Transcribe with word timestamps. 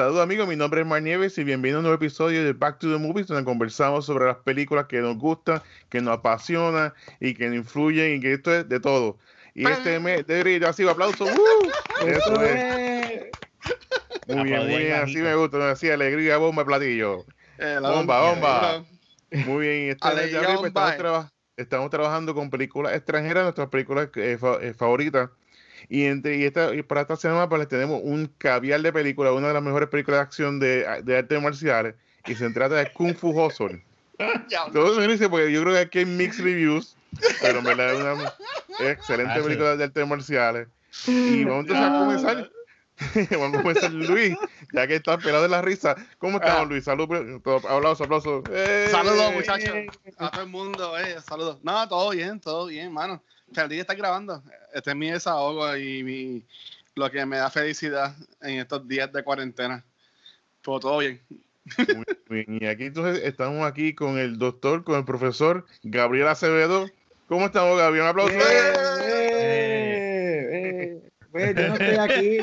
Saludos 0.00 0.22
amigos, 0.22 0.48
mi 0.48 0.56
nombre 0.56 0.80
es 0.80 0.86
Mar 0.86 1.02
Nieves 1.02 1.36
y 1.36 1.44
bienvenido 1.44 1.76
a 1.76 1.80
un 1.80 1.82
nuevo 1.82 1.96
episodio 1.96 2.42
de 2.42 2.54
Back 2.54 2.78
to 2.78 2.90
the 2.90 2.96
Movies 2.96 3.26
donde 3.26 3.44
conversamos 3.44 4.06
sobre 4.06 4.24
las 4.24 4.38
películas 4.38 4.86
que 4.86 4.98
nos 5.02 5.18
gustan, 5.18 5.60
que 5.90 6.00
nos 6.00 6.14
apasionan 6.16 6.94
y 7.20 7.34
que 7.34 7.48
nos 7.48 7.56
influyen 7.56 8.16
y 8.16 8.20
que 8.20 8.32
esto 8.32 8.50
es 8.54 8.66
de 8.66 8.80
todo. 8.80 9.18
Y 9.54 9.66
este 9.66 10.00
mes, 10.00 10.26
de 10.26 10.58
yo 10.58 10.72
sigo 10.72 10.88
aplauso. 10.88 11.26
¡uh! 11.26 11.28
Eso 12.06 12.42
es. 12.42 13.26
Muy 14.26 14.44
bien, 14.44 14.60
muy 14.60 14.78
bien, 14.78 14.92
así 15.02 15.18
me 15.18 15.34
gusta, 15.34 15.70
así 15.70 15.90
alegría, 15.90 16.38
bomba, 16.38 16.64
platillo. 16.64 17.26
Eh, 17.58 17.78
Bomba, 17.82 18.22
bomba. 18.22 18.84
Muy 19.44 19.66
bien, 19.66 19.90
este 19.90 20.08
mes 20.14 20.32
de 20.32 20.38
abril, 20.38 20.56
pues, 20.60 20.68
estamos, 20.68 20.96
traba- 20.96 21.32
estamos 21.58 21.90
trabajando 21.90 22.34
con 22.34 22.48
películas 22.48 22.94
extranjeras, 22.94 23.42
nuestras 23.42 23.68
películas 23.68 24.08
eh, 24.14 24.38
fa- 24.40 24.56
eh, 24.62 24.72
favoritas. 24.72 25.28
Y, 25.88 26.04
entre, 26.04 26.36
y, 26.36 26.44
esta, 26.44 26.74
y 26.74 26.82
para 26.82 27.02
esta 27.02 27.16
semana 27.16 27.48
pues 27.48 27.58
les 27.60 27.68
tenemos 27.68 28.00
un 28.04 28.26
caviar 28.38 28.80
de 28.82 28.92
películas, 28.92 29.32
una 29.32 29.48
de 29.48 29.54
las 29.54 29.62
mejores 29.62 29.88
películas 29.88 30.18
de 30.18 30.22
acción 30.22 30.60
de, 30.60 31.02
de 31.02 31.18
artes 31.18 31.42
marciales, 31.42 31.94
y 32.26 32.34
se 32.34 32.50
trata 32.50 32.76
de 32.76 32.92
Kung 32.92 33.14
Fu 33.16 33.30
Hustle. 33.30 33.82
Todo 34.72 35.00
dice 35.06 35.28
porque 35.28 35.50
yo 35.50 35.62
creo 35.62 35.74
que 35.74 35.80
aquí 35.80 35.98
hay 36.00 36.04
mixed 36.06 36.44
reviews, 36.44 36.96
pero 37.40 37.58
en 37.60 37.64
verdad 37.64 37.94
es 37.94 38.00
una 38.00 38.90
excelente 38.90 39.32
Ah, 39.32 39.36
sí. 39.38 39.42
película 39.44 39.76
de 39.76 39.84
artes 39.84 40.06
marciales. 40.06 40.68
Y 41.06 41.44
vamos 41.44 41.66
entonces 41.66 41.86
a 41.86 41.98
comenzar. 41.98 42.50
vamos 43.30 43.58
a 43.58 43.62
comenzar, 43.62 43.90
Luis, 43.92 44.36
ya 44.74 44.86
que 44.86 44.96
está 44.96 45.16
pelado 45.16 45.42
de 45.44 45.48
la 45.48 45.62
risa. 45.62 45.96
¿Cómo 46.18 46.36
estamos, 46.36 46.62
Ah. 46.62 46.64
Luis? 46.66 46.84
Salud, 46.84 47.08
todo- 47.42 47.56
aplausos, 47.68 48.02
aplausos. 48.04 48.42
¡Eh! 48.50 48.88
Saludos, 48.90 49.32
muchachos. 49.32 49.70
A 50.18 50.30
todo 50.30 50.42
el 50.42 50.48
mundo, 50.50 50.98
eh, 50.98 51.16
saludos. 51.26 51.58
No, 51.62 51.88
todo 51.88 52.10
bien, 52.10 52.38
todo 52.40 52.66
bien, 52.66 52.92
mano. 52.92 53.22
Feliz 53.52 53.68
de 53.70 53.80
estar 53.80 53.96
grabando. 53.96 54.42
Este 54.72 54.90
es 54.90 54.96
mi 54.96 55.10
desahogo 55.10 55.76
y 55.76 56.02
mi, 56.02 56.42
lo 56.94 57.10
que 57.10 57.26
me 57.26 57.36
da 57.38 57.50
felicidad 57.50 58.14
en 58.40 58.60
estos 58.60 58.86
días 58.86 59.12
de 59.12 59.22
cuarentena. 59.22 59.84
Pero 60.62 60.78
todo 60.80 60.98
bien. 60.98 61.20
Muy 61.94 62.04
bien. 62.28 62.58
Y 62.62 62.66
aquí 62.66 62.84
entonces 62.84 63.24
estamos 63.24 63.66
aquí 63.66 63.94
con 63.94 64.18
el 64.18 64.38
doctor, 64.38 64.84
con 64.84 64.96
el 64.98 65.04
profesor 65.04 65.66
Gabriel 65.82 66.28
Acevedo. 66.28 66.88
¿Cómo 67.28 67.46
estamos, 67.46 67.78
Gabriel? 67.78 68.02
Un 68.04 68.08
aplauso. 68.08 68.34
Eh, 68.34 70.00
eh, 70.52 71.00
pues, 71.30 71.54
yo 71.54 71.68
no 71.68 71.74
estoy 71.74 71.96
aquí. 71.96 72.38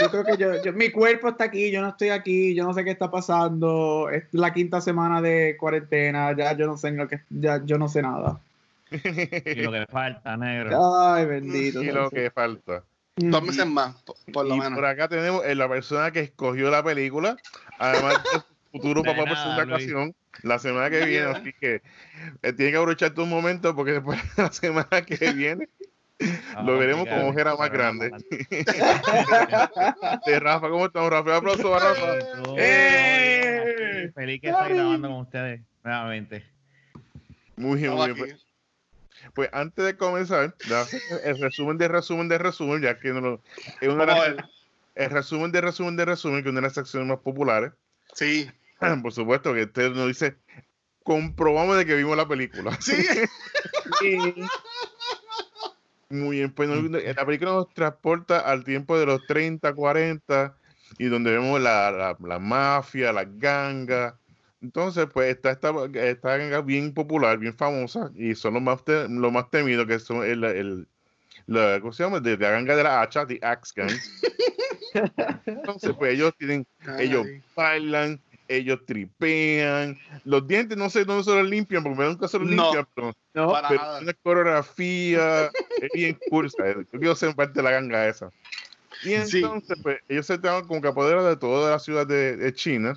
Yo 0.00 0.10
creo 0.10 0.24
que 0.24 0.36
yo, 0.36 0.62
yo- 0.62 0.72
mi 0.72 0.90
cuerpo 0.90 1.28
está 1.28 1.44
aquí, 1.44 1.70
yo 1.70 1.82
no 1.82 1.88
estoy 1.90 2.08
aquí, 2.08 2.54
yo 2.54 2.64
no 2.64 2.72
sé 2.74 2.84
qué 2.84 2.90
está 2.90 3.10
pasando. 3.10 4.08
Es 4.10 4.24
la 4.32 4.52
quinta 4.54 4.80
semana 4.80 5.20
de 5.20 5.56
cuarentena, 5.58 6.34
ya 6.36 6.56
yo 6.56 6.66
no 6.66 6.76
sé 6.76 6.90
ni 6.90 6.96
lo 6.98 7.08
que, 7.08 7.20
ya 7.30 7.62
yo 7.64 7.78
no 7.78 7.88
sé 7.88 8.02
nada. 8.02 8.40
Y 8.90 9.54
lo 9.62 9.72
que 9.72 9.86
falta, 9.90 10.36
negro. 10.36 10.78
Ay, 11.04 11.26
bendito. 11.26 11.82
y 11.82 11.90
lo 11.90 12.10
que 12.10 12.30
falta. 12.30 12.84
Dos 13.16 13.42
meses 13.42 13.66
más, 13.66 13.94
por, 14.02 14.16
por 14.32 14.46
lo 14.46 14.56
y 14.56 14.58
menos. 14.58 14.74
por 14.74 14.84
acá 14.84 15.08
tenemos 15.08 15.44
a 15.44 15.54
la 15.54 15.68
persona 15.68 16.10
que 16.10 16.20
escogió 16.20 16.70
la 16.70 16.82
película, 16.84 17.36
además 17.78 18.20
futuro 18.72 19.00
De 19.02 19.08
papá 19.08 19.20
por 19.20 19.28
nada, 19.30 19.42
segunda 19.42 19.64
Luis. 19.64 19.74
ocasión, 19.90 20.14
la 20.42 20.58
semana 20.58 20.90
que 20.90 21.06
viene, 21.06 21.26
así 21.26 21.52
que 21.58 21.80
eh, 22.42 22.52
tiene 22.52 22.72
que 22.72 22.76
aprovechar 22.76 23.14
tu 23.14 23.24
momento 23.24 23.74
porque 23.74 23.92
después 23.92 24.20
de 24.36 24.42
la 24.42 24.52
semana 24.52 25.02
que 25.06 25.32
viene 25.32 25.66
lo 26.62 26.78
veremos 26.78 27.08
con 27.08 27.22
ojera 27.22 27.56
más 27.56 27.70
grande. 27.70 28.10
De 30.26 30.40
Rafa, 30.40 30.68
¿cómo 30.68 30.86
estamos, 30.86 31.10
Rafa? 31.10 31.30
Un 31.30 31.36
aplauso 31.36 31.70
para 31.70 31.88
Rafa. 31.94 32.18
¡Eh! 32.58 34.10
Feliz 34.14 34.40
que 34.42 34.48
estoy 34.50 34.74
grabando 34.74 35.08
con 35.08 35.18
ustedes 35.20 35.60
nuevamente. 35.82 36.44
Muy 37.56 37.80
bien, 37.80 37.94
muy 37.94 38.12
bien. 38.12 38.36
Pues, 39.34 39.48
antes 39.52 39.84
de 39.84 39.96
comenzar, 39.96 40.54
el 41.24 41.38
resumen 41.40 41.78
de 41.78 41.88
resumen 41.88 42.28
de 42.28 42.38
resumen, 42.38 42.80
ya 42.82 42.98
que 42.98 43.08
no 43.12 43.20
lo- 43.20 43.42
es 43.80 43.88
una 43.88 44.06
de 44.06 44.12
las- 44.36 44.46
el 44.94 45.10
resumen 45.10 45.52
de 45.52 45.60
resumen 45.60 45.96
de 45.96 46.04
resumen, 46.06 46.42
que 46.42 46.48
es 46.48 46.52
una 46.52 46.60
de 46.62 46.66
las 46.68 46.74
secciones 46.74 47.08
más 47.08 47.18
populares. 47.18 47.72
Sí. 48.14 48.50
Por 49.02 49.12
supuesto 49.12 49.52
que 49.54 49.64
usted 49.64 49.90
nos 49.92 50.06
dice, 50.08 50.36
comprobamos 51.02 51.76
de 51.76 51.84
que 51.86 51.94
vimos 51.94 52.16
la 52.16 52.26
película. 52.28 52.76
Sí. 52.80 52.94
Muy 56.08 56.36
bien, 56.36 56.52
pues 56.52 56.68
nos- 56.68 56.90
la 56.90 57.26
película 57.26 57.50
nos 57.52 57.74
transporta 57.74 58.38
al 58.38 58.62
tiempo 58.64 58.98
de 58.98 59.06
los 59.06 59.26
30, 59.26 59.74
40, 59.74 60.56
y 60.98 61.06
donde 61.06 61.32
vemos 61.32 61.60
la, 61.60 61.90
la, 61.90 62.16
la 62.20 62.38
mafia, 62.38 63.12
las 63.12 63.26
gangas. 63.38 64.14
Entonces, 64.66 65.06
pues 65.14 65.28
está 65.36 65.52
esta, 65.52 65.72
esta 65.94 66.36
ganga 66.36 66.60
bien 66.60 66.92
popular, 66.92 67.38
bien 67.38 67.56
famosa, 67.56 68.10
y 68.16 68.34
son 68.34 68.54
los 68.54 68.62
más, 68.64 68.84
te- 68.84 69.08
los 69.08 69.30
más 69.32 69.48
temidos, 69.48 69.86
que 69.86 70.00
son 70.00 70.24
el, 70.24 70.42
el, 70.42 70.88
la, 71.46 71.78
¿cómo 71.80 71.92
se 71.92 72.02
llama? 72.02 72.18
De, 72.18 72.36
la 72.36 72.50
ganga 72.50 72.74
de 72.74 72.82
la 72.82 73.00
hacha, 73.00 73.24
The 73.24 73.38
Axe 73.42 73.72
Gang. 73.76 73.96
Entonces, 75.46 75.94
pues 75.96 76.14
ellos 76.14 76.32
tienen, 76.36 76.66
ellos 76.98 77.26
Ay. 77.26 77.44
bailan, 77.54 78.20
ellos 78.48 78.80
tripean, 78.86 79.96
los 80.24 80.44
dientes 80.48 80.76
no 80.76 80.90
sé 80.90 81.04
dónde 81.04 81.22
se 81.22 81.30
los 81.30 81.48
limpian, 81.48 81.84
porque 81.84 82.02
nunca 82.02 82.26
se 82.26 82.40
los 82.40 82.48
No. 82.48 82.64
limpian, 82.64 82.88
pero 82.92 83.12
No, 83.34 83.52
Para 83.52 83.68
pero 83.68 83.82
nada. 83.82 84.00
una 84.00 84.14
coreografía 84.14 85.52
es 85.80 85.92
bien 85.92 86.18
cool, 86.28 86.50
¿sabes? 86.50 86.78
Yo 86.92 86.98
quiero 86.98 87.14
ser 87.14 87.36
parte 87.36 87.52
de 87.60 87.62
la 87.62 87.70
ganga 87.70 88.08
esa. 88.08 88.32
Y 89.02 89.12
Sí. 89.26 89.42
entonces, 89.44 89.78
pues, 89.80 89.98
ellos 90.08 90.26
se 90.26 90.34
estaban 90.34 90.66
como 90.66 90.80
que 90.82 90.88
apoderan 90.88 91.24
de 91.24 91.36
toda 91.36 91.70
la 91.70 91.78
ciudad 91.78 92.04
de, 92.04 92.36
de 92.36 92.52
China, 92.52 92.94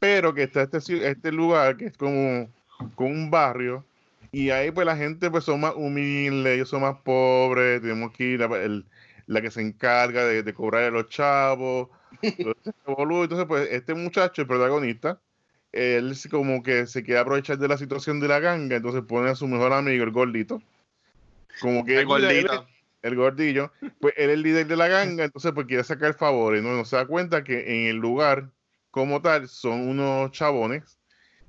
pero 0.00 0.34
que 0.34 0.44
está 0.44 0.64
este, 0.64 0.78
este 1.10 1.32
lugar 1.32 1.78
que 1.78 1.86
es 1.86 1.98
como, 1.98 2.54
como 2.96 3.10
un 3.12 3.30
barrio, 3.30 3.90
y 4.32 4.50
ahí 4.50 4.72
pues 4.72 4.86
la 4.86 4.96
gente 4.98 5.30
pues 5.30 5.44
son 5.44 5.60
más 5.62 5.74
humildes, 5.76 6.54
ellos 6.56 6.70
son 6.70 6.82
más 6.82 6.98
pobres, 7.02 7.82
tenemos 7.82 8.12
que 8.12 8.24
ir 8.24 8.42
a 8.44 8.46
el- 8.64 8.88
la 9.26 9.42
que 9.42 9.52
se 9.52 9.62
encarga 9.62 10.26
de, 10.26 10.42
de 10.44 10.54
cobrar 10.54 10.84
a 10.84 10.90
los 10.92 11.08
chavos, 11.10 11.90
revolú. 12.86 13.24
entonces 13.24 13.46
pues 13.48 13.68
este 13.72 13.94
muchacho, 13.94 14.42
el 14.42 14.48
protagonista, 14.48 15.22
él 15.72 16.14
como 16.30 16.62
que 16.64 16.86
se 16.88 17.02
quiere 17.04 17.20
aprovechar 17.20 17.58
de 17.58 17.68
la 17.68 17.78
situación 17.78 18.20
de 18.20 18.28
la 18.28 18.40
ganga, 18.40 18.76
entonces 18.76 19.02
pone 19.08 19.30
a 19.30 19.36
su 19.36 19.48
mejor 19.48 19.72
amigo, 19.72 20.04
el 20.04 20.12
gordito, 20.12 20.62
como 21.60 21.84
que 21.84 22.00
El 22.00 22.06
gordito. 22.06 22.66
el 23.02 23.16
gordillo, 23.16 23.72
pues 24.00 24.14
él 24.16 24.30
es 24.30 24.34
el 24.34 24.42
líder 24.42 24.66
de 24.66 24.76
la 24.76 24.88
ganga, 24.88 25.24
entonces 25.24 25.52
pues 25.54 25.66
quiere 25.66 25.84
sacar 25.84 26.14
favores, 26.14 26.62
¿no? 26.62 26.76
No 26.76 26.84
se 26.84 26.96
da 26.96 27.06
cuenta 27.06 27.44
que 27.44 27.60
en 27.82 27.88
el 27.88 27.96
lugar 27.96 28.50
como 28.90 29.22
tal 29.22 29.48
son 29.48 29.88
unos 29.88 30.30
chabones 30.32 30.98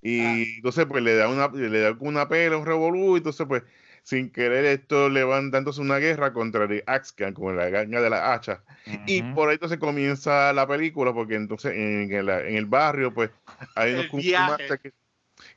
y 0.01 0.21
Ah. 0.21 0.55
entonces 0.57 0.85
pues 0.85 1.03
le 1.03 1.15
da 1.15 1.27
una 1.27 1.47
le 1.47 1.79
da 1.79 1.95
una 1.99 2.27
pela, 2.27 2.57
un 2.57 2.65
revolú, 2.65 3.15
y 3.15 3.17
entonces 3.17 3.45
pues 3.47 3.63
sin 4.03 4.31
querer 4.31 4.65
esto 4.65 5.09
le 5.09 5.23
van 5.23 5.51
dándose 5.51 5.79
una 5.79 5.97
guerra 5.99 6.33
contra 6.33 6.63
el 6.63 6.83
Axcan, 6.87 7.33
con 7.35 7.55
la 7.55 7.69
ganga 7.69 8.01
de 8.01 8.09
la 8.09 8.33
hacha. 8.33 8.63
Y 9.05 9.21
por 9.21 9.49
ahí 9.49 9.55
entonces 9.55 9.77
comienza 9.77 10.51
la 10.53 10.67
película, 10.67 11.13
porque 11.13 11.35
entonces 11.35 11.73
en 11.73 12.11
el, 12.11 12.29
en 12.29 12.55
el 12.55 12.65
barrio 12.65 13.13
pues 13.13 13.29
hay 13.75 13.93
unos 13.93 14.07
Kung 14.07 14.23
Fu. 14.23 14.31
Master 14.31 14.79
que 14.79 14.93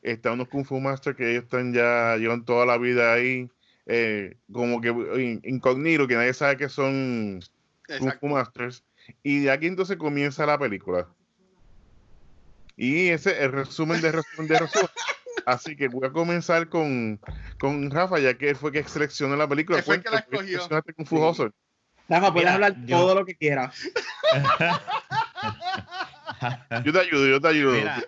están 0.03 0.35
unos 0.35 0.49
Kung 0.49 0.65
Fu 0.67 0.79
Master 0.79 1.17
que 1.17 1.31
ellos 1.31 1.45
están 1.45 1.73
ya, 1.73 2.17
llevan 2.19 2.45
toda 2.45 2.67
la 2.67 2.77
vida 2.77 3.15
ahí, 3.15 3.49
eh, 3.87 4.37
como 4.53 4.81
que 4.83 4.89
in- 4.89 5.41
incógnito, 5.45 6.07
que 6.07 6.17
nadie 6.17 6.35
sabe 6.35 6.59
que 6.59 6.69
son 6.69 7.41
Kung 7.87 8.09
Exacto. 8.09 8.21
Fu 8.21 8.29
Masters. 8.29 8.85
Y 9.23 9.41
de 9.41 9.51
aquí 9.51 9.67
entonces 9.67 9.97
comienza 9.97 10.45
la 10.45 10.59
película. 10.59 11.09
Y 12.77 13.09
ese 13.09 13.33
es 13.33 13.41
el 13.41 13.53
resumen 13.53 14.01
de 14.01 14.13
resumen 14.13 14.49
de 14.49 14.59
resumen. 14.59 14.89
Así 15.47 15.77
que 15.77 15.89
voy 15.89 16.07
a 16.09 16.11
comenzar 16.13 16.69
con, 16.69 17.21
con 17.59 17.91
Rafa, 17.91 18.19
ya 18.19 18.35
que 18.35 18.51
él 18.51 18.57
fue 18.57 18.73
que 18.73 18.83
seleccionó 18.85 19.37
la 19.37 19.47
película. 19.47 19.83
Fue 19.83 20.01
que 20.03 20.11
la 20.11 20.23
Cuéntame, 20.23 20.37
¿por 20.37 20.45
qué 20.47 20.55
escogió. 21.03 21.53
Rafa, 22.09 22.33
puedes 22.33 22.47
Mira, 22.47 22.55
hablar 22.55 22.77
yo- 22.87 22.99
todo 22.99 23.15
lo 23.15 23.25
que 23.25 23.35
quieras. 23.37 23.75
Yo 26.85 26.93
te 26.93 27.01
ayudo, 27.01 27.27
yo 27.29 27.41
te 27.41 27.49
ayudo. 27.49 27.73
Mira. 27.73 28.03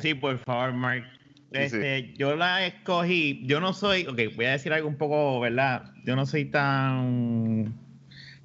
Sí, 0.00 0.14
por 0.14 0.38
favor, 0.38 0.72
Mark. 0.72 1.04
Sí, 1.50 1.58
Este, 1.58 2.14
Yo 2.14 2.36
la 2.36 2.66
escogí. 2.66 3.42
Yo 3.46 3.60
no 3.60 3.72
soy. 3.72 4.06
Ok, 4.06 4.18
voy 4.36 4.44
a 4.44 4.50
decir 4.52 4.72
algo 4.72 4.88
un 4.88 4.98
poco, 4.98 5.40
¿verdad? 5.40 5.92
Yo 6.04 6.14
no 6.14 6.26
soy 6.26 6.44
tan. 6.44 7.74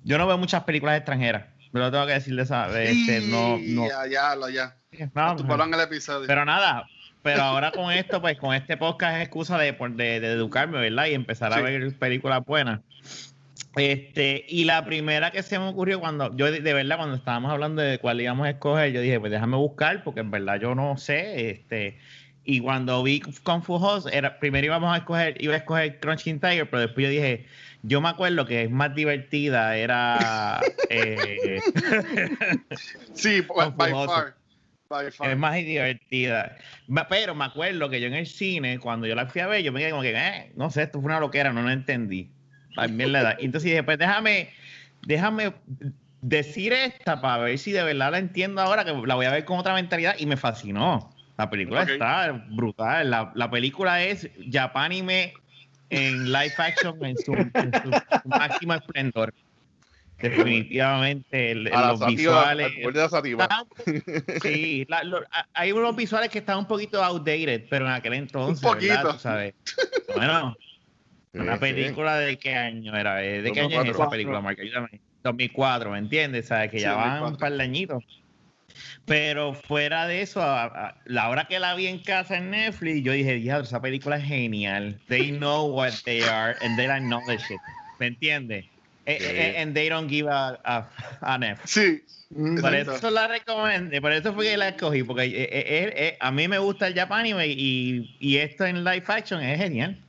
Yo 0.03 0.17
no 0.17 0.25
veo 0.27 0.38
muchas 0.38 0.63
películas 0.63 0.97
extranjeras. 0.97 1.47
Pero 1.71 1.91
tengo 1.91 2.05
que 2.07 2.13
decir 2.13 2.35
de 2.35 2.44
esa. 2.44 2.67
de 2.69 2.91
Este, 2.91 3.21
no, 3.21 3.57
no, 3.59 3.88
Ya, 3.88 4.07
ya, 4.07 4.35
lo, 4.35 4.50
ya. 4.50 4.75
No, 5.13 5.63
en 5.63 5.73
el 5.73 5.79
episodio. 5.79 6.27
Pero 6.27 6.45
nada, 6.45 6.87
pero 7.21 7.41
ahora 7.41 7.71
con 7.71 7.91
esto, 7.91 8.21
pues 8.21 8.37
con 8.37 8.53
este 8.53 8.77
podcast 8.77 9.17
es 9.17 9.23
excusa 9.23 9.57
de, 9.57 9.71
de, 9.71 10.19
de 10.19 10.31
educarme, 10.33 10.79
¿verdad? 10.79 11.05
Y 11.07 11.13
empezar 11.13 11.53
a 11.53 11.57
Sí. 11.57 11.61
ver 11.63 11.97
películas 11.97 12.43
buenas. 12.45 12.81
Este, 13.75 14.45
y 14.47 14.65
la 14.65 14.85
primera 14.85 15.31
que 15.31 15.41
se 15.41 15.57
me 15.57 15.67
ocurrió 15.67 15.99
cuando, 15.99 16.35
yo 16.35 16.51
de, 16.51 16.59
de 16.59 16.73
verdad, 16.73 16.97
cuando 16.97 17.15
estábamos 17.15 17.51
hablando 17.51 17.81
de 17.81 17.97
cuál 17.97 18.21
íbamos 18.21 18.45
a 18.45 18.51
escoger, 18.51 18.91
yo 18.91 19.01
dije, 19.01 19.19
pues 19.19 19.31
déjame 19.31 19.57
buscar, 19.57 20.03
porque 20.03 20.19
en 20.19 20.29
verdad 20.29 20.59
yo 20.59 20.75
no 20.75 20.95
sé, 20.97 21.49
este, 21.49 21.97
Y 22.43 22.59
cuando 22.59 23.01
vi 23.01 23.21
Kung 23.21 23.63
Fu 23.63 23.79
era, 24.11 24.37
primero 24.37 24.65
íbamos 24.65 24.93
a 24.93 24.97
escoger, 24.97 25.41
iba 25.41 25.53
a 25.53 25.57
escoger 25.57 25.99
Crunching 25.99 26.39
Tiger, 26.39 26.69
pero 26.69 26.81
después 26.81 27.05
yo 27.05 27.09
dije, 27.09 27.47
yo 27.81 27.99
me 28.01 28.09
acuerdo 28.09 28.45
que 28.45 28.63
es 28.63 28.69
más 28.69 28.93
divertida, 28.93 29.75
era... 29.75 30.59
eh, 30.89 31.61
Sí, 33.13 33.41
by, 33.41 33.91
far. 34.07 34.35
Es 35.31 35.38
más 35.38 35.56
divertida. 35.56 36.56
Pero 37.09 37.35
me 37.35 37.45
acuerdo 37.45 37.89
que 37.89 38.00
yo 38.00 38.07
en 38.07 38.13
el 38.13 38.27
cine, 38.27 38.80
cuando 38.80 39.07
yo 39.07 39.15
la 39.15 39.25
fui 39.25 39.41
a 39.41 39.47
ver, 39.47 39.63
yo 39.63 39.71
me 39.71 39.80
quedé 39.80 39.91
como 39.91 40.03
que, 40.03 40.15
eh, 40.15 40.51
no 40.56 40.69
sé, 40.69 40.83
esto 40.83 41.00
fue 41.00 41.07
una 41.07 41.19
loquera, 41.19 41.51
no 41.51 41.62
lo 41.62 41.71
entendí. 41.71 42.31
También 42.75 43.12
la 43.12 43.21
edad. 43.21 43.38
Y 43.39 43.45
entonces 43.45 43.69
dije, 43.69 43.83
pues 43.83 43.97
déjame, 43.97 44.50
déjame 45.06 45.53
decir 46.21 46.74
esta 46.74 47.21
para 47.21 47.44
ver 47.44 47.57
si 47.57 47.71
de 47.71 47.83
verdad 47.83 48.12
la 48.12 48.18
entiendo 48.19 48.62
ahora, 48.62 48.85
que 48.85 48.94
la 48.94 49.15
voy 49.15 49.25
a 49.25 49.31
ver 49.31 49.45
con 49.45 49.59
otra 49.59 49.74
mentalidad 49.74 50.15
y 50.18 50.25
me 50.25 50.38
fascinó. 50.38 51.13
La 51.38 51.50
película 51.50 51.83
está 51.83 52.31
brutal. 52.51 53.09
La, 53.09 53.31
la 53.36 53.50
película 53.50 54.03
es 54.03 54.29
Japanime 54.51 55.33
en 55.89 56.31
live 56.31 56.53
action 56.57 57.03
en 57.03 57.18
su, 57.18 57.33
en 57.33 57.71
su 57.83 58.29
máximo 58.29 58.74
esplendor. 58.74 59.33
Definitivamente, 60.29 61.51
el- 61.51 61.67
A 61.73 61.87
los 61.89 61.99
sativa, 61.99 62.07
visuales. 62.55 62.71
la 63.35 63.67
sí, 64.41 64.85
la- 64.87 65.03
lo- 65.03 65.17
a- 65.29 65.47
hay 65.53 65.73
unos 65.73 65.93
visuales 65.97 66.29
que 66.29 66.39
están 66.39 66.59
un 66.59 66.65
poquito 66.65 67.03
outdated, 67.03 67.65
pero 67.69 67.85
en 67.85 67.91
aquel 67.91 68.13
entonces, 68.13 68.63
Un 68.63 68.71
poquito. 68.73 69.19
sabes. 69.19 69.53
Bueno, 70.15 70.55
una 71.33 71.55
Sí, 71.55 71.59
película 71.59 72.17
de 72.17 72.37
qué 72.37 72.55
año 72.55 72.95
era, 72.95 73.15
¿de 73.15 73.51
qué 73.51 73.59
año 73.59 73.69
es 73.69 73.75
2004. 73.75 73.91
esa 73.91 74.09
película, 74.09 74.39
Marca? 74.39 74.61
Ayúdame. 74.61 75.01
2004, 75.23 75.91
¿me 75.91 75.97
entiendes? 75.99 76.47
¿Sabes? 76.47 76.71
Que 76.71 76.77
Sí, 76.77 76.83
ya 76.83 76.93
van 76.93 77.19
2004. 77.19 77.33
un 77.33 77.37
par 77.39 77.51
de 77.57 77.63
añitos. 77.63 78.03
Pero 79.05 79.53
fuera 79.53 80.07
de 80.07 80.21
eso, 80.21 80.41
a- 80.41 80.63
a- 80.65 80.95
la 81.05 81.29
hora 81.29 81.45
que 81.45 81.59
la 81.59 81.75
vi 81.75 81.87
en 81.87 81.99
casa 81.99 82.37
en 82.37 82.49
Netflix, 82.51 83.03
yo 83.03 83.11
dije, 83.11 83.35
diablo, 83.35 83.65
esa 83.65 83.81
película 83.81 84.15
es 84.17 84.23
genial. 84.23 84.99
They 85.09 85.31
know 85.31 85.67
what 85.67 85.91
they 86.05 86.21
are 86.23 86.55
and 86.61 86.77
they 86.77 86.87
acknowledge 86.87 87.51
it. 87.53 87.61
¿Me 87.99 88.07
entiendes? 88.07 88.65
Eh, 89.05 89.17
Sí. 89.19 89.25
eh, 89.29 89.61
and 89.61 89.73
they 89.73 89.89
don't 89.89 90.09
give 90.09 90.29
a, 90.29 90.59
a, 90.63 90.89
a 91.21 91.35
F. 91.45 91.61
Sí, 91.65 92.03
Mm. 92.35 92.61
Por 92.61 92.73
Exacto. 92.73 92.97
eso 92.97 93.11
la 93.11 93.27
recomendé, 93.27 94.01
por 94.01 94.11
eso 94.11 94.33
fue 94.33 94.45
que 94.45 94.57
la 94.57 94.69
escogí, 94.69 95.03
porque 95.03 95.25
eh, 95.25 95.50
eh, 95.51 95.94
eh, 95.95 96.17
a 96.19 96.31
mí 96.31 96.47
me 96.47 96.57
gusta 96.57 96.88
el 96.88 96.95
Japanime 96.95 97.45
y, 97.47 98.15
y 98.19 98.38
esto 98.38 98.65
en 98.65 98.83
live 98.83 99.03
action 99.07 99.39
es 99.39 99.59
genial. 99.59 100.00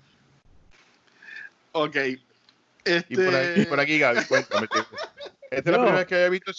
ok. 1.73 1.97
Y 2.07 3.17
por 3.17 3.35
aquí, 3.35 3.61
Este, 3.61 3.67
por 3.67 3.81
aquí 3.81 3.99
Gaby, 3.99 4.25
cuéntame. 4.25 4.67
Esta 5.51 5.59
es 5.59 5.67
la 5.67 5.73
primera 5.83 5.97
vez 5.97 6.07
que 6.07 6.15
había 6.15 6.29
visto 6.31 6.53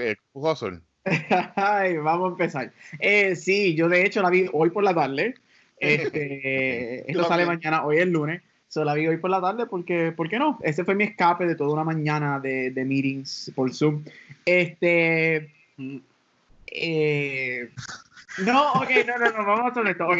eh, 0.00 0.16
Hustle. 0.32 0.80
Ay, 1.56 1.96
vamos 1.98 2.28
a 2.28 2.32
empezar. 2.32 2.72
Eh, 2.98 3.36
sí, 3.36 3.74
yo 3.74 3.90
de 3.90 4.06
hecho 4.06 4.22
la 4.22 4.30
vi 4.30 4.48
hoy 4.52 4.70
por 4.70 4.84
la 4.84 4.94
tarde. 4.94 5.34
Este, 5.80 7.08
esto 7.08 7.24
sale 7.28 7.46
mañana, 7.46 7.84
hoy 7.84 7.98
es 7.98 8.06
lunes. 8.08 8.42
So, 8.68 8.84
la 8.84 8.94
vi 8.94 9.06
hoy 9.06 9.16
por 9.16 9.30
la 9.30 9.40
tarde 9.40 9.66
porque, 9.66 10.12
¿por 10.12 10.28
qué 10.28 10.38
no? 10.38 10.58
Ese 10.62 10.84
fue 10.84 10.94
mi 10.94 11.04
escape 11.04 11.46
de 11.46 11.54
toda 11.54 11.72
una 11.72 11.84
mañana 11.84 12.38
de, 12.38 12.70
de 12.70 12.84
meetings 12.84 13.50
por 13.54 13.72
Zoom. 13.72 14.04
Este. 14.44 15.50
eh, 16.66 17.70
no, 18.44 18.72
ok, 18.72 18.90
no, 19.06 19.18
no, 19.18 19.38
no, 19.38 19.46
vamos 19.46 19.72
hacer 19.72 19.86
esto. 19.86 20.06
ok. 20.06 20.18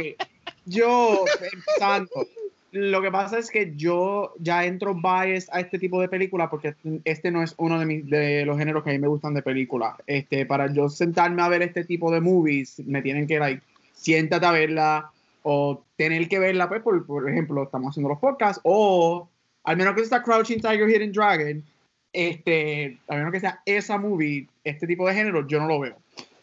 Yo, 0.64 1.24
empezando, 1.52 2.26
lo 2.72 3.02
que 3.02 3.10
pasa 3.10 3.38
es 3.38 3.50
que 3.50 3.74
yo 3.76 4.34
ya 4.38 4.64
entro 4.64 4.94
bias 4.94 5.48
a 5.52 5.60
este 5.60 5.78
tipo 5.78 6.00
de 6.00 6.08
película 6.08 6.48
porque 6.48 6.74
este 7.04 7.30
no 7.30 7.42
es 7.42 7.54
uno 7.58 7.78
de, 7.78 7.86
mis, 7.86 8.08
de 8.08 8.46
los 8.46 8.58
géneros 8.58 8.82
que 8.82 8.90
a 8.90 8.92
mí 8.94 8.98
me 8.98 9.08
gustan 9.08 9.34
de 9.34 9.42
película. 9.42 9.96
Este, 10.06 10.46
para 10.46 10.72
yo 10.72 10.88
sentarme 10.88 11.42
a 11.42 11.48
ver 11.48 11.62
este 11.62 11.84
tipo 11.84 12.10
de 12.10 12.20
movies, 12.22 12.80
me 12.80 13.02
tienen 13.02 13.26
que, 13.26 13.38
like, 13.38 13.62
siéntate 13.92 14.46
a 14.46 14.52
verla 14.52 15.10
o 15.42 15.84
tener 15.96 16.28
que 16.28 16.38
verla, 16.38 16.68
pues, 16.68 16.82
por, 16.82 17.04
por 17.06 17.28
ejemplo, 17.28 17.62
estamos 17.62 17.90
haciendo 17.90 18.08
los 18.08 18.18
podcasts 18.18 18.60
o 18.64 19.28
al 19.64 19.76
menos 19.76 19.94
que 19.94 20.04
sea 20.04 20.22
Crouching 20.22 20.60
Tiger, 20.60 20.88
Hidden 20.88 21.12
Dragon, 21.12 21.64
este, 22.12 22.98
a 23.08 23.16
menos 23.16 23.32
que 23.32 23.40
sea 23.40 23.60
esa 23.66 23.98
movie, 23.98 24.48
este 24.64 24.86
tipo 24.86 25.06
de 25.06 25.14
género, 25.14 25.46
yo 25.46 25.60
no 25.60 25.68
lo 25.68 25.80
veo. 25.80 25.96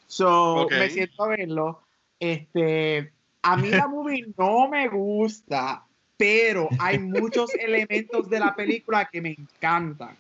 So, 0.08 0.62
Ok. 0.62 0.72
me 0.74 0.90
siento 0.90 1.24
a 1.24 1.30
verlo. 1.30 1.82
Este, 2.20 3.12
a 3.42 3.58
mí 3.58 3.70
la 3.70 3.88
movie 3.88 4.26
no 4.38 4.70
me 4.70 4.88
gusta, 4.88 5.84
pero 6.18 6.70
hay 6.80 7.00
muchos 7.00 7.54
elementos 7.60 8.30
de 8.30 8.40
la 8.40 8.56
película 8.56 9.10
que 9.12 9.22
me 9.22 9.32
encantan. 9.32 10.16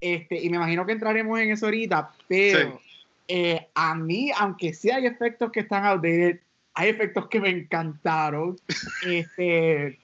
Este, 0.00 0.42
y 0.42 0.48
me 0.50 0.56
imagino 0.56 0.86
que 0.86 0.92
entraremos 0.92 1.38
en 1.40 1.50
eso 1.50 1.66
ahorita, 1.66 2.12
pero 2.28 2.80
eh, 3.28 3.66
a 3.74 3.94
mí, 3.94 4.30
aunque 4.38 4.72
sí 4.72 4.90
hay 4.90 5.06
efectos 5.06 5.50
que 5.50 5.60
están 5.60 5.84
outdated, 5.84 6.40
hay 6.76 6.90
efectos 6.90 7.26
que 7.28 7.40
me 7.40 7.48
encantaron. 7.48 8.56
Este, 9.04 9.98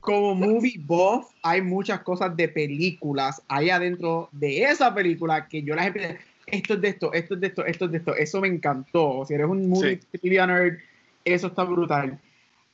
como 0.00 0.34
movie 0.34 0.78
buff, 0.78 1.26
hay 1.42 1.62
muchas 1.62 2.00
cosas 2.00 2.36
de 2.36 2.48
películas 2.48 3.40
ahí 3.46 3.70
adentro 3.70 4.28
de 4.32 4.64
esa 4.64 4.92
película 4.92 5.46
que 5.48 5.62
yo 5.62 5.74
las 5.76 5.86
empecé. 5.86 6.18
Esto 6.46 6.74
es 6.74 6.80
de 6.80 6.88
esto, 6.88 7.12
esto 7.12 7.34
es 7.34 7.40
de 7.40 7.46
esto, 7.46 7.64
esto 7.64 7.84
es 7.84 7.90
de 7.92 7.98
esto. 7.98 8.16
Eso 8.16 8.40
me 8.40 8.48
encantó. 8.48 9.24
Si 9.24 9.34
eres 9.34 9.46
un 9.46 9.68
movie 9.68 10.00
trivia 10.20 10.46
nerd, 10.46 10.78
eso 11.24 11.46
está 11.46 11.62
brutal. 11.62 12.20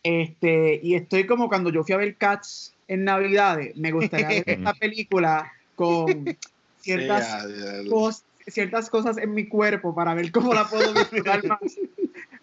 Este, 0.03 0.81
y 0.83 0.95
estoy 0.95 1.27
como 1.27 1.49
cuando 1.49 1.71
yo 1.71 1.85
fui 1.85 1.93
a 1.95 1.99
ver 1.99 2.17
Cats 2.17 2.75
en 2.89 3.05
Navidades. 3.05 3.77
Me 3.77 3.93
gustaría 3.93 4.29
ver 4.29 4.45
esta 4.47 4.73
película 4.81 5.53
con 5.75 6.35
ciertas 6.79 7.43
ya, 7.43 7.49
ya, 7.49 7.83
ya. 7.83 7.91
cos- 7.91 8.25
ciertas 8.47 8.89
cosas 8.89 9.19
en 9.19 9.35
mi 9.35 9.47
cuerpo 9.47 9.95
para 9.95 10.15
ver 10.15 10.33
cómo 10.33 10.55
la 10.55 10.67
puedo 10.67 10.95
disfrutar 10.95 11.45
más. 11.47 11.61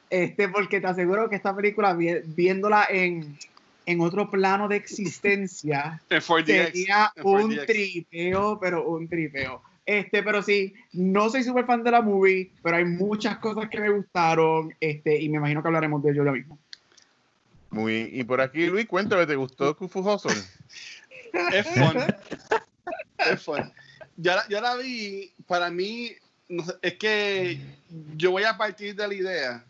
Este, 0.09 0.49
porque 0.49 0.79
te 0.81 0.87
aseguro 0.87 1.29
que 1.29 1.35
esta 1.35 1.55
película, 1.55 1.93
vi- 1.93 2.21
viéndola 2.25 2.85
en, 2.89 3.37
en 3.85 4.01
otro 4.01 4.29
plano 4.29 4.67
de 4.67 4.75
existencia, 4.77 6.03
En 6.09 6.21
4DX. 6.21 6.45
sería 6.45 7.11
un 7.23 7.51
4DX. 7.55 7.65
tripeo, 7.65 8.59
pero 8.59 8.87
un 8.89 9.07
tripeo. 9.07 9.61
Este, 9.85 10.23
pero 10.23 10.41
sí, 10.41 10.73
no 10.93 11.29
soy 11.29 11.43
súper 11.43 11.65
fan 11.65 11.83
de 11.83 11.91
la 11.91 12.01
movie, 12.01 12.51
pero 12.63 12.77
hay 12.77 12.85
muchas 12.85 13.37
cosas 13.37 13.69
que 13.69 13.79
me 13.79 13.89
gustaron, 13.89 14.73
este, 14.79 15.19
y 15.21 15.29
me 15.29 15.37
imagino 15.37 15.61
que 15.61 15.67
hablaremos 15.67 16.01
de 16.03 16.11
ello 16.11 16.25
ya 16.25 16.31
mismo. 16.31 16.59
Muy, 17.71 18.09
y 18.13 18.23
por 18.23 18.41
aquí, 18.41 18.65
Luis, 18.67 18.87
cuéntame, 18.87 19.25
¿te 19.27 19.35
gustó 19.35 19.75
Kung 19.75 19.89
Fu 19.89 19.99
Hustle? 19.99 20.31
Es 21.51 21.67
fun. 21.67 21.97
es 23.17 23.43
fun. 23.43 23.71
Ya, 24.17 24.35
la- 24.37 24.47
ya 24.47 24.61
la 24.61 24.75
vi, 24.77 25.33
para 25.45 25.69
mí, 25.69 26.11
no 26.47 26.63
sé, 26.63 26.73
es 26.81 26.93
que 26.95 27.59
yo 28.15 28.31
voy 28.31 28.43
a 28.43 28.57
partir 28.57 28.95
de 28.95 29.07
la 29.07 29.13
idea 29.13 29.65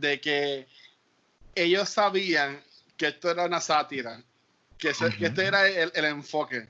de 0.00 0.20
que 0.20 0.66
ellos 1.54 1.88
sabían 1.88 2.62
que 2.96 3.08
esto 3.08 3.30
era 3.30 3.44
una 3.44 3.60
sátira, 3.60 4.22
que, 4.78 4.92
se- 4.94 5.14
que 5.16 5.26
este 5.26 5.44
era 5.46 5.68
el, 5.68 5.92
el 5.94 6.04
enfoque. 6.06 6.68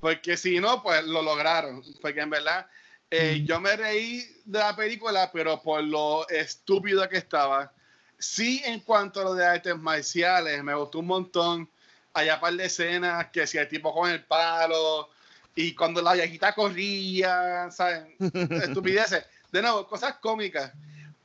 Porque 0.00 0.36
si 0.36 0.60
no, 0.60 0.82
pues 0.82 1.04
lo 1.04 1.22
lograron. 1.22 1.82
Porque 2.00 2.20
en 2.20 2.30
verdad, 2.30 2.66
eh, 3.10 3.42
yo 3.44 3.60
me 3.60 3.74
reí 3.76 4.24
de 4.44 4.58
la 4.58 4.76
película, 4.76 5.30
pero 5.32 5.60
por 5.62 5.82
lo 5.82 6.28
estúpido 6.28 7.08
que 7.08 7.16
estaba. 7.18 7.72
Sí, 8.18 8.62
en 8.64 8.80
cuanto 8.80 9.20
a 9.20 9.24
lo 9.24 9.34
de 9.34 9.44
artes 9.46 9.76
marciales, 9.76 10.62
me 10.62 10.74
gustó 10.74 10.98
un 11.00 11.06
montón. 11.06 11.68
Hay 12.12 12.28
un 12.30 12.38
par 12.40 12.54
de 12.54 12.66
escenas 12.66 13.28
que 13.30 13.46
si 13.46 13.58
el 13.58 13.66
tipo 13.68 13.92
con 13.92 14.08
el 14.10 14.22
palo 14.24 15.08
y 15.56 15.74
cuando 15.74 16.00
la 16.02 16.12
viejita 16.14 16.52
corría, 16.54 17.70
¿saben? 17.70 18.14
Estupideces. 18.62 19.24
De 19.50 19.62
nuevo, 19.62 19.86
cosas 19.86 20.16
cómicas. 20.20 20.72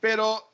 Pero 0.00 0.49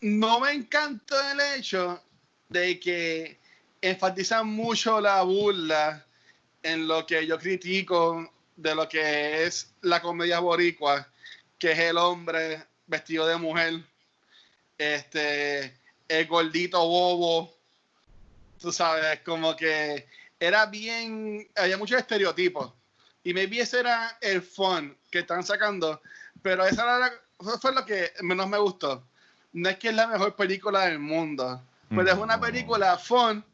no 0.00 0.40
me 0.40 0.52
encantó 0.52 1.16
el 1.30 1.40
hecho 1.56 2.02
de 2.48 2.78
que 2.78 3.38
enfatizan 3.80 4.46
mucho 4.46 5.00
la 5.00 5.22
burla 5.22 6.06
en 6.62 6.88
lo 6.88 7.06
que 7.06 7.26
yo 7.26 7.38
critico 7.38 8.32
de 8.56 8.74
lo 8.74 8.88
que 8.88 9.44
es 9.44 9.72
la 9.82 10.02
comedia 10.02 10.40
boricua, 10.40 11.08
que 11.58 11.72
es 11.72 11.78
el 11.78 11.98
hombre 11.98 12.64
vestido 12.86 13.26
de 13.26 13.36
mujer, 13.36 13.84
este, 14.76 15.78
el 16.08 16.26
gordito 16.26 16.78
bobo, 16.78 17.54
tú 18.58 18.72
sabes, 18.72 19.20
como 19.20 19.54
que 19.54 20.08
era 20.40 20.66
bien, 20.66 21.48
había 21.54 21.76
muchos 21.76 21.98
estereotipos. 21.98 22.72
Y 23.22 23.34
maybe 23.34 23.60
ese 23.60 23.80
era 23.80 24.16
el 24.20 24.42
fun 24.42 24.96
que 25.10 25.20
están 25.20 25.42
sacando, 25.44 26.00
pero 26.42 26.64
esa 26.64 26.82
era 26.82 27.12
eso 27.40 27.58
fue 27.58 27.72
lo 27.72 27.84
que 27.84 28.12
menos 28.22 28.48
me 28.48 28.58
gustó. 28.58 29.06
No 29.52 29.68
es 29.68 29.78
que 29.78 29.88
es 29.88 29.94
la 29.94 30.06
mejor 30.06 30.36
película 30.36 30.86
del 30.86 30.98
mundo, 30.98 31.62
pero 31.88 32.02
es 32.10 32.18
una 32.18 32.36
No. 32.36 32.42
película 32.42 32.98
fun 32.98 33.44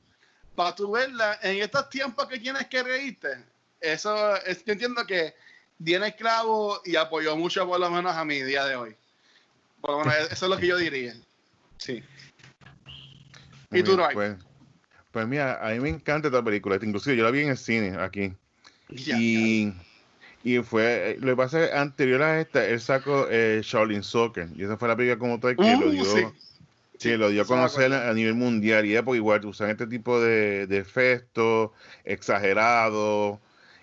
para 0.54 0.74
tú 0.74 0.92
verla 0.92 1.38
en 1.42 1.62
estos 1.62 1.88
tiempos 1.88 2.26
que 2.26 2.38
tienes 2.38 2.66
que 2.66 2.82
reírte. 2.82 3.44
Eso 3.80 4.36
es, 4.36 4.64
yo 4.64 4.72
entiendo 4.72 5.06
que 5.06 5.34
tiene 5.82 6.06
el 6.06 6.16
clavo 6.16 6.80
y 6.84 6.96
apoyó 6.96 7.36
mucho 7.36 7.66
por 7.66 7.78
lo 7.80 7.90
menos 7.90 8.14
a 8.14 8.24
mi 8.24 8.42
día 8.42 8.64
de 8.64 8.76
hoy. 8.76 8.96
Por 9.80 9.90
lo 9.92 9.98
menos 9.98 10.14
eso 10.30 10.46
es 10.46 10.50
lo 10.50 10.56
que 10.56 10.66
yo 10.66 10.76
diría. 10.76 11.14
Sí. 11.78 12.02
Muy 13.70 13.80
¿Y 13.80 13.82
tú, 13.82 13.96
Ray? 13.96 14.14
Pues, 14.14 14.36
pues 15.10 15.26
mira, 15.26 15.60
a 15.64 15.70
mí 15.72 15.80
me 15.80 15.88
encanta 15.90 16.28
esta 16.28 16.42
película. 16.42 16.78
Inclusive 16.80 17.16
yo 17.16 17.24
la 17.24 17.30
vi 17.30 17.42
en 17.42 17.50
el 17.50 17.58
cine 17.58 17.96
aquí. 18.00 18.32
Ya, 18.88 19.16
y, 19.18 19.74
Y 20.44 20.58
fue, 20.58 21.12
eh, 21.12 21.16
lo 21.20 21.28
que 21.28 21.36
pasa 21.36 21.64
es 21.64 21.70
que 21.70 21.76
anterior 21.76 22.22
a 22.22 22.38
esta, 22.38 22.66
él 22.68 22.78
sacó 22.78 23.26
eh, 23.30 23.62
Shaolin 23.64 24.02
Soccer. 24.02 24.48
Y 24.54 24.62
esa 24.64 24.76
fue 24.76 24.88
la 24.88 24.94
película 24.96 25.18
como 25.18 25.40
tal 25.40 25.56
que 25.56 25.62
Uh, 25.62 25.80
lo 25.80 25.90
dio, 25.90 26.04
sí. 26.04 26.22
que 27.00 27.16
lo 27.16 27.30
dio 27.30 27.40
a 27.40 27.44
Sí, 27.46 27.48
conocer 27.48 27.92
a, 27.94 28.12
nivel 28.12 28.34
mundial. 28.34 28.84
Y 28.84 28.94
es 28.94 29.02
porque 29.02 29.16
igual 29.16 29.44
usan 29.46 29.70
este 29.70 29.86
tipo 29.86 30.20
de, 30.20 30.66
de 30.66 30.76
efectos 30.76 31.70
exagerados. 32.04 33.38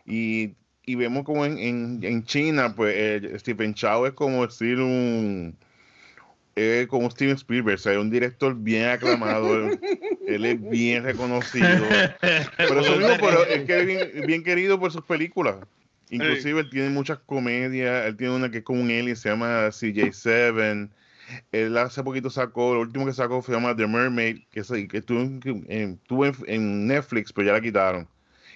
Y, 0.06 0.54
y 0.86 0.94
vemos 0.96 1.24
como 1.26 1.48
en, 1.48 1.58
en, 1.58 2.00
en 2.04 2.24
China, 2.26 2.76
pues 2.76 2.94
eh, 2.96 3.40
Stephen 3.40 3.74
Chow 3.74 4.06
es 4.06 4.14
como 4.14 4.46
decir 4.46 4.80
un 4.80 5.58
es 6.54 6.88
como 6.88 7.10
Steven 7.10 7.36
Spielberg, 7.36 7.76
o 7.76 7.78
sea, 7.80 7.94
es 7.94 7.98
un 7.98 8.10
director 8.12 8.54
bien 8.56 8.90
aclamado, 8.90 9.56
él, 9.56 9.80
él 10.28 10.46
es 10.46 10.70
bien 10.70 11.04
reconocido. 11.04 11.66
Pero 12.58 12.82
eso 12.82 12.98
mismo, 12.98 13.16
pero 13.20 13.46
es 13.46 13.64
que 13.64 13.80
es 13.80 13.86
bien, 13.88 14.28
bien 14.28 14.44
querido 14.44 14.80
por 14.80 14.92
sus 14.92 15.04
películas. 15.04 15.56
Inclusive 16.12 16.60
él 16.62 16.70
tiene 16.70 16.90
muchas 16.90 17.20
comedias, 17.20 18.06
él 18.08 18.18
tiene 18.18 18.36
una 18.36 18.52
que 18.52 18.60
es 18.60 18.64
como 18.64 18.82
un 18.82 18.90
alien, 18.92 19.16
se 19.16 19.30
llama 19.30 19.72
CJ7. 19.72 20.90
Él 21.52 21.78
hace 21.78 22.04
poquito 22.04 22.30
sacó, 22.30 22.74
lo 22.76 22.82
último 22.82 23.06
que 23.06 23.14
sacó 23.14 23.42
se 23.42 23.52
llama 23.54 23.76
The 23.76 23.88
Mermaid, 23.88 24.44
que, 24.52 24.60
estuvo, 24.62 25.20
en, 25.22 25.40
en- 25.70 25.94
estuvo 25.94 26.26
en- 26.26 26.36
en 26.48 26.88
Netflix, 26.88 27.32
pero 27.34 27.48
ya 27.48 27.54
la 27.54 27.62
quitaron. 27.62 28.08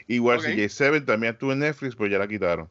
Igual 0.08 0.40
Ok. 0.40 0.46
CJ7 0.46 1.02
también 1.02 1.34
estuvo 1.34 1.54
en 1.54 1.60
Netflix, 1.60 1.96
pero 1.96 2.10
ya 2.10 2.20
la 2.20 2.28
quitaron. 2.28 2.70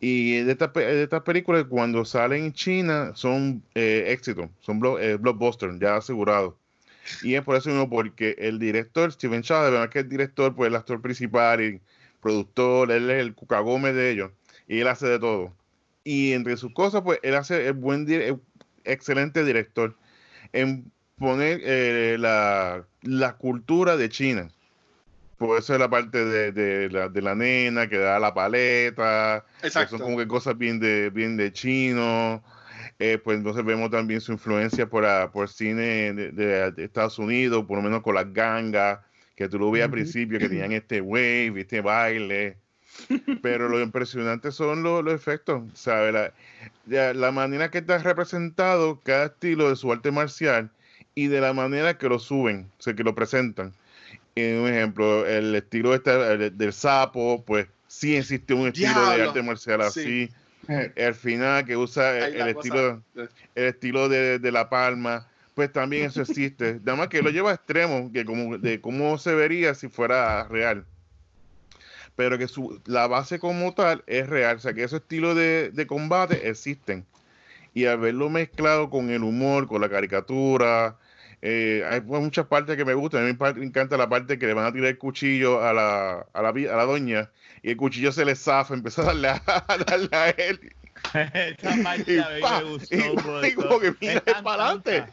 Y 0.00 0.40
de 0.42 0.52
estas 0.52 0.72
de 0.74 1.02
estas 1.04 1.22
películas, 1.22 1.64
cuando 1.68 2.04
salen 2.04 2.44
en 2.46 2.52
China, 2.52 3.12
son 3.14 3.62
eh, 3.74 4.06
éxitos, 4.08 4.50
son 4.60 4.80
eh, 5.00 5.16
blockbusters, 5.20 5.78
ya 5.78 5.96
asegurados. 5.96 6.54
Y 7.22 7.34
es 7.34 7.42
por 7.42 7.56
eso 7.56 7.70
mismo, 7.70 7.88
porque 7.90 8.36
el 8.38 8.58
director, 8.58 9.12
Steven 9.12 9.42
verdad 9.42 9.90
que 9.90 10.00
el 10.00 10.08
director, 10.08 10.54
pues 10.54 10.68
el 10.68 10.76
actor 10.76 11.00
principal 11.02 11.60
y 11.62 11.80
productor, 12.22 12.90
él 12.92 13.10
es 13.10 13.20
el 13.20 13.34
cucagome 13.34 13.92
de 13.92 14.10
ellos, 14.12 14.30
y 14.68 14.80
él 14.80 14.88
hace 14.88 15.06
de 15.08 15.18
todo. 15.18 15.52
Y 16.04 16.32
entre 16.32 16.56
sus 16.56 16.72
cosas, 16.72 17.02
pues 17.02 17.18
él 17.22 17.34
hace 17.34 17.66
el 17.66 17.74
buen, 17.74 18.10
el 18.10 18.40
excelente 18.84 19.44
director 19.44 19.96
en 20.52 20.90
poner 21.18 21.60
eh, 21.64 22.16
la, 22.18 22.86
la 23.02 23.36
cultura 23.36 23.96
de 23.96 24.08
China. 24.08 24.50
Por 25.36 25.58
eso 25.58 25.74
es 25.74 25.80
la 25.80 25.90
parte 25.90 26.24
de, 26.24 26.52
de 26.52 26.88
la, 26.90 27.08
de 27.08 27.20
la 27.22 27.34
nena 27.34 27.88
que 27.88 27.98
da 27.98 28.18
la 28.20 28.32
paleta, 28.32 29.44
que 29.60 29.66
Exacto. 29.66 29.98
son 29.98 30.06
como 30.06 30.18
que 30.18 30.28
cosas 30.28 30.56
bien 30.56 30.78
de, 30.78 31.10
bien 31.10 31.36
de 31.36 31.52
chino. 31.52 32.42
Eh, 32.98 33.18
pues 33.18 33.38
entonces 33.38 33.64
vemos 33.64 33.90
también 33.90 34.20
su 34.20 34.32
influencia 34.32 34.88
por, 34.88 35.04
por 35.32 35.48
cine 35.48 36.12
de, 36.12 36.30
de- 36.32 36.70
de 36.72 36.84
Estados 36.84 37.18
Unidos, 37.18 37.64
por 37.66 37.76
lo 37.78 37.82
menos 37.82 38.02
con 38.02 38.14
las 38.14 38.32
gangas, 38.32 39.00
que 39.42 39.48
tú 39.48 39.58
lo 39.58 39.70
veías 39.70 39.86
al 39.86 39.90
principio, 39.92 40.38
que 40.38 40.48
tenían 40.48 40.72
este 40.72 41.00
wave, 41.00 41.52
este 41.60 41.80
baile. 41.80 42.56
Pero 43.42 43.68
lo 43.68 43.80
impresionante 43.80 44.52
son 44.52 44.82
los, 44.82 45.02
los 45.02 45.14
efectos, 45.14 45.62
¿sabes? 45.74 46.12
La, 46.86 47.14
la- 47.14 47.32
manera 47.32 47.70
que 47.70 47.78
está 47.78 47.98
representado 47.98 49.00
cada 49.02 49.26
estilo 49.26 49.70
de 49.70 49.76
su 49.76 49.90
arte 49.90 50.10
marcial 50.10 50.70
y 51.14 51.28
de 51.28 51.40
la 51.40 51.52
manera 51.54 51.96
que 51.96 52.08
lo 52.08 52.18
suben, 52.18 52.68
o 52.78 52.82
sea, 52.82 52.94
que 52.94 53.02
lo 53.02 53.14
presentan. 53.14 53.72
Eh, 54.36 54.58
un 54.62 54.68
ejemplo, 54.68 55.26
el 55.26 55.54
estilo 55.54 55.94
este, 55.94 56.10
el 56.32 56.56
del 56.56 56.72
sapo, 56.72 57.42
pues 57.46 57.66
sí 57.86 58.16
existe 58.16 58.54
un 58.54 58.68
estilo 58.68 58.88
de 58.88 58.94
Diablo. 59.16 59.28
arte 59.28 59.42
marcial 59.42 59.80
así. 59.82 60.28
Sí. 60.28 60.30
Eh, 60.68 60.92
El 60.94 61.14
final 61.14 61.64
que 61.64 61.76
usa 61.76 62.26
el, 62.26 62.36
el 62.36 62.48
estilo 62.48 63.02
el 63.16 63.64
estilo 63.64 64.08
de, 64.08 64.38
de 64.38 64.52
la 64.52 64.68
palma, 64.70 65.26
pues 65.54 65.72
también 65.72 66.06
eso 66.06 66.22
existe. 66.22 66.80
Nada 66.84 66.96
más 66.96 67.08
que 67.08 67.22
lo 67.22 67.30
lleva 67.30 67.50
a 67.50 67.54
extremo, 67.54 68.10
que 68.12 68.24
como 68.24 68.58
de 68.58 68.80
cómo 68.80 69.18
se 69.18 69.34
vería 69.34 69.74
si 69.74 69.88
fuera 69.88 70.46
real. 70.48 70.84
Pero 72.16 72.38
que 72.38 72.48
su, 72.48 72.80
la 72.86 73.06
base 73.06 73.38
como 73.38 73.74
tal 73.74 74.04
es 74.06 74.28
real, 74.28 74.56
o 74.56 74.60
sea 74.60 74.74
que 74.74 74.84
esos 74.84 75.00
estilos 75.00 75.34
de, 75.36 75.70
de 75.70 75.86
combate 75.86 76.48
existen. 76.48 77.06
Y 77.74 77.86
haberlo 77.86 78.28
mezclado 78.28 78.90
con 78.90 79.10
el 79.10 79.22
humor, 79.22 79.66
con 79.66 79.80
la 79.80 79.88
caricatura, 79.88 80.98
eh, 81.40 81.84
hay 81.90 82.00
pues, 82.02 82.22
muchas 82.22 82.46
partes 82.46 82.76
que 82.76 82.84
me 82.84 82.94
gustan. 82.94 83.24
A 83.24 83.26
mí 83.26 83.54
me 83.56 83.66
encanta 83.66 83.96
la 83.96 84.08
parte 84.08 84.38
que 84.38 84.46
le 84.46 84.54
van 84.54 84.66
a 84.66 84.72
tirar 84.72 84.88
el 84.88 84.98
cuchillo 84.98 85.62
a 85.62 85.72
la, 85.72 86.26
a 86.32 86.42
la, 86.42 86.48
a 86.50 86.76
la 86.76 86.84
doña 86.84 87.30
y 87.62 87.70
el 87.70 87.76
cuchillo 87.76 88.12
se 88.12 88.24
le 88.24 88.36
zafa, 88.36 88.74
empieza 88.74 89.02
a 89.02 89.06
darle 89.06 89.28
a, 89.28 89.42
a 89.68 89.78
darle 89.78 90.08
a 90.12 90.30
él. 90.30 90.60
Esta 91.14 91.74
parte 91.82 92.12
Y 92.12 92.18
a 92.18 92.28
mí 92.30 92.40
pa, 92.40 92.60
me 92.60 92.70
gustó. 92.70 92.94
y 93.44 93.48
y 93.48 93.52
como 93.54 93.80
que 93.80 93.94
mira 94.00 94.22
para 94.42 94.66
adelante. 94.66 95.04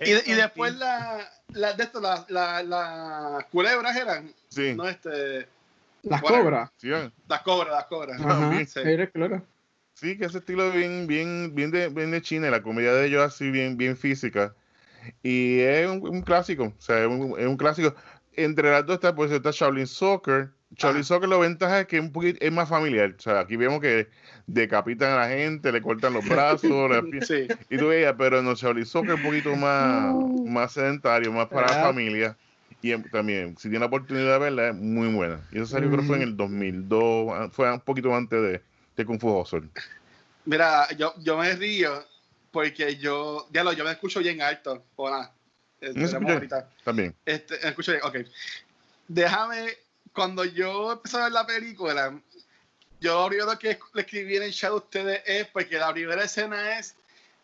Y, 0.00 0.10
y 0.30 0.34
después 0.34 0.76
la, 0.76 1.28
la 1.54 1.72
de 1.72 1.82
esto, 1.82 2.00
la, 2.00 2.24
la, 2.28 2.62
las 2.62 3.44
culebras 3.46 3.96
eran, 3.96 4.32
Sí, 4.48 4.74
no 4.74 4.88
este, 4.88 5.48
Las 6.02 6.22
cobras. 6.22 6.70
sí, 6.76 6.88
las 6.88 7.42
cobras, 7.42 7.72
las 7.74 7.84
cobras. 7.86 8.20
Ajá. 8.20 8.64
Sí, 8.64 8.80
claro. 9.12 9.44
Sí, 9.94 10.16
que 10.16 10.26
ese 10.26 10.38
estilo 10.38 10.70
bien, 10.70 11.08
bien, 11.08 11.52
bien 11.54 11.72
de, 11.72 11.88
bien 11.88 12.12
de 12.12 12.22
China, 12.22 12.50
la 12.50 12.62
comedia 12.62 12.92
de 12.92 13.06
ellos 13.06 13.22
así 13.24 13.50
bien, 13.50 13.76
bien 13.76 13.96
física. 13.96 14.54
Y 15.22 15.60
es 15.60 15.88
un, 15.88 16.06
un 16.06 16.22
clásico, 16.22 16.72
o 16.78 16.80
sea, 16.80 17.00
es 17.00 17.06
un, 17.08 17.34
es 17.38 17.46
un 17.46 17.56
clásico. 17.56 17.94
Entre 18.34 18.70
las 18.70 18.86
dos 18.86 18.94
está, 18.94 19.14
pues 19.14 19.32
está 19.32 19.50
Shaolin 19.52 19.88
Soccer. 19.88 20.50
Ajá. 20.76 21.02
Soccer 21.02 21.28
la 21.28 21.38
ventaja 21.38 21.80
es 21.80 21.86
que 21.86 21.96
es 21.96 22.02
un 22.02 22.12
poquito, 22.12 22.38
es 22.44 22.52
más 22.52 22.68
familiar. 22.68 23.14
O 23.18 23.20
sea, 23.20 23.40
aquí 23.40 23.56
vemos 23.56 23.80
que 23.80 24.08
decapitan 24.46 25.12
a 25.12 25.16
la 25.16 25.28
gente, 25.28 25.72
le 25.72 25.80
cortan 25.80 26.12
los 26.12 26.26
brazos, 26.28 26.90
las 26.90 27.02
pi- 27.10 27.22
Sí. 27.22 27.48
y 27.70 27.78
tú 27.78 27.88
veías, 27.88 28.14
pero 28.18 28.42
no, 28.42 28.54
Shaolin 28.54 28.84
Soccer 28.86 29.10
es 29.12 29.16
un 29.16 29.22
poquito 29.22 29.56
más, 29.56 30.14
más 30.44 30.72
sedentario, 30.72 31.32
más 31.32 31.48
para 31.48 31.68
la 31.68 31.80
familia. 31.88 32.36
Y 32.80 32.92
em- 32.92 33.02
también, 33.04 33.56
si 33.56 33.68
tiene 33.70 33.80
la 33.80 33.86
oportunidad 33.86 34.34
de 34.34 34.38
verla, 34.38 34.68
es 34.68 34.74
muy 34.74 35.08
buena. 35.08 35.40
Y 35.50 35.56
eso 35.56 35.66
salió 35.66 35.88
creo 35.88 36.00
que 36.02 36.06
fue 36.06 36.16
en 36.16 36.22
el 36.22 36.36
2002, 36.36 37.32
ah, 37.34 37.48
fue 37.50 37.72
un 37.72 37.80
poquito 37.80 38.14
antes 38.14 38.40
de, 38.40 38.62
de 38.96 39.04
Kung 39.06 39.18
Fu 39.18 39.30
Hustle. 39.36 39.68
Mira, 40.44 40.88
yo, 40.96 41.14
yo 41.20 41.36
me 41.38 41.54
río 41.56 42.04
porque 42.50 42.96
yo, 42.96 43.48
ya 43.52 43.64
lo, 43.64 43.72
yo 43.72 43.84
me 43.84 43.90
escucho 43.92 44.20
bien 44.20 44.40
alto. 44.42 44.84
O 44.96 45.10
nada. 45.10 45.34
Escucha. 45.80 46.18
ahorita. 46.18 46.70
También. 46.84 47.14
Este, 47.24 47.58
me 47.62 47.68
escucho 47.70 47.92
bien, 47.92 48.04
ok. 48.04 48.16
Déjame, 49.08 49.68
cuando 50.18 50.44
yo 50.44 50.90
empecé 50.90 51.16
a 51.16 51.24
ver 51.24 51.32
la 51.32 51.46
película, 51.46 52.20
yo 53.00 53.22
lo 53.22 53.28
primero 53.28 53.56
que 53.56 53.78
le 53.94 54.02
escribí 54.02 54.36
en 54.36 54.42
el 54.42 54.52
chat 54.52 54.72
a 54.72 54.74
ustedes 54.74 55.22
es 55.24 55.46
porque 55.46 55.78
la 55.78 55.92
primera 55.92 56.24
escena 56.24 56.76
es 56.76 56.96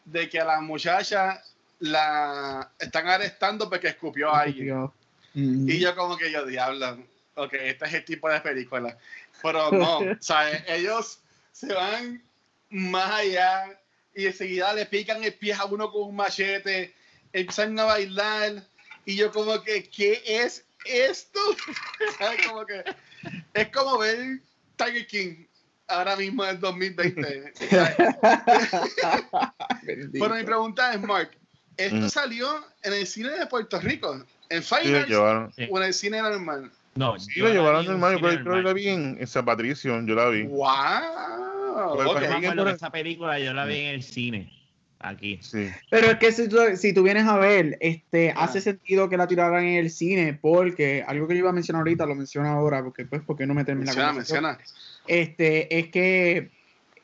de 0.04 0.28
que 0.28 0.40
a 0.40 0.44
la 0.44 0.60
muchacha 0.60 1.40
la 1.78 2.68
están 2.80 3.06
arrestando 3.06 3.70
porque 3.70 3.86
escupió 3.86 4.34
a 4.34 4.40
alguien. 4.40 4.90
Mm. 5.34 5.68
Y 5.68 5.78
yo 5.78 5.94
como 5.94 6.16
que 6.16 6.32
yo, 6.32 6.44
diablo, 6.44 6.98
ok, 7.36 7.52
este 7.52 7.84
es 7.84 7.94
el 7.94 8.04
tipo 8.04 8.28
de 8.28 8.40
película. 8.40 8.98
Pero 9.40 9.70
no, 9.70 10.00
¿sabes? 10.20 10.64
Ellos 10.66 11.20
se 11.52 11.72
van 11.72 12.24
más 12.70 13.08
allá 13.20 13.80
y 14.16 14.26
enseguida 14.26 14.74
le 14.74 14.86
pican 14.86 15.22
el 15.22 15.34
pie 15.34 15.54
a 15.54 15.64
uno 15.66 15.92
con 15.92 16.08
un 16.08 16.16
machete, 16.16 16.92
empiezan 17.32 17.78
a 17.78 17.84
bailar 17.84 18.64
y 19.04 19.14
yo 19.14 19.30
como 19.30 19.62
que, 19.62 19.88
¿qué 19.88 20.24
es 20.26 20.64
esto? 20.84 21.40
Como 22.48 22.66
que 22.66 22.84
es 23.54 23.68
como 23.68 23.98
ver 23.98 24.40
Tiger 24.76 25.06
King 25.06 25.46
ahora 25.88 26.16
mismo 26.16 26.44
en 26.44 26.50
el 26.50 26.60
2020. 26.60 27.52
¿sabes? 27.70 27.96
Bendito. 29.82 30.18
Pero 30.24 30.34
mi 30.34 30.44
pregunta 30.44 30.92
es, 30.94 31.00
Mark, 31.00 31.30
¿esto 31.76 31.96
Ujú. 31.96 32.08
salió 32.10 32.64
en 32.82 32.92
el 32.92 33.06
cine 33.06 33.30
de 33.30 33.46
Puerto 33.46 33.80
Rico? 33.80 34.24
¿En 34.50 34.62
Sí, 34.62 34.74
llevaron. 35.08 35.52
o 35.70 35.78
en 35.78 35.84
el 35.84 35.94
cine 35.94 36.20
normal? 36.22 36.70
No, 36.94 37.18
Sí, 37.18 37.32
yo 37.36 37.46
lo 37.46 37.52
llevaron 37.52 37.86
normal. 37.86 38.12
Yo 38.12 38.18
cine 38.18 38.42
creo, 38.42 38.56
que 38.56 38.62
la 38.62 38.72
vi 38.72 38.88
en, 38.88 39.16
en 39.18 39.26
San 39.26 39.44
Patricio. 39.44 40.00
Yo 40.06 40.14
la 40.14 40.28
vi. 40.28 40.42
¡Wow! 40.44 40.68
Pero 41.96 42.10
Ok. 42.10 42.20
Yo 42.22 42.28
me 42.28 42.36
acuerdo 42.36 42.64
que 42.66 42.70
esa 42.72 42.90
película 42.90 43.38
yo 43.38 43.52
la 43.52 43.64
vi 43.64 43.78
en 43.78 43.94
el 43.94 44.02
cine. 44.02 44.52
Aquí. 45.06 45.38
Sí. 45.42 45.68
Pero 45.90 46.06
es 46.12 46.16
que 46.18 46.32
si 46.32 46.48
tú, 46.48 46.56
si 46.76 46.92
tú 46.94 47.02
vienes 47.02 47.24
a 47.26 47.36
ver, 47.36 47.76
este, 47.80 48.30
Ah. 48.30 48.44
hace 48.44 48.60
sentido 48.60 49.08
que 49.08 49.16
la 49.18 49.26
tiraran 49.28 49.64
en 49.64 49.74
el 49.76 49.90
cine, 49.90 50.32
porque 50.40 51.04
algo 51.06 51.28
que 51.28 51.34
yo 51.34 51.40
iba 51.40 51.50
a 51.50 51.52
mencionar 51.52 51.80
ahorita 51.80 52.06
lo 52.06 52.14
menciono 52.14 52.48
ahora, 52.48 52.82
porque 52.82 53.04
pues, 53.04 53.20
¿por 53.22 53.36
qué 53.36 53.46
no 53.46 53.52
meterme 53.54 53.82
en 53.82 53.86
la 53.86 53.92
Menciona, 53.92 54.08
conversación? 54.08 54.44
menciona. 54.44 54.64
Este, 55.06 55.78
es 55.78 55.88
que 55.88 56.50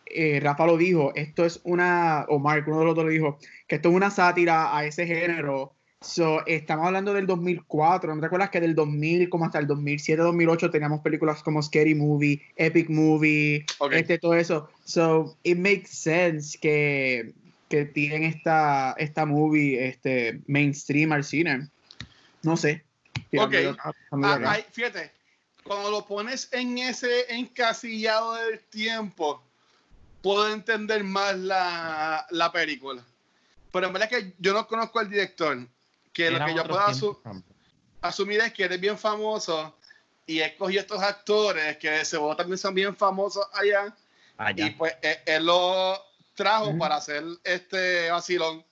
eh, 0.06 0.40
Rafa 0.42 0.66
lo 0.66 0.76
dijo, 0.76 1.12
esto 1.14 1.44
es 1.44 1.60
una, 1.64 2.24
o 2.28 2.38
Mark, 2.38 2.64
uno 2.66 2.80
de 2.80 2.84
los 2.86 2.94
dos 2.96 3.04
lo 3.04 3.10
dijo, 3.10 3.38
que 3.68 3.76
esto 3.76 3.90
es 3.90 3.94
una 3.94 4.10
sátira 4.10 4.76
a 4.76 4.84
ese 4.84 5.06
género. 5.06 5.72
So, 6.00 6.44
estamos 6.46 6.86
hablando 6.86 7.12
del 7.12 7.26
2004, 7.26 8.14
¿no 8.14 8.20
te 8.22 8.26
acuerdas 8.26 8.48
que 8.48 8.60
del 8.62 8.74
2000 8.74 9.28
como 9.28 9.44
hasta 9.44 9.58
el 9.58 9.66
2007, 9.66 10.22
2008 10.22 10.70
teníamos 10.70 11.00
películas 11.02 11.42
como 11.42 11.62
Scary 11.62 11.94
Movie, 11.94 12.40
Epic 12.56 12.88
Movie, 12.88 13.66
Ok. 13.78 13.92
este, 13.92 14.18
todo 14.18 14.32
eso. 14.34 14.70
So, 14.84 15.36
it 15.42 15.58
makes 15.58 15.88
sense 15.90 16.58
que, 16.58 17.34
que 17.70 17.84
tiren 17.84 18.24
esta, 18.24 18.94
esta 18.98 19.24
movie 19.24 19.86
este, 19.88 20.42
mainstream 20.46 21.12
al 21.12 21.22
cine. 21.24 21.68
No 22.42 22.56
sé. 22.56 22.84
Ok. 23.36 23.54
Ah, 24.10 24.58
fíjate, 24.72 25.12
cuando 25.62 25.90
lo 25.90 26.04
pones 26.04 26.48
en 26.52 26.76
ese 26.78 27.32
encasillado 27.32 28.34
del 28.34 28.58
tiempo, 28.64 29.40
puedo 30.20 30.52
entender 30.52 31.04
más 31.04 31.38
la, 31.38 32.26
la 32.30 32.50
película. 32.50 33.04
Pero 33.72 33.86
en 33.86 33.92
verdad 33.92 34.08
que 34.08 34.34
yo 34.40 34.52
no 34.52 34.66
conozco 34.66 34.98
al 34.98 35.08
director, 35.08 35.64
que 36.12 36.28
lo 36.28 36.36
Eran 36.36 36.48
que 36.48 36.56
yo 36.56 36.64
puedo 36.66 36.82
asu- 36.82 37.42
asumir 38.00 38.40
es 38.40 38.52
que 38.52 38.64
eres 38.64 38.80
bien 38.80 38.98
famoso 38.98 39.76
y 40.26 40.40
escogí 40.40 40.76
estos 40.76 41.00
actores 41.00 41.76
que 41.76 42.04
seguro 42.04 42.34
también 42.34 42.58
son 42.58 42.74
bien 42.74 42.96
famosos 42.96 43.46
allá 43.52 43.94
Y 44.56 44.62
Allá. 44.62 44.74
pues 44.76 44.94
él, 45.02 45.16
él 45.26 45.46
lo 45.46 46.09
trajo 46.34 46.76
para 46.78 46.96
hacer 46.96 47.22
este 47.44 48.10
vacilón. 48.10 48.64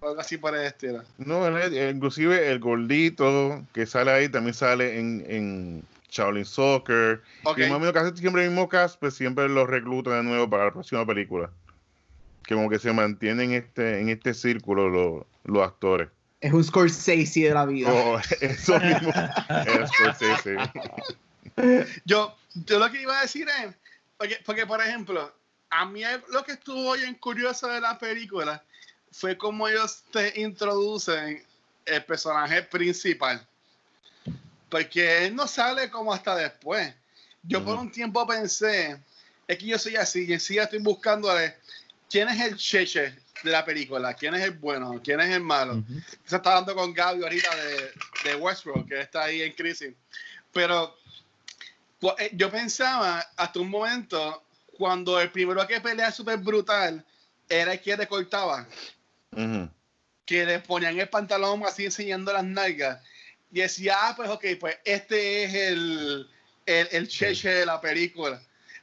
o 0.00 0.08
Algo 0.08 0.20
así 0.20 0.36
por 0.38 0.54
el 0.54 0.62
estilo. 0.66 1.02
No, 1.18 1.46
él- 1.46 1.90
inclusive 1.94 2.50
el 2.50 2.58
gordito 2.58 3.64
que 3.72 3.86
sale 3.86 4.10
ahí 4.10 4.28
también 4.28 4.54
sale 4.54 4.98
en, 4.98 5.24
en 5.28 5.84
Shaolin 6.10 6.44
Soccer. 6.44 7.22
Ok. 7.44 7.58
Y 7.58 7.62
más 7.62 7.72
o 7.72 7.78
menos 7.80 7.92
casi 7.92 8.16
siempre 8.16 8.44
el 8.44 8.50
mismo 8.50 8.68
cast, 8.68 8.98
pues 8.98 9.14
siempre 9.14 9.48
los 9.48 9.68
reclutan 9.68 10.14
de 10.14 10.22
nuevo 10.24 10.48
para 10.50 10.66
la 10.66 10.72
próxima 10.72 11.06
película. 11.06 11.50
Que 12.44 12.54
como 12.54 12.68
que 12.68 12.78
se 12.78 12.92
mantienen 12.92 13.52
en 13.52 13.62
este, 13.62 14.00
en 14.00 14.08
este 14.08 14.34
círculo 14.34 14.88
los, 14.88 15.24
los 15.44 15.62
actores. 15.66 16.08
Es 16.40 16.52
un 16.52 16.64
Scorsese 16.64 17.40
de 17.42 17.54
la 17.54 17.64
vida. 17.66 17.88
Oh, 17.92 18.18
eso 18.40 18.80
mismo. 18.80 19.12
es 19.12 19.90
Scorsese. 19.90 20.56
Yo, 22.04 22.34
yo 22.54 22.78
lo 22.78 22.90
que 22.90 23.02
iba 23.02 23.18
a 23.18 23.22
decir 23.22 23.46
es, 23.62 23.74
porque, 24.16 24.38
porque, 24.46 24.66
por 24.66 24.80
ejemplo, 24.80 25.32
a 25.72 25.86
mí 25.86 26.02
lo 26.28 26.44
que 26.44 26.52
estuvo 26.52 26.92
bien 26.92 27.14
curioso 27.14 27.66
de 27.66 27.80
la 27.80 27.98
película 27.98 28.62
fue 29.10 29.36
cómo 29.36 29.66
ellos 29.68 30.04
te 30.12 30.40
introducen 30.40 31.42
el 31.84 32.04
personaje 32.04 32.62
principal. 32.62 33.44
Porque 34.68 35.26
él 35.26 35.34
no 35.34 35.46
sale 35.46 35.90
como 35.90 36.12
hasta 36.12 36.34
después. 36.36 36.92
Yo 37.42 37.64
por 37.64 37.76
un 37.78 37.90
tiempo 37.90 38.26
pensé, 38.26 39.02
es 39.48 39.58
que 39.58 39.66
yo 39.66 39.78
soy 39.78 39.96
así, 39.96 40.32
y 40.32 40.38
sí 40.38 40.58
estoy 40.58 40.78
buscándole 40.78 41.56
quién 42.08 42.28
es 42.28 42.40
el 42.40 42.56
cheche 42.56 43.16
de 43.42 43.50
la 43.50 43.64
película, 43.64 44.14
quién 44.14 44.34
es 44.34 44.42
el 44.42 44.52
bueno, 44.52 45.00
quién 45.02 45.20
es 45.20 45.30
el 45.34 45.42
malo. 45.42 45.82
Se 46.24 46.36
está 46.36 46.50
hablando 46.50 46.74
con 46.74 46.94
Gaby 46.94 47.22
ahorita 47.22 47.56
de, 47.56 47.92
de 48.24 48.36
Westworld, 48.36 48.86
que 48.88 49.00
está 49.00 49.24
ahí 49.24 49.42
en 49.42 49.52
crisis. 49.52 49.92
Pero 50.52 50.96
cu- 52.00 52.14
eh, 52.18 52.30
yo 52.34 52.50
pensaba 52.50 53.26
hasta 53.36 53.58
un 53.58 53.68
momento, 53.68 54.42
cuando 54.76 55.20
el 55.20 55.30
primero 55.30 55.66
que 55.66 55.80
pelea 55.80 56.10
súper 56.12 56.38
brutal 56.38 57.04
era 57.48 57.72
el 57.72 57.80
que 57.80 57.96
recortaba, 57.96 58.66
Ujú. 59.32 59.68
que 60.24 60.44
le 60.44 60.58
ponían 60.60 60.98
el 60.98 61.08
pantalón 61.08 61.62
así 61.64 61.84
enseñando 61.84 62.32
las 62.32 62.44
nalgas. 62.44 63.02
Y 63.50 63.60
decía, 63.60 63.96
ah, 63.98 64.14
pues 64.16 64.30
ok, 64.30 64.44
pues 64.58 64.78
este 64.84 65.44
es 65.44 65.54
el, 65.54 66.30
el, 66.66 66.88
el 66.90 67.08
cheche 67.08 67.48
de 67.50 67.66
la 67.66 67.80
película. 67.80 68.40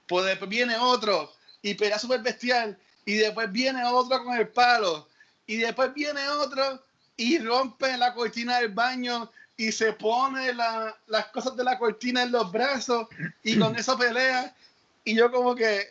Pues 0.08 0.26
después 0.26 0.50
viene 0.50 0.76
otro 0.78 1.34
y 1.62 1.74
pelea 1.74 1.98
súper 1.98 2.22
bestial. 2.22 2.78
Y 3.06 3.16
después 3.16 3.52
viene 3.52 3.84
otro 3.86 4.24
con 4.24 4.38
el 4.38 4.48
palo. 4.50 5.08
Y 5.48 5.58
después 5.58 5.92
viene 5.96 6.28
otro 6.30 6.84
y 7.18 7.40
rompe 7.40 7.98
la 7.98 8.14
cortina 8.14 8.60
del 8.60 8.70
baño 8.70 9.32
y 9.58 9.72
se 9.72 9.92
pone 9.94 10.54
la- 10.54 10.96
las 11.08 11.26
cosas 11.28 11.56
de 11.58 11.64
la 11.64 11.78
cortina 11.80 12.22
en 12.24 12.32
los 12.32 12.52
brazos 12.52 13.08
y 13.44 13.58
con 13.58 13.76
eso 13.80 13.98
pelea. 13.98 14.56
Y 15.04 15.16
yo 15.16 15.32
como 15.32 15.56
que, 15.56 15.88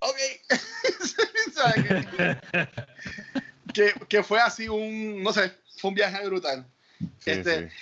ok. 0.00 0.16
Que, 3.72 3.92
que 4.08 4.22
fue 4.22 4.40
así 4.40 4.68
un, 4.68 5.20
no 5.20 5.32
sé, 5.32 5.52
fue 5.78 5.88
un 5.88 5.96
viaje 5.96 6.24
brutal. 6.26 6.64
Sí, 7.18 7.30
Este, 7.30 7.68
sí. 7.68 7.74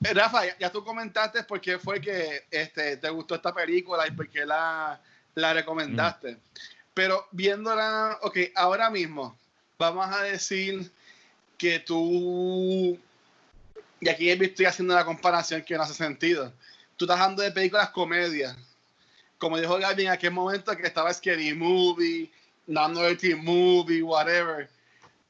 Rafa, 0.00 0.44
ya, 0.44 0.58
ya 0.58 0.70
tú 0.70 0.84
comentaste 0.84 1.42
por 1.44 1.60
qué 1.60 1.78
fue 1.78 2.00
que 2.00 2.44
este, 2.50 2.98
te 2.98 3.08
gustó 3.08 3.34
esta 3.34 3.54
película 3.54 4.06
y 4.06 4.10
por 4.10 4.28
qué 4.28 4.44
la, 4.44 5.00
la 5.34 5.54
recomendaste. 5.54 6.36
Pero 6.92 7.26
viéndola, 7.30 8.18
ok, 8.22 8.36
ahora 8.54 8.90
mismo, 8.90 9.36
vamos 9.78 10.14
a 10.14 10.22
decir 10.22 10.90
que 11.56 11.80
tú, 11.80 12.98
y 14.00 14.08
aquí 14.08 14.30
estoy 14.30 14.66
haciendo 14.66 14.94
la 14.94 15.04
comparación 15.04 15.62
que 15.62 15.76
no 15.76 15.82
hace 15.82 15.94
sentido, 15.94 16.52
tú 16.96 17.04
estás 17.04 17.18
hablando 17.18 17.42
de 17.42 17.52
películas 17.52 17.90
comedias. 17.90 18.56
Como 19.38 19.58
dijo 19.58 19.78
Gaby 19.78 20.06
en 20.06 20.10
aquel 20.10 20.32
momento 20.32 20.76
que 20.76 20.86
estaba 20.86 21.12
Scary 21.12 21.54
Movie, 21.54 22.30
Minority 22.66 23.34
Movie, 23.34 24.02
whatever. 24.02 24.68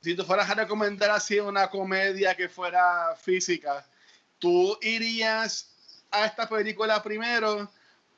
Si 0.00 0.14
tú 0.14 0.24
fueras 0.24 0.48
a 0.50 0.54
recomendar 0.54 1.10
así 1.10 1.38
una 1.38 1.68
comedia 1.68 2.34
que 2.34 2.48
fuera 2.48 3.14
física, 3.20 3.84
¿tú 4.38 4.78
irías 4.82 5.70
a 6.10 6.24
esta 6.26 6.48
película 6.48 7.02
primero 7.02 7.70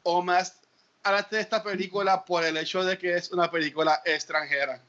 o 0.03 0.23
más 0.23 0.61
a 1.03 1.26
esta 1.31 1.63
película 1.63 2.25
por 2.25 2.45
el 2.45 2.57
hecho 2.57 2.85
de 2.85 2.99
que 2.99 3.15
es 3.15 3.33
una 3.33 3.50
película 3.50 4.00
extranjera? 4.05 4.81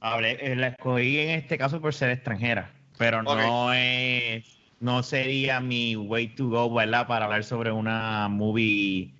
Hablé, 0.00 0.38
eh, 0.40 0.56
la 0.56 0.68
escogí 0.68 1.18
en 1.18 1.30
este 1.30 1.56
caso 1.56 1.80
por 1.80 1.94
ser 1.94 2.10
extranjera, 2.10 2.70
pero 2.98 3.22
no 3.22 3.72
es, 3.72 4.44
no 4.80 5.02
sería 5.02 5.60
mi 5.60 5.96
way 5.96 6.28
to 6.28 6.48
go, 6.48 6.72
¿verdad? 6.72 7.06
Para 7.06 7.26
hablar 7.26 7.44
sobre 7.44 7.72
una 7.72 8.28
movie 8.28 9.10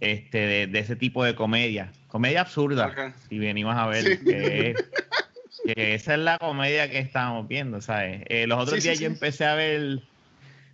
este, 0.00 0.38
de, 0.38 0.66
de 0.66 0.78
ese 0.78 0.96
tipo 0.96 1.24
de 1.24 1.34
comedia. 1.34 1.92
Comedia 2.08 2.40
absurda, 2.42 2.86
Ok. 2.86 3.14
si 3.28 3.38
venimos 3.38 3.76
a 3.76 3.86
ver. 3.86 4.04
Sí. 4.18 4.24
Que, 4.24 4.70
es- 4.70 4.84
que 5.74 5.94
esa 5.94 6.14
es 6.14 6.20
la 6.20 6.38
comedia 6.38 6.88
que 6.90 6.98
estábamos 6.98 7.46
viendo, 7.48 7.80
¿sabes? 7.80 8.22
Eh, 8.28 8.46
los 8.46 8.58
otros 8.62 8.80
Sí, 8.80 8.88
días 8.88 8.98
sí. 8.98 9.04
yo 9.04 9.10
empecé 9.10 9.44
a 9.44 9.54
ver... 9.54 10.00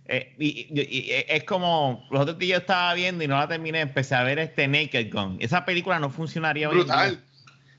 eh, 0.07 0.33
y, 0.37 0.47
y- 0.47 0.67
y- 0.79 0.97
y 0.99 1.11
es 1.27 1.43
como 1.43 2.07
los 2.11 2.21
otros 2.21 2.37
días 2.37 2.57
yo 2.59 2.61
estaba 2.61 2.93
viendo 2.93 3.23
y 3.23 3.27
no 3.27 3.37
la 3.37 3.47
terminé, 3.47 3.81
empecé 3.81 4.15
a 4.15 4.23
ver 4.23 4.39
este 4.39 4.67
Naked 4.67 5.11
Gun. 5.11 5.37
Esa 5.41 5.65
película 5.65 5.99
no 5.99 6.09
funcionaría 6.09 6.69
hoy. 6.69 6.75
Brutal. 6.77 7.19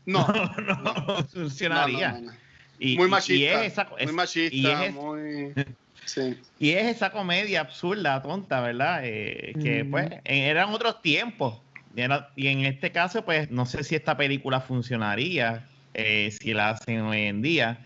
No, 0.08 0.24
no, 0.28 0.46
no, 0.62 0.82
no, 0.82 1.24
funcionaría. 1.24 2.12
no, 2.12 2.20
no, 2.20 2.32
Muy 2.78 3.08
machista. 3.08 3.34
y 3.34 3.44
es 3.66 3.72
esa, 3.72 3.88
muy 4.00 4.12
machista, 4.12 4.56
y 4.56 4.66
es- 4.84 4.92
muy. 4.94 5.52
Sí. 6.06 6.40
y 6.58 6.70
es 6.70 6.86
esa 6.96 7.10
comedia 7.10 7.60
absurda, 7.60 8.22
tonta, 8.22 8.60
¿verdad? 8.60 9.00
Eh, 9.04 9.52
que 9.62 9.84
Mm. 9.84 9.90
pues 9.90 10.08
eran 10.24 10.70
otros 10.70 11.02
tiempos. 11.02 11.60
Y, 11.94 12.00
era- 12.00 12.30
y 12.36 12.46
en 12.46 12.64
este 12.64 12.92
caso, 12.92 13.24
pues 13.24 13.50
no 13.50 13.66
sé 13.66 13.84
si 13.84 13.94
esta 13.94 14.16
película 14.16 14.60
funcionaría, 14.60 15.66
eh, 15.94 16.30
si 16.30 16.54
la 16.54 16.70
hacen 16.70 17.00
hoy 17.02 17.22
en 17.22 17.42
día. 17.42 17.78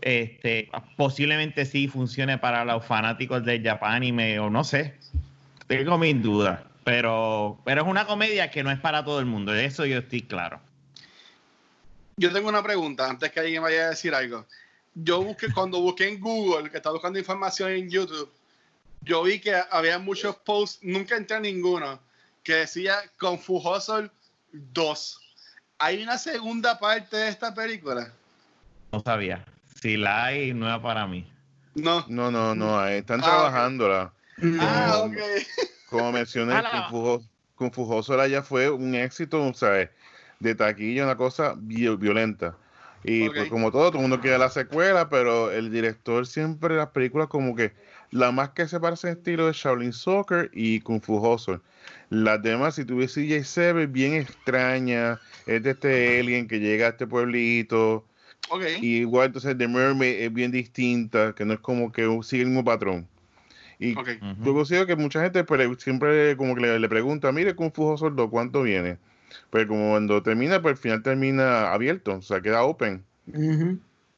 Este, 0.00 0.70
posiblemente 0.96 1.64
sí 1.64 1.88
funcione 1.88 2.38
para 2.38 2.64
los 2.64 2.84
fanáticos 2.84 3.44
del 3.44 3.62
Japanime 3.62 4.38
o 4.38 4.48
no 4.48 4.62
sé. 4.64 4.94
Tengo 5.66 5.98
mis 5.98 6.22
dudas. 6.22 6.60
Pero, 6.84 7.60
pero 7.64 7.82
es 7.82 7.88
una 7.88 8.06
comedia 8.06 8.50
que 8.50 8.62
no 8.62 8.70
es 8.70 8.78
para 8.78 9.04
todo 9.04 9.20
el 9.20 9.26
mundo. 9.26 9.52
De 9.52 9.64
eso 9.66 9.84
yo 9.84 9.98
estoy 9.98 10.22
claro. 10.22 10.60
Yo 12.16 12.32
tengo 12.32 12.48
una 12.48 12.62
pregunta 12.62 13.08
antes 13.10 13.30
que 13.30 13.40
alguien 13.40 13.62
vaya 13.62 13.86
a 13.86 13.90
decir 13.90 14.14
algo. 14.14 14.46
Yo 14.94 15.22
busqué, 15.22 15.52
cuando 15.52 15.80
busqué 15.80 16.08
en 16.08 16.20
Google, 16.20 16.70
que 16.70 16.76
estaba 16.78 16.94
buscando 16.94 17.18
información 17.18 17.70
en 17.70 17.88
YouTube, 17.88 18.30
yo 19.02 19.22
vi 19.22 19.38
que 19.40 19.54
había 19.70 19.98
muchos 19.98 20.36
posts, 20.36 20.80
nunca 20.82 21.16
entré 21.16 21.36
a 21.36 21.40
ninguno, 21.40 22.00
que 22.42 22.54
decía 22.54 22.96
Kung 23.20 23.38
Fu 23.38 23.58
Hustle 23.58 24.10
2. 24.52 25.20
¿Hay 25.78 26.02
una 26.02 26.18
segunda 26.18 26.78
parte 26.78 27.16
de 27.16 27.28
esta 27.28 27.54
película? 27.54 28.12
No 28.90 29.00
sabía. 29.00 29.44
Si 29.80 29.96
la 29.96 30.24
hay, 30.24 30.52
no 30.52 30.66
era 30.66 30.82
para 30.82 31.06
mí. 31.06 31.30
No. 31.74 32.04
No, 32.08 32.30
no, 32.32 32.54
no, 32.56 32.78
ahí 32.80 32.96
están 32.98 33.20
Ah, 33.20 33.24
trabajándola. 33.24 34.12
Ah, 34.60 34.86
No. 34.88 35.00
ok. 35.04 35.16
Como 35.88 36.10
mencioné. 36.12 36.60
Kung 36.62 36.90
Fu 36.90 37.24
Kung 37.54 37.72
Fu 37.72 37.82
Hustle 37.82 38.28
ya 38.30 38.42
fue 38.42 38.68
un 38.70 38.94
éxito, 38.96 39.52
¿sabes? 39.54 39.90
De 40.40 40.54
taquilla, 40.54 41.04
una 41.04 41.16
cosa 41.16 41.54
vi- 41.56 41.88
violenta. 41.96 42.56
Y 43.04 43.28
pues 43.30 43.48
como 43.48 43.70
todo, 43.70 43.90
todo 43.90 43.98
el 43.98 44.08
mundo 44.08 44.20
quiere 44.20 44.38
la 44.38 44.50
secuela, 44.50 45.08
pero 45.08 45.50
el 45.50 45.70
director 45.70 46.26
siempre 46.26 46.76
las 46.76 46.88
películas 46.88 47.28
como 47.28 47.54
que 47.54 47.72
la 48.10 48.32
más 48.32 48.50
que 48.50 48.66
se 48.66 48.80
parece 48.80 49.08
en 49.08 49.18
estilo 49.18 49.46
de 49.46 49.52
Shaolin 49.52 49.92
Soccer 49.92 50.50
y 50.52 50.80
Kung 50.80 51.00
Fu 51.00 51.16
Hustle. 51.16 51.60
Las 52.10 52.42
demás, 52.42 52.74
si 52.74 52.84
tuviese 52.84 53.22
CJ7, 53.22 53.86
bien 53.90 54.14
extraña, 54.14 55.20
es 55.46 55.62
de 55.62 55.70
este 55.70 56.20
alien 56.20 56.48
que 56.48 56.58
llega 56.58 56.86
a 56.86 56.90
este 56.90 57.06
pueblito, 57.06 58.04
y 58.80 58.98
igual 58.98 59.26
entonces 59.26 59.56
The 59.56 59.68
Mermaid 59.68 60.22
es 60.22 60.32
bien 60.32 60.50
distinta, 60.50 61.34
que 61.34 61.44
no 61.44 61.54
es 61.54 61.60
como 61.60 61.92
que 61.92 62.08
sigue 62.22 62.42
el 62.42 62.48
mismo 62.48 62.64
patrón. 62.64 63.06
Y 63.78 63.96
Ok. 63.96 64.08
Ujú. 64.20 64.44
yo 64.44 64.54
consigo 64.54 64.86
que 64.86 64.96
mucha 64.96 65.22
gente 65.22 65.44
pues, 65.44 65.82
siempre 65.82 66.36
como 66.36 66.54
que 66.54 66.62
le, 66.62 66.78
le 66.78 66.88
pregunta, 66.88 67.30
mire, 67.30 67.54
Kung 67.54 67.72
Fu 67.72 67.92
Hustle 67.92 68.10
2, 68.14 68.28
¿cuánto 68.30 68.62
viene? 68.62 68.98
Pues 69.50 69.66
como 69.66 69.90
cuando 69.90 70.22
termina, 70.22 70.60
pues 70.62 70.72
al 70.72 70.78
final 70.78 71.02
termina 71.02 71.72
abierto, 71.72 72.14
o 72.14 72.22
sea, 72.22 72.40
queda 72.40 72.62
open. 72.62 73.04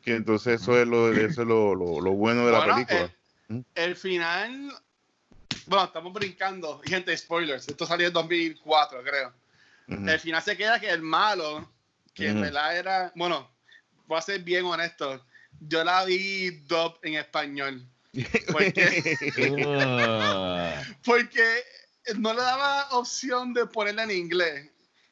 Que 0.04 0.14
entonces 0.16 0.60
eso 0.62 0.80
es 0.80 0.86
lo, 0.86 1.12
eso 1.12 1.42
es 1.42 1.48
lo, 1.48 1.74
lo- 1.74 2.00
lo 2.00 2.12
bueno 2.12 2.46
de 2.46 2.52
la 2.52 2.58
película. 2.86 3.12
el, 3.48 3.64
el 3.74 3.96
final. 3.96 4.72
Bueno, 5.66 5.84
estamos 5.84 6.12
brincando. 6.12 6.80
Gente, 6.84 7.16
spoilers. 7.16 7.68
Esto 7.68 7.86
salió 7.86 8.06
en 8.08 8.12
2004, 8.12 9.02
creo. 9.02 9.32
El 9.88 10.20
final 10.20 10.40
se 10.42 10.56
queda 10.56 10.78
que 10.78 10.88
el 10.88 11.02
malo, 11.02 11.68
que 12.14 12.28
en 12.28 12.40
verdad 12.42 12.76
era. 12.76 13.12
Bueno, 13.16 13.50
voy 14.06 14.18
a 14.18 14.22
ser 14.22 14.40
bien 14.42 14.64
honesto. 14.64 15.24
Yo 15.60 15.82
la 15.84 16.04
vi 16.04 16.50
dub 16.66 16.94
en 17.02 17.14
español. 17.14 17.84
Porque, 18.52 19.16
Uh, 19.36 20.94
porque 21.04 21.44
no 22.16 22.32
le 22.32 22.40
daba 22.40 22.88
opción 22.92 23.52
de 23.52 23.66
ponerla 23.66 24.04
en 24.04 24.12
inglés. 24.12 24.70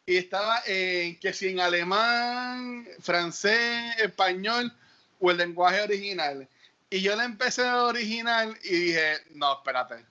Y 0.08 0.16
estaba 0.16 0.62
en 0.64 1.20
que 1.20 1.34
si 1.34 1.48
en 1.48 1.60
alemán, 1.60 2.88
francés, 2.98 3.94
español 3.98 4.74
o 5.20 5.30
el 5.30 5.36
lenguaje 5.36 5.82
original. 5.82 6.48
Y 6.88 7.02
yo 7.02 7.14
la 7.14 7.26
empecé 7.26 7.70
original 7.70 8.58
y 8.64 8.74
dije, 8.74 9.18
no, 9.34 9.52
espérate. 9.52 10.06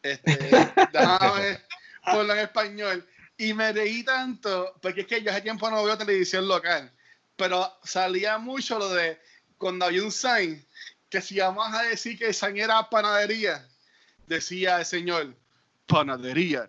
Este, 0.00 0.30
déjame 0.92 1.58
ponerlo 2.04 2.34
en 2.34 2.38
español. 2.38 3.08
Y 3.36 3.52
me 3.52 3.72
reí 3.72 4.04
tanto, 4.04 4.76
porque 4.80 5.00
es 5.00 5.06
que 5.08 5.22
yo 5.22 5.32
hace 5.32 5.40
tiempo 5.40 5.68
no 5.68 5.82
veo 5.82 5.98
televisión 5.98 6.46
local, 6.46 6.92
pero 7.34 7.68
salía 7.82 8.38
mucho 8.38 8.78
lo 8.78 8.90
de 8.90 9.20
cuando 9.58 9.86
había 9.86 10.04
un 10.04 10.12
sign, 10.12 10.64
que 11.08 11.20
si 11.20 11.40
vamos 11.40 11.66
a 11.74 11.82
decir 11.82 12.16
que 12.16 12.26
el 12.26 12.34
sign 12.34 12.58
era 12.58 12.88
panadería, 12.88 13.66
decía 14.28 14.78
el 14.78 14.86
señor, 14.86 15.34
panadería. 15.86 16.68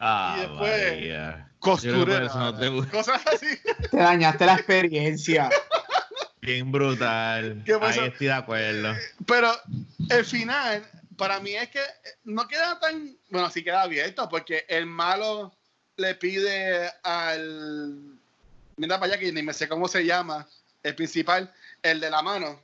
Ah, 0.00 0.34
y 0.36 0.40
después, 0.40 0.92
María. 0.92 1.50
Costurera. 1.58 2.24
No 2.34 2.56
te. 2.56 2.90
Cosas 2.90 3.20
así. 3.26 3.46
Te 3.90 3.98
dañaste 3.98 4.46
la 4.46 4.54
experiencia. 4.54 5.50
Bien 6.40 6.72
brutal. 6.72 7.62
Ahí 7.82 7.98
estoy 7.98 8.26
de 8.28 8.32
acuerdo. 8.32 8.94
Pero 9.26 9.52
el 10.08 10.24
final, 10.24 10.82
para 11.18 11.38
mí 11.40 11.54
es 11.54 11.68
que 11.68 11.82
no 12.24 12.48
queda 12.48 12.80
tan. 12.80 13.14
Bueno, 13.28 13.50
sí 13.50 13.62
queda 13.62 13.82
abierto, 13.82 14.26
porque 14.30 14.64
el 14.68 14.86
malo 14.86 15.54
le 15.96 16.14
pide 16.14 16.90
al. 17.02 18.18
Mira 18.76 18.98
para 18.98 19.12
allá 19.12 19.20
que 19.20 19.30
ni 19.30 19.42
me 19.42 19.52
sé 19.52 19.68
cómo 19.68 19.86
se 19.86 20.04
llama. 20.04 20.48
El 20.82 20.94
principal, 20.94 21.52
el 21.82 22.00
de 22.00 22.10
la 22.10 22.22
mano. 22.22 22.58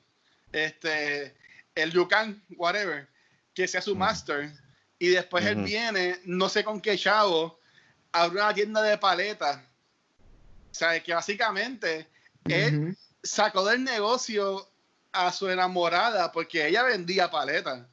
Este. 0.52 1.36
El 1.74 1.92
Yukan, 1.92 2.42
whatever. 2.56 3.06
Que 3.52 3.68
sea 3.68 3.82
su 3.82 3.90
Ujú. 3.90 4.00
master. 4.00 4.50
Y 4.98 5.08
después 5.08 5.44
él 5.44 5.58
Ujú. 5.58 5.66
viene, 5.66 6.20
no 6.24 6.48
sé 6.48 6.64
con 6.64 6.80
qué 6.80 6.96
chavo, 6.96 7.58
abre 8.12 8.40
una 8.40 8.54
tienda 8.54 8.82
de 8.82 8.96
paletas. 8.98 9.58
O 10.70 10.74
sea, 10.78 11.02
que 11.02 11.14
básicamente 11.14 12.06
él 12.44 12.78
Ujú. 12.88 12.96
sacó 13.22 13.64
del 13.64 13.84
negocio 13.84 14.68
a 15.12 15.32
su 15.32 15.48
enamorada 15.48 16.30
porque 16.32 16.66
ella 16.66 16.82
vendía 16.82 17.30
paletas. 17.30 17.86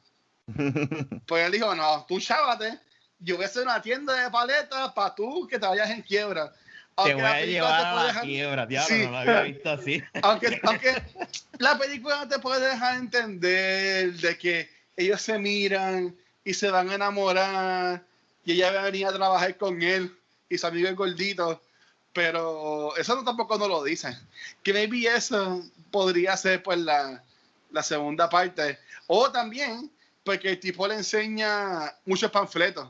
Pues 1.26 1.46
él 1.46 1.52
dijo, 1.52 1.74
no, 1.74 2.04
tú 2.06 2.20
chávate, 2.20 2.78
yo 3.18 3.36
voy 3.36 3.44
a 3.44 3.48
hacer 3.48 3.62
una 3.62 3.80
tienda 3.80 4.14
de 4.22 4.30
paletas 4.30 4.92
para 4.92 5.14
tú 5.14 5.46
que 5.48 5.58
te 5.58 5.66
vayas 5.66 5.90
en 5.90 6.02
quiebra. 6.02 6.52
Te 6.52 6.58
Aunque 6.96 7.14
voy 7.14 7.22
la 7.22 7.30
a 7.30 7.34
película 7.40 7.50
llevar 7.66 7.80
te 7.80 7.86
a 7.86 7.92
puede 7.92 8.02
la 8.02 8.06
dejar- 8.12 8.24
quiebra, 8.24 8.66
diablo, 8.66 8.96
Sí. 8.96 9.04
no 9.04 9.10
lo 9.10 9.18
había 9.18 9.40
visto 9.42 9.70
así. 9.70 10.02
aunque, 10.22 10.60
aunque 10.62 11.02
la 11.58 11.78
película 11.78 12.16
no 12.16 12.28
te 12.28 12.38
puede 12.38 12.68
dejar 12.68 12.96
entender 12.98 14.12
de 14.14 14.38
que 14.38 14.70
ellos 14.96 15.20
se 15.22 15.38
miran 15.38 16.14
y 16.44 16.54
se 16.54 16.70
van 16.70 16.90
a 16.90 16.94
enamorar 16.94 18.04
y 18.44 18.52
ella 18.52 18.72
va 18.72 18.80
a 18.80 18.84
venir 18.84 19.06
a 19.06 19.12
trabajar 19.12 19.56
con 19.56 19.82
él 19.82 20.14
y 20.48 20.58
su 20.58 20.66
amigo 20.66 20.88
es 20.88 20.94
gordito, 20.94 21.60
pero 22.12 22.96
eso 22.96 23.16
no, 23.16 23.24
tampoco 23.24 23.58
no 23.58 23.66
lo 23.66 23.82
dicen. 23.82 24.14
Que 24.62 24.72
maybe 24.72 25.06
eso 25.06 25.62
podría 25.90 26.36
ser 26.36 26.62
pues 26.62 26.78
la, 26.78 27.22
la 27.70 27.82
segunda 27.82 28.28
parte. 28.28 28.78
O 29.06 29.30
también 29.30 29.90
porque 30.22 30.50
el 30.50 30.60
tipo 30.60 30.86
le 30.86 30.94
enseña 30.94 31.92
muchos 32.04 32.30
panfletos. 32.30 32.88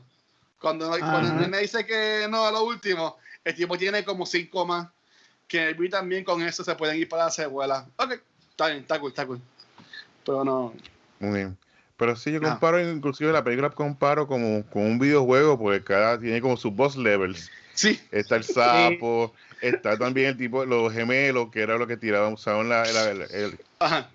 Cuando, 0.59 0.89
cuando 0.89 1.33
nene 1.33 1.59
dice 1.59 1.85
que 1.85 2.27
no 2.29 2.45
a 2.45 2.51
lo 2.51 2.63
último, 2.63 3.17
el 3.43 3.55
tipo 3.55 3.77
tiene 3.77 4.03
como 4.03 4.25
cinco 4.25 4.65
más 4.65 4.87
que 5.47 5.73
vi 5.73 5.89
también 5.89 6.23
con 6.23 6.41
eso 6.41 6.63
se 6.63 6.75
pueden 6.75 6.97
ir 6.97 7.07
para 7.07 7.25
la 7.25 7.31
secuela. 7.31 7.87
Ok, 7.97 8.13
está 8.49 8.67
bien, 8.67 8.79
está 8.79 8.99
cool, 8.99 9.09
está 9.09 9.25
cool. 9.25 9.41
Pero 10.25 10.43
no. 10.43 10.73
Muy 11.19 11.37
bien. 11.39 11.57
Pero 11.97 12.15
sí, 12.15 12.31
yo 12.31 12.39
Ah. 12.43 12.49
comparo, 12.51 12.79
inclusive 12.91 13.31
la 13.31 13.43
película 13.43 13.69
comparo 13.69 14.27
como 14.27 14.65
con 14.67 14.83
un 14.83 14.99
videojuego, 14.99 15.57
porque 15.57 15.83
cada 15.83 16.19
tiene 16.19 16.41
como 16.41 16.57
sus 16.57 16.73
boss 16.73 16.97
levels. 16.97 17.49
Sí, 17.73 17.99
Está 18.11 18.35
el 18.37 18.43
sapo, 18.43 19.33
está 19.61 19.97
también 19.97 20.27
el 20.29 20.37
tipo, 20.37 20.65
los 20.65 20.93
gemelos, 20.93 21.49
que 21.51 21.61
era 21.61 21.77
lo 21.77 21.87
que 21.87 21.97
tiraban, 21.97 22.33
usaban 22.33 22.69
la, 22.69 22.83
la- 22.85 23.11
el, 23.11 23.21
el- 23.31 23.59
ajá. 23.79 24.09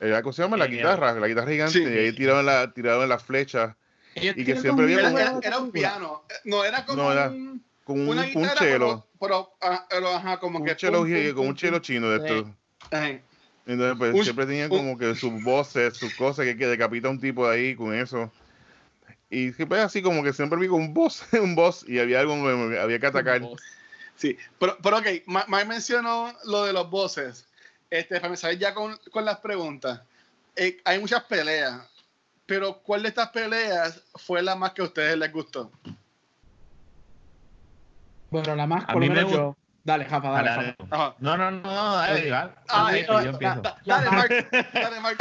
el- 0.00 0.22
¿cómo 0.22 0.32
se 0.32 0.42
llama? 0.42 0.56
La 0.56 0.66
guitarra, 0.66 1.12
la 1.14 1.26
guitarra 1.28 1.50
gigante, 1.50 1.78
Sí. 1.78 1.84
y 1.84 1.98
ahí 1.98 2.12
tiraban 2.14 2.44
la, 2.46 2.72
tiraban 2.72 3.08
las 3.08 3.22
flechas 3.22 3.74
Y 4.14 4.44
que 4.46 4.56
siempre 4.58 4.90
Era, 4.90 5.10
era- 5.10 5.38
era 5.42 5.58
un 5.58 5.70
piano. 5.70 6.22
No, 6.44 6.64
era 6.64 6.86
como 6.86 7.02
No, 7.02 7.12
era 7.12 7.28
un- 7.28 7.62
con 7.84 8.00
un, 8.00 8.08
una 8.08 8.22
un 8.22 8.28
guitarra, 8.28 8.54
chelo, 8.58 9.06
pero, 9.20 9.52
pero, 9.60 9.86
pero, 9.90 10.08
ajá, 10.14 10.38
como 10.40 10.58
un 10.58 10.64
que. 10.64 10.74
chelo, 10.76 11.00
pum, 11.00 11.08
pum, 11.08 11.14
gi- 11.16 11.26
con 11.28 11.34
pum, 11.36 11.46
un 11.48 11.54
chelo 11.56 11.78
chino 11.80 12.08
de 12.10 12.26
Sí. 12.26 12.34
estos. 12.34 12.50
Ajá. 12.90 13.10
Entonces, 13.66 13.96
pues, 13.98 14.24
siempre 14.24 14.46
tenían 14.46 14.70
un- 14.70 14.78
como 14.78 14.96
que 14.98 15.14
sus 15.16 15.42
voces, 15.42 15.96
sus 15.96 16.14
cosas, 16.14 16.44
que, 16.44 16.56
que 16.56 16.66
decapita 16.66 17.08
a 17.08 17.10
un 17.10 17.20
tipo 17.20 17.48
de 17.48 17.56
ahí 17.56 17.74
con 17.76 17.92
eso. 17.94 18.32
Y 19.28 19.52
siempre 19.52 19.80
así 19.80 20.02
como 20.02 20.22
que 20.22 20.32
siempre 20.32 20.58
vi 20.58 20.68
con 20.68 20.80
un 20.80 20.94
boss, 20.94 21.24
un 21.32 21.54
boss, 21.56 21.84
y 21.88 21.98
había 21.98 22.20
algo 22.20 22.34
que 22.70 22.78
había 22.78 22.98
que 23.00 23.06
atacar. 23.06 23.42
Sí, 24.14 24.38
pero, 24.58 24.78
pero 24.82 24.98
ok, 24.98 25.06
Mike 25.26 25.64
mencionó 25.66 26.32
lo 26.44 26.64
de 26.64 26.72
los 26.72 26.88
bosses. 26.88 27.46
Este, 27.90 28.16
para 28.16 28.28
empezar 28.28 28.56
ya 28.56 28.72
con, 28.72 28.96
con 29.10 29.24
las 29.24 29.38
preguntas. 29.40 30.00
Eh, 30.54 30.78
hay 30.84 30.98
muchas 30.98 31.24
peleas, 31.24 31.82
pero 32.46 32.78
¿cuál 32.78 33.02
de 33.02 33.08
estas 33.08 33.28
peleas 33.28 34.02
fue 34.14 34.42
la 34.42 34.54
más 34.56 34.72
que 34.72 34.82
a 34.82 34.86
ustedes 34.86 35.18
les 35.18 35.32
gustó? 35.32 35.70
Bueno, 38.30 38.54
la 38.56 38.66
más, 38.66 38.84
A 38.84 38.92
por 38.92 39.02
lo 39.02 39.08
me 39.08 39.14
menos 39.14 39.32
yo. 39.32 39.56
Dale, 39.86 40.04
Jafa, 40.04 40.30
dale, 40.30 40.50
Dale. 40.50 40.76
No, 40.90 41.14
no, 41.20 41.36
no, 41.36 41.50
no, 41.62 41.96
dale, 41.96 42.28
dale. 42.28 42.50
Ah, 42.68 42.90
Yo 42.90 42.96
empiezo, 42.98 43.22
yo 43.22 43.30
empiezo. 43.30 43.60
da- 43.62 43.78
Dale, 43.86 44.10
Mark. 44.10 44.48
Dale, 44.72 45.00
Mark. 45.00 45.18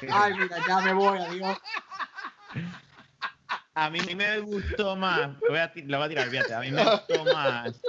Ay, 0.12 0.34
mira, 0.38 0.56
ya 0.68 0.80
me 0.82 0.92
voy, 0.92 1.18
adiós. 1.18 1.58
A 3.74 3.90
mí 3.90 3.98
me 4.16 4.38
gustó 4.38 4.94
más, 4.96 5.30
lo 5.42 5.48
voy 5.50 5.58
a, 5.58 5.72
ti- 5.72 5.82
lo 5.82 5.98
voy 5.98 6.06
a 6.06 6.08
tirar, 6.08 6.28
fíjate, 6.28 6.54
a 6.54 6.60
mí 6.60 6.70
me 6.70 6.82
gustó 6.84 7.24
más 7.34 7.82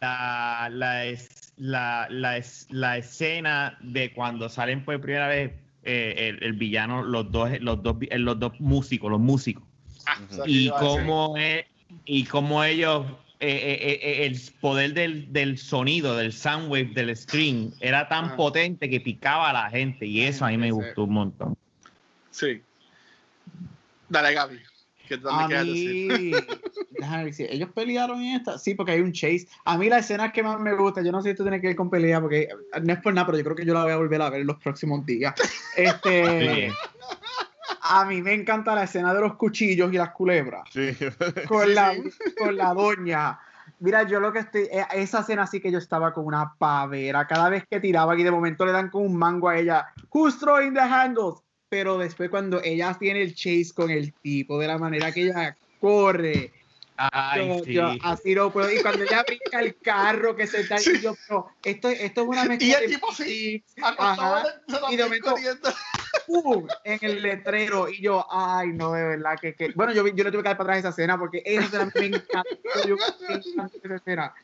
la, 0.00 0.68
la, 0.72 1.04
es- 1.04 1.52
la, 1.56 2.06
la, 2.10 2.36
es- 2.36 2.66
la 2.70 2.96
escena 2.98 3.78
de 3.80 4.12
cuando 4.12 4.48
salen 4.48 4.84
por 4.84 5.00
primera 5.00 5.28
vez 5.28 5.52
eh, 5.84 6.14
el, 6.18 6.42
el 6.42 6.52
villano, 6.54 7.02
los 7.02 7.30
dos, 7.30 7.48
los 7.60 7.80
dos, 7.82 7.96
los 8.10 8.38
dos 8.40 8.60
músicos, 8.60 9.08
los 9.10 9.20
músicos, 9.20 9.62
Ujú. 10.32 10.42
y 10.46 10.68
cómo, 10.70 11.36
es- 11.36 11.64
y 12.04 12.24
cómo 12.24 12.62
ellos, 12.64 13.06
eh, 13.44 13.74
eh, 13.92 14.00
eh, 14.02 14.26
el 14.26 14.40
poder 14.60 14.94
del, 14.94 15.32
del 15.32 15.58
sonido, 15.58 16.16
del 16.16 16.32
soundwave, 16.32 16.94
del 16.94 17.16
screen, 17.16 17.74
era 17.80 18.08
tan 18.08 18.26
Ajá. 18.26 18.36
potente 18.36 18.88
que 18.88 19.00
picaba 19.00 19.50
a 19.50 19.52
la 19.52 19.68
gente, 19.70 20.06
y 20.06 20.22
eso 20.22 20.44
a 20.44 20.48
mí 20.48 20.56
me 20.58 20.66
Sí. 20.68 20.72
gustó 20.72 21.04
un 21.04 21.12
montón. 21.12 21.56
Sí. 22.30 22.62
Dale, 24.08 24.32
Gaby. 24.32 24.60
A 25.28 25.48
decir. 25.48 25.66
mí, 25.66 26.30
déjame 26.90 27.24
ver 27.24 27.34
si 27.34 27.42
ellos 27.44 27.68
pelearon 27.74 28.22
en 28.22 28.36
esta. 28.36 28.58
Sí, 28.58 28.74
porque 28.74 28.92
hay 28.92 29.00
un 29.00 29.12
chase. 29.12 29.48
A 29.64 29.76
mí 29.76 29.88
la 29.88 29.98
escena 29.98 30.32
que 30.32 30.42
más 30.42 30.58
me 30.60 30.74
gusta, 30.74 31.02
yo 31.02 31.12
no 31.12 31.20
sé 31.20 31.28
si 31.28 31.30
esto 31.32 31.42
tiene 31.42 31.60
que 31.60 31.66
ver 31.66 31.76
con 31.76 31.90
pelea, 31.90 32.20
porque 32.20 32.48
no 32.82 32.92
es 32.92 33.00
por 33.00 33.12
nada, 33.12 33.26
pero 33.26 33.38
yo 33.38 33.44
creo 33.44 33.56
que 33.56 33.66
yo 33.66 33.74
la 33.74 33.82
voy 33.82 33.92
a 33.92 33.96
volver 33.96 34.22
a 34.22 34.30
ver 34.30 34.42
en 34.42 34.46
los 34.46 34.58
próximos 34.62 35.04
días. 35.04 35.34
Este, 35.76 36.68
Sí. 36.68 36.72
A 37.80 38.04
mí 38.04 38.22
me 38.22 38.34
encanta 38.34 38.74
la 38.74 38.84
escena 38.84 39.14
de 39.14 39.20
los 39.20 39.34
cuchillos 39.36 39.92
y 39.92 39.96
las 39.96 40.10
culebras. 40.10 40.62
Sí. 40.70 40.96
Con, 41.48 41.74
la, 41.74 41.92
sí. 41.94 42.10
con 42.38 42.56
la 42.56 42.74
doña. 42.74 43.38
Mira, 43.80 44.04
yo 44.04 44.20
lo 44.20 44.32
que 44.32 44.40
estoy. 44.40 44.62
eh, 44.70 44.84
Esa 44.94 45.20
escena 45.20 45.46
sí 45.46 45.60
que 45.60 45.70
yo 45.72 45.78
estaba 45.78 46.12
con 46.12 46.24
una 46.26 46.54
pavera. 46.56 47.26
Cada 47.26 47.48
vez 47.48 47.64
que 47.68 47.80
tiraba 47.80 48.16
y 48.18 48.22
de 48.22 48.30
momento 48.30 48.64
le 48.64 48.72
dan 48.72 48.90
con 48.90 49.02
un 49.04 49.16
mango 49.16 49.48
a 49.48 49.58
ella. 49.58 49.86
Who's 50.12 50.38
throwing 50.38 50.74
the 50.74 50.80
handles? 50.80 51.40
Pero 51.68 51.98
después, 51.98 52.28
cuando 52.30 52.60
ella 52.62 52.94
tiene 52.98 53.22
el 53.22 53.34
chase 53.34 53.70
con 53.74 53.90
el 53.90 54.12
tipo, 54.12 54.58
de 54.60 54.68
la 54.68 54.78
manera 54.78 55.10
que 55.10 55.22
ella 55.22 55.56
corre. 55.80 56.52
Ay, 57.10 57.48
yo, 57.48 57.64
sí. 57.64 57.72
yo 57.72 57.92
así 58.02 58.34
no 58.34 58.52
puedo. 58.52 58.70
Y 58.70 58.80
cuando 58.80 59.02
ella 59.04 59.24
brinca 59.26 59.60
el 59.60 59.76
carro 59.78 60.36
que 60.36 60.46
se 60.46 60.60
está. 60.60 60.78
Sí. 60.78 60.92
Y 60.96 61.00
yo, 61.00 61.16
pero 61.26 61.48
esto, 61.64 61.88
esto 61.88 62.22
es 62.22 62.28
una 62.28 62.44
mezcla. 62.44 62.66
Y 62.66 62.72
el 62.72 62.80
de 62.80 62.86
tipo 62.88 63.12
sí, 63.12 63.64
ajá, 63.82 64.44
y 64.90 64.96
de 64.96 65.04
momento-. 65.04 65.34
¡pum! 66.26 66.68
en 66.84 66.98
el 67.02 67.22
letrero 67.22 67.88
y 67.88 68.00
yo, 68.00 68.24
ay, 68.30 68.68
no, 68.68 68.92
de 68.92 69.02
verdad 69.02 69.38
que, 69.40 69.54
que- 69.54 69.72
bueno, 69.74 69.92
yo, 69.92 70.06
yo 70.06 70.24
le 70.24 70.30
tuve 70.30 70.42
que 70.42 70.48
dar 70.48 70.56
para 70.56 70.74
atrás 70.74 70.78
esa 70.78 70.88
escena 70.90 71.18
porque 71.18 71.42
esa 71.44 71.64
escena 71.64 71.90
me 71.94 72.06
encantó, 72.06 72.86
yo 72.86 72.96
me 72.96 73.34
encantó 73.34 73.78
esa 73.82 73.96
escena. 73.96 74.34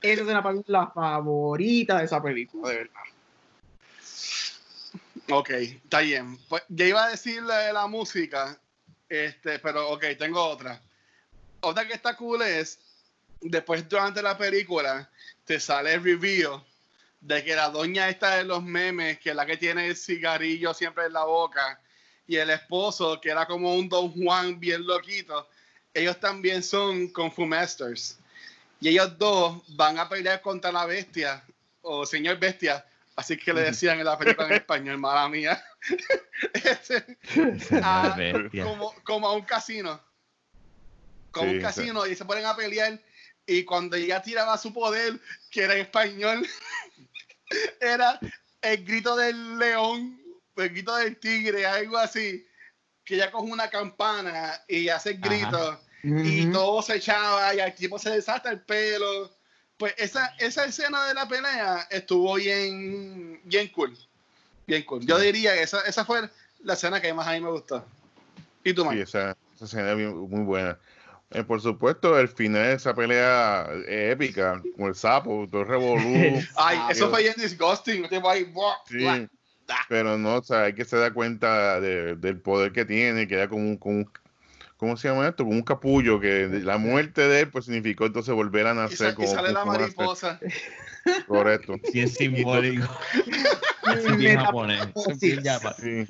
Esa 0.00 0.22
escena 0.22 0.42
para 0.42 0.54
mí 0.54 0.60
es 0.60 0.68
la 0.68 0.88
favorita 0.88 1.98
de 1.98 2.04
esa 2.06 2.22
película, 2.22 2.68
de 2.70 2.76
verdad. 2.78 3.00
Ok, 5.30 5.50
está 5.50 6.00
bien. 6.00 6.38
Pues, 6.48 6.62
ya 6.68 6.86
iba 6.86 7.04
a 7.04 7.10
decir 7.10 7.42
la 7.42 7.72
la 7.72 7.86
música, 7.86 8.58
este, 9.08 9.58
pero 9.58 9.90
ok, 9.90 10.04
tengo 10.18 10.42
otra. 10.42 10.80
Otra 11.60 11.86
que 11.86 11.94
está 11.94 12.16
cool 12.16 12.42
es, 12.42 12.78
después 13.40 13.88
durante 13.88 14.22
la 14.22 14.36
película, 14.36 15.10
te 15.44 15.58
sale 15.58 15.94
el 15.94 16.04
review 16.04 16.62
de 17.20 17.44
que 17.44 17.56
la 17.56 17.68
doña 17.70 18.08
esta 18.08 18.36
de 18.36 18.44
los 18.44 18.62
memes, 18.62 19.18
que 19.18 19.30
es 19.30 19.36
la 19.36 19.46
que 19.46 19.56
tiene 19.56 19.88
el 19.88 19.96
cigarrillo 19.96 20.72
siempre 20.72 21.06
en 21.06 21.12
la 21.12 21.24
boca, 21.24 21.80
y 22.26 22.36
el 22.36 22.50
esposo, 22.50 23.20
que 23.20 23.30
era 23.30 23.46
como 23.46 23.74
un 23.74 23.88
Don 23.88 24.12
Juan 24.12 24.60
bien 24.60 24.86
loquito, 24.86 25.48
ellos 25.94 26.20
también 26.20 26.62
son 26.62 27.08
Kung 27.08 27.32
Fu 27.32 27.46
Masters. 27.46 28.18
Y 28.80 28.90
ellos 28.90 29.18
dos 29.18 29.62
van 29.76 29.98
a 29.98 30.08
pelear 30.08 30.40
contra 30.40 30.70
la 30.70 30.86
bestia, 30.86 31.42
o 31.82 32.06
señor 32.06 32.38
bestia, 32.38 32.84
así 33.16 33.36
que 33.36 33.52
le 33.52 33.62
decían 33.62 33.98
en 33.98 34.04
la 34.04 34.16
película 34.16 34.46
en 34.46 34.54
español, 34.54 34.98
mala 34.98 35.28
mía. 35.28 35.62
Este, 36.52 37.18
Bestia. 38.16 38.64
como, 38.64 38.94
como 39.02 39.26
a 39.26 39.32
un 39.32 39.42
casino. 39.42 40.00
Como 41.38 41.50
Sí, 41.52 41.56
un 41.56 41.62
casino, 41.62 42.06
y 42.06 42.16
se 42.16 42.24
ponen 42.24 42.44
a 42.46 42.56
pelear. 42.56 43.00
Y 43.46 43.64
cuando 43.64 43.96
ella 43.96 44.20
tiraba 44.20 44.58
su 44.58 44.72
poder, 44.72 45.18
que 45.50 45.62
era 45.62 45.74
en 45.74 45.80
español, 45.82 46.46
era 47.80 48.20
el 48.60 48.84
grito 48.84 49.16
del 49.16 49.56
león, 49.56 50.20
el 50.56 50.68
grito 50.70 50.96
del 50.96 51.16
tigre, 51.18 51.64
algo 51.64 51.96
así. 51.96 52.44
Que 53.04 53.14
ella 53.14 53.30
coge 53.30 53.50
una 53.50 53.70
campana 53.70 54.60
y 54.68 54.88
hace 54.88 55.10
el 55.10 55.18
Ajá. 55.18 55.28
grito. 55.28 55.80
y 56.24 56.42
Ujú. 56.42 56.52
todo 56.52 56.82
se 56.82 56.96
echaba 56.96 57.54
y 57.54 57.60
al 57.60 57.74
tipo 57.74 57.98
se 57.98 58.10
desata 58.10 58.50
el 58.50 58.60
pelo. 58.60 59.30
Pues 59.76 59.94
esa, 59.96 60.34
esa 60.38 60.64
escena 60.64 61.06
de 61.06 61.14
la 61.14 61.28
pelea 61.28 61.86
estuvo 61.90 62.34
bien, 62.34 63.40
bien 63.44 63.68
cool. 63.68 63.96
Bien 64.66 64.82
cool. 64.82 65.06
Yo 65.06 65.18
diría 65.18 65.54
que 65.54 65.62
esa, 65.62 65.80
esa 65.82 66.04
fue 66.04 66.28
la 66.64 66.74
escena 66.74 67.00
que 67.00 67.14
más 67.14 67.28
a 67.28 67.32
mí 67.32 67.40
me 67.40 67.50
gustó. 67.50 67.84
¿Y 68.64 68.74
tú, 68.74 68.82
Sí, 68.82 68.88
Mike? 68.88 69.02
esa, 69.02 69.36
esa 69.54 69.64
escena 69.64 69.92
es 69.92 69.96
muy 69.96 70.44
buena. 70.44 70.78
Eh, 71.30 71.44
por 71.44 71.60
supuesto, 71.60 72.18
el 72.18 72.28
final 72.28 72.62
de 72.62 72.72
esa 72.74 72.94
pelea 72.94 73.68
eh, 73.86 74.10
épica, 74.12 74.62
con 74.76 74.86
el 74.86 74.94
sapo, 74.94 75.46
todo 75.50 75.62
el 75.62 75.68
revolú. 75.68 76.42
Ay, 76.56 76.78
eso 76.90 77.10
fue 77.10 77.22
bien 77.22 77.34
disgusting. 77.36 78.06
Sí, 78.86 79.28
pero 79.88 80.16
no, 80.16 80.36
o 80.36 80.42
sea, 80.42 80.62
hay 80.62 80.74
que 80.74 80.86
se 80.86 80.96
da 80.96 81.12
cuenta 81.12 81.80
de- 81.80 82.16
del 82.16 82.40
poder 82.40 82.72
que 82.72 82.86
tiene, 82.86 83.28
queda 83.28 83.48
como 83.48 83.62
un, 83.62 83.76
como 83.76 83.96
un- 83.98 84.10
¿cómo 84.78 84.96
se 84.96 85.08
llama 85.08 85.28
esto? 85.28 85.44
Como 85.44 85.56
un 85.56 85.62
capullo, 85.62 86.18
que 86.18 86.48
la 86.48 86.78
muerte 86.78 87.28
de 87.28 87.40
él, 87.40 87.50
pues 87.50 87.66
significó 87.66 88.06
entonces 88.06 88.34
volver 88.34 88.66
a 88.66 88.72
Y, 88.72 88.76
nacer 88.76 89.12
y 89.12 89.14
como 89.14 89.28
sale 89.28 89.52
la 89.52 89.60
como 89.60 89.72
nacer. 89.74 89.94
mariposa. 89.96 90.40
Correcto. 91.26 91.74
Sí, 91.92 92.00
es 92.00 92.14
simbólico. 92.14 92.88
Sí. 95.78 96.06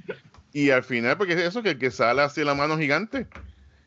Y 0.53 0.71
al 0.71 0.83
final, 0.83 1.17
porque 1.17 1.35
es 1.35 1.41
eso, 1.41 1.63
que 1.63 1.71
el 1.71 1.79
que 1.79 1.91
sale 1.91 2.23
así 2.23 2.43
la 2.45 2.55
mano 2.55 2.79
gigante 2.79 3.27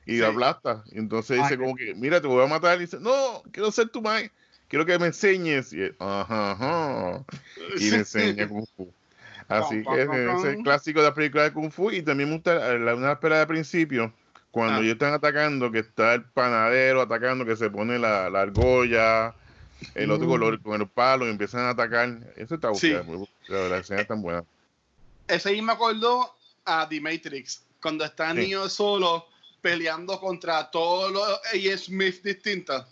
y 0.05 0.13
Sí. 0.13 0.17
la 0.19 0.27
aplasta. 0.29 0.83
Y 0.91 0.99
entonces 0.99 1.37
dice 1.41 1.57
como 1.57 1.75
que, 1.75 1.93
mira, 1.95 2.19
te 2.21 2.27
voy 2.27 2.43
a 2.43 2.47
matar. 2.47 2.77
Y 2.77 2.81
dice, 2.81 2.97
no, 2.99 3.43
quiero 3.51 3.71
ser 3.71 3.89
tu 3.89 4.01
madre. 4.01 4.31
Quiero 4.67 4.85
que 4.85 4.97
me 4.97 5.07
enseñes. 5.07 5.73
Y, 5.73 5.81
él, 5.83 5.95
ajá, 5.99 6.51
ajá. 6.51 7.23
y 7.77 7.91
le 7.91 7.97
enseña 7.97 8.47
Kung 8.47 8.65
Fu. 8.75 8.91
Así 9.47 9.83
que 9.83 10.01
es 10.03 10.07
pam. 10.07 10.63
clásico 10.63 11.01
de 11.01 11.07
la 11.09 11.13
película 11.13 11.43
de 11.43 11.51
Kung 11.51 11.71
Fu. 11.71 11.91
Y 11.91 12.01
también 12.01 12.29
me 12.29 12.35
gusta 12.35 12.77
la- 12.77 12.95
una 12.95 13.11
espera 13.11 13.39
de 13.39 13.47
principio, 13.47 14.13
cuando 14.49 14.75
Ah. 14.75 14.79
ellos 14.79 14.93
están 14.93 15.13
atacando, 15.13 15.69
que 15.71 15.79
está 15.79 16.13
el 16.13 16.23
panadero 16.23 17.01
atacando, 17.01 17.45
que 17.45 17.55
se 17.57 17.69
pone 17.69 17.99
la, 17.99 18.29
la 18.29 18.41
argolla, 18.41 19.35
el 19.95 20.09
otro 20.11 20.25
Mm. 20.27 20.29
color 20.29 20.61
con 20.61 20.79
el 20.81 20.87
palo 20.87 21.27
y 21.27 21.31
empiezan 21.31 21.61
a 21.65 21.69
atacar. 21.71 22.17
Eso 22.37 22.55
está 22.55 22.73
Sí. 22.73 22.93
muy- 23.05 23.27
la 23.49 23.77
escena 23.77 24.01
es 24.01 24.07
tan 24.07 24.21
buena. 24.21 24.43
Ese 25.27 25.49
ahí 25.49 25.61
me 25.61 25.73
acordó 25.73 26.33
a 26.65 26.87
The 26.87 27.01
Matrix, 27.01 27.63
cuando 27.81 28.05
está 28.05 28.31
Sí. 28.31 28.37
niño 28.37 28.69
solo 28.69 29.25
peleando 29.61 30.19
contra 30.19 30.69
todos 30.69 31.11
los 31.11 31.27
A. 31.27 31.77
Smith 31.77 32.21
distintos. 32.23 32.85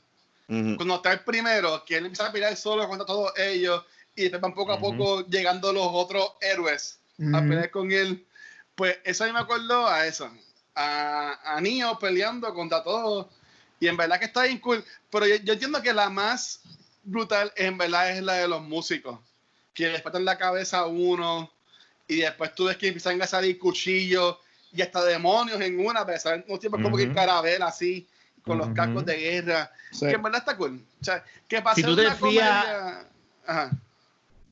Ujú. 0.47 0.77
Cuando 0.77 0.95
está 0.95 1.13
el 1.13 1.19
primero, 1.21 1.83
que 1.83 1.97
él 1.97 2.05
empieza 2.05 2.27
a 2.27 2.31
pelear 2.31 2.55
solo 2.55 2.87
contra 2.87 3.05
todos 3.05 3.31
ellos, 3.37 3.83
y 4.15 4.23
después 4.23 4.41
van 4.41 4.53
poco 4.53 4.73
a 4.73 4.79
poco 4.79 5.25
llegando 5.27 5.71
los 5.71 5.87
otros 5.91 6.33
héroes 6.41 6.99
a 7.33 7.41
pelear 7.41 7.71
con 7.71 7.91
él. 7.91 8.25
Pues 8.75 8.97
eso 9.03 9.23
ahí 9.23 9.31
me 9.31 9.39
acordó 9.39 9.87
a 9.87 10.07
eso. 10.07 10.29
A, 10.75 11.55
a 11.55 11.61
Neo 11.61 11.97
peleando 11.99 12.53
contra 12.53 12.83
todos. 12.83 13.27
Y 13.79 13.87
en 13.87 13.95
verdad 13.95 14.19
que 14.19 14.25
está 14.25 14.43
bien 14.43 14.59
cool. 14.59 14.83
Pero 15.09 15.25
yo, 15.25 15.35
yo 15.37 15.53
entiendo 15.53 15.81
que 15.81 15.93
la 15.93 16.09
más 16.09 16.61
brutal 17.03 17.51
en 17.55 17.77
verdad 17.77 18.11
es 18.11 18.21
la 18.21 18.33
de 18.33 18.47
los 18.47 18.61
músicos. 18.61 19.19
Que 19.73 19.89
les 19.89 20.01
patan 20.01 20.25
la 20.25 20.37
cabeza 20.37 20.79
a 20.79 20.87
uno. 20.87 21.51
Y 22.07 22.17
después 22.17 22.53
tú 22.55 22.65
ves 22.65 22.77
que 22.77 22.87
empiezan 22.87 23.21
a 23.21 23.27
salir 23.27 23.57
cuchillos 23.57 24.37
y 24.71 24.81
hasta 24.81 25.03
demonios 25.05 25.59
en 25.61 25.79
una. 25.85 26.05
Pero 26.05 26.19
saben 26.19 26.45
unos 26.47 26.59
tiempos 26.59 26.81
como 26.81 26.97
que 26.97 27.05
Ujú. 27.05 27.15
carabel 27.15 27.61
así. 27.63 28.07
Con 28.43 28.57
los 28.57 28.67
Ujú. 28.67 28.75
cascos 28.75 29.05
de 29.05 29.17
guerra. 29.17 29.71
Sí. 29.91 30.07
Que 30.07 30.13
en 30.13 30.23
verdad 30.23 30.39
está 30.39 30.55
cool. 30.57 30.81
O 31.01 31.03
sea, 31.03 31.23
que 31.47 31.61
pasa 31.61 31.75
Si 31.75 31.83
tú 31.83 31.95
te 31.95 32.01
una 32.07 32.15
fijas- 32.15 32.19
comedia. 32.65 33.05
Ajá. 33.45 33.71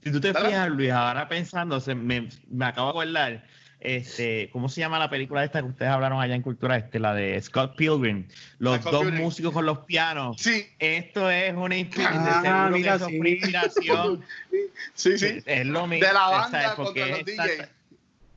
Si 0.04 0.12
tú 0.12 0.20
te 0.22 0.32
Dale. 0.34 0.50
fijas, 0.50 0.70
Luis, 0.70 0.92
ahora 0.92 1.28
pensando, 1.28 1.80
se 1.80 1.96
me, 1.96 2.30
me 2.50 2.66
acabo 2.66 2.88
de 2.88 2.92
acordar, 3.10 3.44
este, 3.80 4.50
¿cómo 4.52 4.70
se 4.70 4.82
llama 4.82 5.00
la 5.00 5.10
película 5.10 5.44
esta 5.44 5.62
que 5.62 5.68
ustedes 5.68 5.90
hablaron 5.92 6.20
allá 6.22 6.36
en 6.36 6.42
Cultura 6.42 6.78
Este? 6.78 7.00
La 7.00 7.14
de 7.14 7.42
Scott 7.42 7.76
Pilgrim. 7.76 8.28
Los 8.60 8.80
Scott 8.82 8.92
dos 8.92 9.02
Pilgrim. 9.04 9.24
músicos 9.24 9.54
con 9.54 9.66
los 9.66 9.80
pianos. 9.80 10.38
Sí, 10.40 10.68
Esto 10.80 11.30
es 11.30 11.54
una 11.56 11.78
inspiración. 11.78 12.46
Ah, 12.46 12.70
que 12.72 12.78
mira, 12.78 13.00
sí. 13.00 13.16
inspiración. 13.16 14.26
sí, 14.94 15.18
sí. 15.18 15.40
Es 15.46 15.66
lo 15.66 15.88
mismo. 15.88 16.06
De 16.08 16.14
la 16.14 16.28
o 16.30 16.32
sea, 16.32 16.40
banda 16.42 16.76
porque 16.76 17.02
contra 17.02 17.18
los 17.18 17.26
DJs. 17.58 17.70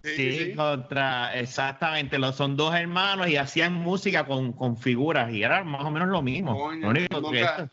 Sí, 0.02 0.10
Sí, 0.16 0.32
sí, 0.32 0.44
sí. 0.46 0.54
contra, 0.54 1.34
exactamente, 1.38 2.18
los, 2.18 2.34
son 2.34 2.56
dos 2.56 2.74
hermanos 2.74 3.28
y 3.28 3.36
hacían 3.36 3.74
música 3.74 4.24
con, 4.24 4.52
con 4.54 4.78
figuras 4.78 5.30
y 5.32 5.42
era 5.42 5.62
más 5.62 5.84
o 5.84 5.90
menos 5.90 6.08
lo 6.08 6.22
mismo. 6.22 6.56
Coño, 6.58 6.80
Lo 6.80 6.88
único 6.90 7.16
que 7.16 7.20
nunca- 7.40 7.56
esto- 7.56 7.70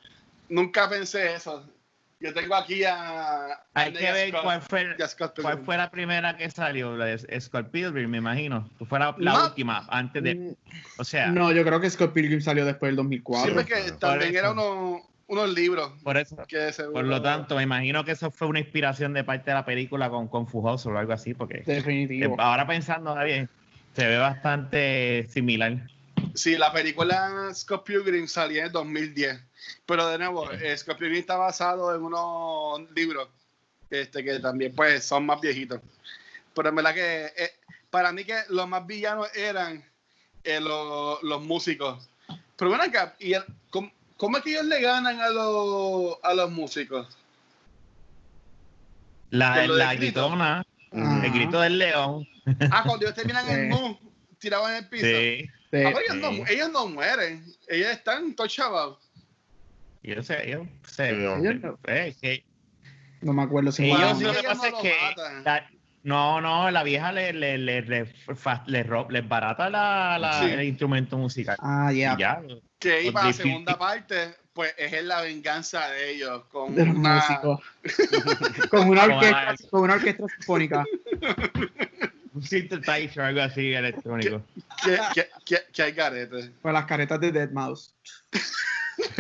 Nunca 0.50 0.90
pensé 0.90 1.34
eso. 1.36 1.66
Yo 2.20 2.34
tengo 2.34 2.56
aquí 2.56 2.84
a. 2.84 3.48
hay 3.76 3.90
a 3.90 3.94
que 3.94 4.12
ver 4.12 4.30
Scott- 4.30 4.42
cuál 4.44 4.62
fue, 4.62 4.88
cuál 5.42 5.60
fue 5.63 5.78
la 5.78 5.92
primera 5.92 6.36
que 6.36 6.50
salió, 6.50 6.98
la 6.98 7.06
de 7.06 7.40
Scott 7.42 7.70
Pilgrim, 7.70 8.10
me 8.10 8.18
imagino. 8.18 8.68
Fue 8.90 8.98
la, 8.98 9.13
la 9.20 9.34
No. 9.34 9.44
última, 9.46 9.86
antes 9.90 10.24
de, 10.24 10.56
o 10.98 11.04
sea, 11.04 11.28
No, 11.28 11.52
yo 11.52 11.63
creo 11.63 11.80
que 11.80 11.90
Scott 11.90 12.13
Pilgrim 12.13 12.42
salió 12.42 12.66
después 12.66 12.90
del 12.90 12.96
2004. 12.96 13.46
Sí, 13.50 13.52
porque 13.56 13.92
también 14.00 14.32
eso. 14.36 14.40
eran 14.40 14.58
unos, 15.28 15.50
libros. 15.54 15.92
por 16.04 16.18
eso. 16.18 16.38
Que 16.48 16.72
Por 16.92 17.06
lo 17.06 17.22
tanto, 17.22 17.56
me 17.56 17.63
imagino 17.63 18.04
que 18.06 18.12
eso 18.12 18.32
fue 18.32 18.48
una 18.48 18.60
inspiración 18.60 19.13
de 19.13 19.24
parte 19.24 19.52
de 19.52 19.56
la 19.56 19.66
película 19.66 20.10
con 20.10 20.28
Confujoso 20.28 20.90
o 20.90 20.98
algo 20.98 21.13
así, 21.13 21.34
porque 21.34 21.58
eh, 21.58 21.63
Definitivo. 21.66 22.36
ahora 22.40 22.66
pensando 22.66 23.16
bien, 23.24 23.50
se 23.94 24.08
ve 24.08 24.18
bastante 24.18 25.28
similar. 25.30 25.78
Sí, 26.34 26.58
la 26.58 26.72
película 26.72 27.50
Scott 27.54 27.86
Pilgrim 27.86 28.28
salió 28.28 28.66
en 28.66 28.72
2010. 28.72 29.40
Pero 29.86 30.08
de 30.08 30.18
nuevo, 30.18 30.52
eh, 30.52 30.78
Scott 30.78 30.98
Pilgrim 30.98 31.20
está 31.20 31.36
basado 31.36 31.94
en 31.96 32.02
unos 32.04 32.90
libros 32.92 33.28
este, 33.90 34.24
que 34.24 34.40
también 34.40 34.74
pues 34.76 35.04
son 35.04 35.26
más 35.26 35.42
viejitos. 35.42 35.82
Pero 36.54 36.70
en 36.70 36.76
verdad 36.76 36.94
que 36.94 37.26
eh, 37.38 37.52
para 37.90 38.12
mí 38.12 38.24
que 38.24 38.36
los 38.50 38.68
más 38.68 38.86
villanos 38.86 39.28
eran 39.36 39.84
eh, 40.44 40.60
los, 40.60 41.22
los 41.24 41.42
músicos. 41.44 42.10
Pero 42.56 42.72
ven 42.72 42.82
acá, 42.82 43.16
¿y 43.20 43.34
el- 43.34 43.46
cómo, 43.70 43.92
cómo 44.17 44.38
es 44.38 44.43
que 44.43 44.51
ellos 44.51 44.65
le 44.65 44.82
ganan 44.82 45.19
a 45.21 45.30
los, 45.30 46.17
a 46.23 46.34
los 46.34 46.51
músicos? 46.51 47.17
La, 49.30 49.67
la 49.67 49.93
gritona, 49.95 50.65
Ajá. 50.91 51.25
el 51.25 51.32
grito 51.32 51.60
del 51.62 51.77
león. 51.80 52.27
Ah, 52.71 52.84
cuando 52.86 53.06
ellos 53.06 53.15
terminan 53.15 53.69
mu, 53.69 53.95
tirados 54.39 54.69
en 54.69 54.75
el 54.77 54.88
piso. 54.89 55.06
Sí. 55.06 55.49
Sí. 55.69 55.77
Ah, 55.86 55.89
ellos, 55.91 56.15
no, 56.15 56.47
ellos 56.47 56.71
no 56.71 56.88
mueren, 56.88 57.45
ellos 57.67 57.89
están 57.89 58.34
todos 58.36 58.53
chavados. 58.53 58.99
Yo 60.01 60.23
sé, 60.23 60.49
yo 60.49 60.65
sé. 60.88 61.12
No, 61.12 61.36
Eh, 61.88 62.15
que 62.21 62.45
no 63.21 63.34
me 63.34 63.43
acuerdo 63.43 63.71
si 63.73 63.88
ellos 63.91 64.21
lo 64.21 64.32
que 64.34 64.41
no 64.43 64.47
pasa 64.49 64.67
es 64.67 64.71
los 64.71 64.82
que 64.82 64.95
la- 65.43 65.69
no, 66.08 66.39
no, 66.39 66.72
la 66.72 66.84
vieja 66.84 67.12
le, 67.12 67.34
le, 67.34 67.58
le, 67.58 67.82
le, 67.82 68.13
le 68.65 69.22
barata 69.22 69.70
la, 69.70 70.17
la- 70.17 70.39
Sí. 70.39 70.46
el 70.46 70.63
instrumento 70.63 71.17
musical. 71.17 71.58
Ah, 71.60 71.91
ya. 71.91 72.13
Y 72.13 72.20
ya. 72.22 72.41
Que 72.80 73.04
iba 73.04 73.24
Los 73.24 73.24
a 73.24 73.28
la 73.28 73.34
segunda 73.34 73.78
parte, 73.78 74.36
pues 74.54 74.74
es 74.78 74.93
en 74.93 75.10
la 75.10 75.20
venganza 75.22 75.89
de 75.89 76.12
ellos 76.12 76.43
con 76.50 76.74
De 76.74 76.84
una... 76.84 77.15
músicos. 77.15 77.60
con, 78.70 78.88
una 78.89 79.04
orquesta, 79.04 79.56
con 79.70 79.82
una 79.82 79.96
orquesta 79.96 80.24
sinfónica. 80.30 80.86
Un 82.34 82.41
synthesizer 82.41 83.20
o 83.20 83.26
algo 83.26 83.41
así 83.41 83.74
electrónico. 83.74 84.41
que, 84.86 84.98
que, 85.13 85.30
que, 85.46 85.58
que 85.74 85.84
hay 85.84 85.91
garete. 85.91 86.52
Con 86.62 86.72
las 86.72 86.86
caretas 86.86 87.20
de 87.20 87.32
Dead 87.34 87.52
Mouse. 87.52 87.93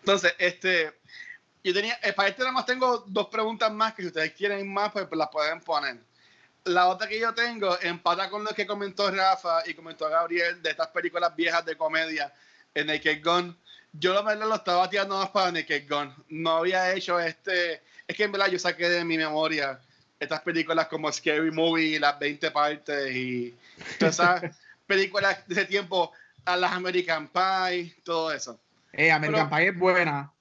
Entonces, 0.00 0.34
este, 0.38 0.92
yo 1.62 1.74
tenía, 1.74 1.98
eh, 2.02 2.12
para 2.12 2.28
este 2.28 2.42
nada 2.42 2.52
más 2.52 2.66
tengo 2.66 3.04
dos 3.06 3.28
preguntas 3.28 3.70
más 3.72 3.94
que 3.94 4.02
si 4.02 4.08
ustedes 4.08 4.32
quieren 4.32 4.72
más, 4.72 4.92
pues, 4.92 5.06
pues 5.06 5.18
las 5.18 5.28
pueden 5.28 5.60
poner. 5.60 5.98
La 6.64 6.88
otra 6.88 7.08
que 7.08 7.18
yo 7.18 7.32
tengo 7.34 7.78
empata 7.80 8.28
con 8.28 8.44
lo 8.44 8.50
que 8.50 8.66
comentó 8.66 9.10
Rafa 9.10 9.62
y 9.66 9.74
comentó 9.74 10.08
Gabriel 10.08 10.62
de 10.62 10.70
estas 10.70 10.88
películas 10.88 11.34
viejas 11.34 11.64
de 11.64 11.76
comedia 11.76 12.32
en 12.74 12.86
Naked 12.86 13.22
Gun. 13.24 13.56
Yo 13.92 14.14
la 14.14 14.22
verdad 14.22 14.46
lo 14.46 14.54
estaba 14.56 14.88
tirando 14.88 15.18
más 15.18 15.30
para 15.30 15.50
Naked 15.52 15.88
Gun. 15.88 16.14
No 16.28 16.58
había 16.58 16.92
hecho 16.92 17.18
este. 17.18 17.82
Es 18.06 18.16
que 18.16 18.24
en 18.24 18.32
verdad 18.32 18.48
yo 18.48 18.58
saqué 18.58 18.88
de 18.88 19.04
mi 19.04 19.16
memoria 19.16 19.80
estas 20.18 20.40
películas 20.42 20.86
como 20.88 21.10
Scary 21.10 21.50
Movie, 21.50 21.98
las 21.98 22.18
20 22.18 22.50
partes 22.50 23.14
y 23.14 23.56
todas 23.98 24.14
esas 24.14 24.56
películas 24.86 25.38
de 25.46 25.54
ese 25.54 25.64
tiempo, 25.64 26.12
a 26.44 26.56
las 26.56 26.72
American 26.72 27.28
Pie, 27.28 27.96
todo 28.04 28.32
eso. 28.32 28.60
Eh, 28.92 29.10
American 29.10 29.48
Pero- 29.48 29.56
Pie 29.58 29.68
es 29.68 29.78
buena. 29.78 30.32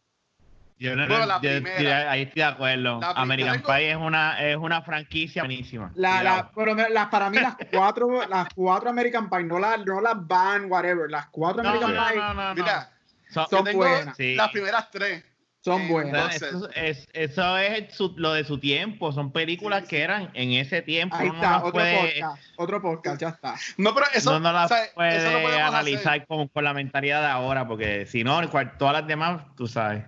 Yo 0.79 0.95
no, 0.95 1.05
Bueno, 1.07 1.25
la 1.25 1.41
yo 1.41 1.61
primera. 1.61 2.09
ahí 2.09 2.21
estoy 2.21 2.41
de 2.41 2.47
acuerdo. 2.47 3.01
La 3.01 3.09
American 3.11 3.61
Pie 3.61 3.91
es 3.91 3.97
una, 3.97 4.41
es 4.49 4.55
una 4.55 4.81
franquicia 4.81 5.43
buenísima. 5.43 5.91
La, 5.95 6.23
la, 6.23 6.51
pero 6.55 6.73
las- 6.73 7.07
para 7.09 7.29
mí 7.29 7.37
las 7.37 7.55
cuatro, 7.71 8.25
las 8.27 8.47
cuatro 8.55 8.89
American 8.89 9.29
Pie, 9.29 9.43
no 9.43 9.59
las 9.59 9.85
no 9.85 9.99
las 9.99 10.25
Van, 10.25 10.71
whatever, 10.71 11.11
las 11.11 11.27
cuatro 11.27 11.61
no, 11.63 11.69
American 11.69 11.91
Pie 11.91 12.17
no, 12.17 12.33
no, 12.33 12.43
no. 12.49 12.55
Mira, 12.55 12.89
Son- 13.29 13.47
son 13.49 13.65
buenas. 13.73 14.15
Sí. 14.15 14.35
las 14.35 14.49
primeras 14.51 14.89
tres. 14.89 15.25
son 15.61 15.81
Eh, 15.81 15.87
buenas. 15.89 16.35
eso, 16.41 16.69
es, 16.73 17.05
eso 17.11 17.57
es 17.57 17.93
su- 17.93 18.13
lo 18.15 18.31
de 18.31 18.45
su 18.45 18.57
tiempo. 18.57 19.11
Son 19.11 19.33
películas 19.33 19.83
que 19.85 20.01
eran 20.01 20.29
en 20.33 20.53
ese 20.53 20.81
tiempo. 20.81 21.17
Ahí 21.17 21.27
está, 21.27 21.57
otro 21.57 21.73
puede, 21.73 22.21
podcast, 22.21 22.43
otro 22.55 22.81
podcast, 22.81 23.21
ya 23.21 23.27
está. 23.29 23.55
No, 23.75 23.93
pero 23.93 24.05
eso, 24.13 24.31
no, 24.31 24.39
no 24.39 24.53
las 24.53 24.71
o 24.71 24.73
sea, 24.73 24.85
eso 24.85 24.93
puede 24.95 25.33
lo 25.33 25.41
podemos 25.41 25.73
analizar 25.73 26.25
con, 26.25 26.47
con 26.47 26.63
la 26.63 26.73
mentalidad 26.73 27.19
de 27.19 27.27
ahora, 27.27 27.67
porque 27.67 28.05
si 28.05 28.23
no, 28.23 28.39
todas 28.77 28.93
las 28.93 29.05
demás, 29.07 29.41
tú 29.57 29.67
sabes. 29.67 30.05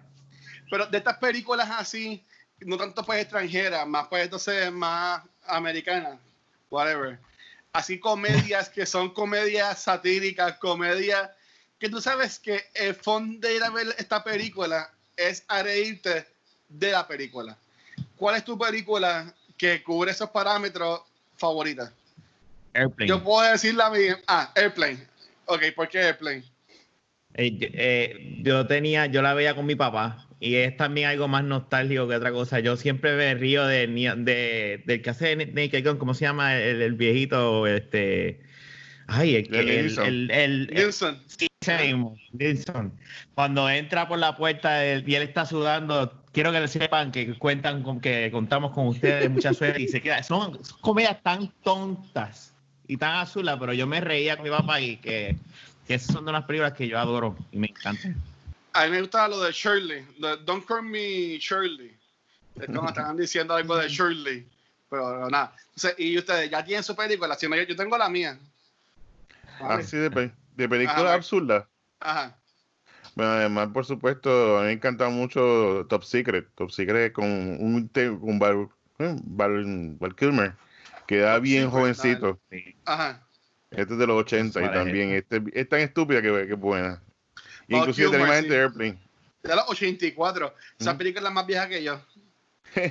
Pero 0.71 0.85
de 0.85 0.99
estas 0.99 1.17
películas 1.17 1.69
así, 1.69 2.23
no 2.61 2.77
tanto 2.77 3.03
pues 3.03 3.21
extranjeras, 3.21 3.85
más 3.85 4.07
pues 4.07 4.23
entonces 4.23 4.71
más 4.71 5.21
americanas, 5.45 6.17
whatever. 6.69 7.19
así 7.73 7.99
comedias 7.99 8.69
que 8.69 8.85
son 8.85 9.13
comedias 9.13 9.83
satíricas, 9.83 10.57
comedias 10.59 11.29
que 11.77 11.89
tú 11.89 11.99
sabes 11.99 12.39
que 12.39 12.63
el 12.73 12.95
fondo 12.95 13.45
de 13.45 13.55
ir 13.57 13.63
a 13.63 13.69
ver 13.69 13.93
esta 13.97 14.23
película 14.23 14.89
es 15.17 15.43
a 15.49 15.61
reírte 15.61 16.25
de 16.69 16.91
la 16.91 17.05
película. 17.05 17.57
¿Cuál 18.15 18.37
es 18.37 18.45
tu 18.45 18.57
película 18.57 19.33
que 19.57 19.83
cubre 19.83 20.11
esos 20.11 20.29
parámetros 20.29 21.01
favorita? 21.35 21.91
Airplane. 22.73 23.09
Yo 23.09 23.21
puedo 23.21 23.51
decir 23.51 23.75
la 23.75 23.89
mía. 23.89 24.21
Ah, 24.25 24.53
Airplane. 24.55 25.05
Ok, 25.47 25.63
¿por 25.75 25.89
qué 25.89 25.99
Airplane? 25.99 26.45
Eh, 27.33 27.57
eh, 27.73 28.37
yo 28.41 28.65
tenía, 28.65 29.07
yo 29.07 29.21
la 29.21 29.33
veía 29.33 29.53
con 29.53 29.65
mi 29.65 29.75
papá 29.75 30.27
y 30.41 30.55
es 30.55 30.75
también 30.75 31.07
algo 31.07 31.27
más 31.29 31.43
nostálgico 31.45 32.07
que 32.07 32.15
otra 32.15 32.31
cosa. 32.31 32.59
Yo 32.59 32.75
siempre 32.75 33.15
me 33.15 33.33
río 33.35 33.65
de, 33.67 33.87
Ni- 33.87 34.07
de- 34.07 34.81
del 34.85 35.01
que 35.01 35.09
hace 35.11 35.35
Naked 35.37 35.85
Gun, 35.87 35.97
¿cómo 35.97 36.13
se 36.15 36.25
llama? 36.25 36.57
El, 36.57 36.81
el 36.81 36.93
viejito, 36.95 37.67
este. 37.67 38.41
Ay, 39.07 39.35
el, 39.35 39.43
Leslie 39.51 39.59
el, 39.59 39.85
Nielsen. 39.85 40.05
el, 40.05 40.31
el- 40.31 40.69
el- 40.71 40.77
Nilsson. 42.33 42.91
Cuando 43.35 43.69
entra 43.69 44.07
por 44.07 44.17
la 44.17 44.35
puerta 44.35 44.83
él- 44.83 45.03
y 45.05 45.13
él 45.13 45.21
está 45.23 45.45
sudando, 45.45 46.23
quiero 46.31 46.51
que 46.51 46.59
le 46.59 46.67
sepan 46.67 47.11
que 47.11 47.35
cuentan 47.37 47.83
con 47.83 48.01
que 48.01 48.29
contamos 48.31 48.71
con 48.71 48.87
ustedes, 48.87 49.29
mucha 49.29 49.53
suerte 49.53 49.81
y 49.83 49.87
se 49.87 50.01
queda. 50.01 50.23
Son, 50.23 50.63
son 50.65 50.79
comedias 50.81 51.21
tan 51.21 51.51
tontas 51.63 52.53
y 52.87 52.97
tan 52.97 53.15
azulas, 53.17 53.57
pero 53.59 53.73
yo 53.73 53.85
me 53.85 54.01
reía 54.01 54.37
con 54.37 54.45
mi 54.45 54.49
papá 54.49 54.81
y 54.81 54.97
que, 54.97 55.35
que 55.87 55.93
esas 55.93 56.13
son 56.15 56.25
de 56.25 56.31
las 56.31 56.45
películas 56.45 56.73
que 56.73 56.87
yo 56.87 56.97
adoro 56.97 57.37
y 57.51 57.57
me 57.57 57.67
encantan. 57.67 58.15
A 58.73 58.85
mí 58.85 58.91
me 58.91 59.01
gusta 59.01 59.27
lo 59.27 59.41
de 59.41 59.51
Shirley. 59.51 60.05
de 60.19 60.37
Don't 60.45 60.65
Call 60.65 60.83
Me 60.83 61.37
Shirley. 61.37 61.97
Es 62.55 62.67
como 62.67 62.87
estaban 62.89 63.17
diciendo 63.17 63.53
algo 63.55 63.75
de 63.77 63.87
Shirley. 63.89 64.47
Pero 64.89 65.29
nada. 65.29 65.55
Entonces, 65.75 65.95
y 65.97 66.17
ustedes 66.17 66.49
ya 66.49 66.63
tienen 66.63 66.83
su 66.83 66.95
película. 66.95 67.35
Si 67.35 67.47
no, 67.47 67.55
yo, 67.55 67.63
yo 67.63 67.75
tengo 67.75 67.97
la 67.97 68.09
mía. 68.09 68.37
Vale. 69.59 69.83
Así 69.83 69.97
de, 69.97 70.09
pe- 70.11 70.31
de 70.55 70.69
películas 70.69 71.31
Ajá. 71.99 72.37
Bueno, 73.15 73.31
además, 73.33 73.69
por 73.73 73.85
supuesto, 73.85 74.57
a 74.57 74.61
mí 74.61 74.67
me 74.67 74.73
encanta 74.73 75.09
mucho 75.09 75.85
Top 75.89 76.03
Secret. 76.03 76.47
Top 76.55 76.71
Secret 76.71 77.11
con 77.13 77.25
un, 77.25 77.89
un 78.21 78.39
Val, 78.39 78.69
Val- 78.97 79.95
Val 79.99 80.15
Kilmer, 80.15 80.53
que 81.07 81.17
da 81.17 81.35
Top 81.35 81.43
bien 81.43 81.63
Secret, 81.65 81.79
jovencito. 81.79 82.39
Ajá. 82.85 83.25
Este 83.69 83.93
es 83.93 83.99
de 83.99 84.07
los 84.07 84.17
80 84.17 84.59
y 84.59 84.63
¿Cuál 84.63 84.73
es 84.77 84.83
también 84.83 85.11
este, 85.11 85.41
es 85.53 85.69
tan 85.69 85.79
estúpida 85.81 86.21
que, 86.21 86.29
que 86.47 86.53
es 86.53 86.59
buena. 86.59 87.01
Inclusive 87.77 88.09
Kilmer, 88.09 88.11
tenemos 88.11 88.35
sí. 88.35 88.41
gente 88.41 88.53
de 88.55 88.61
Airplane. 88.61 88.97
De 89.43 89.55
los 89.55 89.69
84. 89.69 90.55
Esa 90.79 90.97
película 90.97 91.29
es 91.29 91.33
más 91.35 91.45
vieja 91.47 91.67
que 91.67 91.83
yo. 91.83 91.99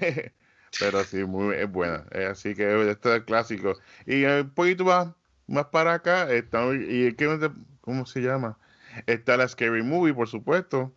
Pero 0.78 1.04
sí, 1.04 1.24
muy, 1.24 1.56
es 1.56 1.70
buena. 1.70 2.04
Eh, 2.12 2.26
así 2.30 2.54
que 2.54 2.90
este 2.90 3.08
es 3.08 3.14
el 3.16 3.24
clásico. 3.24 3.76
Y 4.06 4.24
eh, 4.24 4.42
un 4.42 4.50
poquito 4.50 4.84
más, 4.84 5.08
más 5.46 5.66
para 5.66 5.94
acá, 5.94 6.30
está, 6.30 6.64
y, 6.74 7.12
¿qué- 7.14 7.50
¿cómo 7.80 8.06
se 8.06 8.20
llama? 8.20 8.56
Está 9.06 9.36
la 9.36 9.48
Scary 9.48 9.82
Movie, 9.82 10.14
por 10.14 10.28
supuesto. 10.28 10.92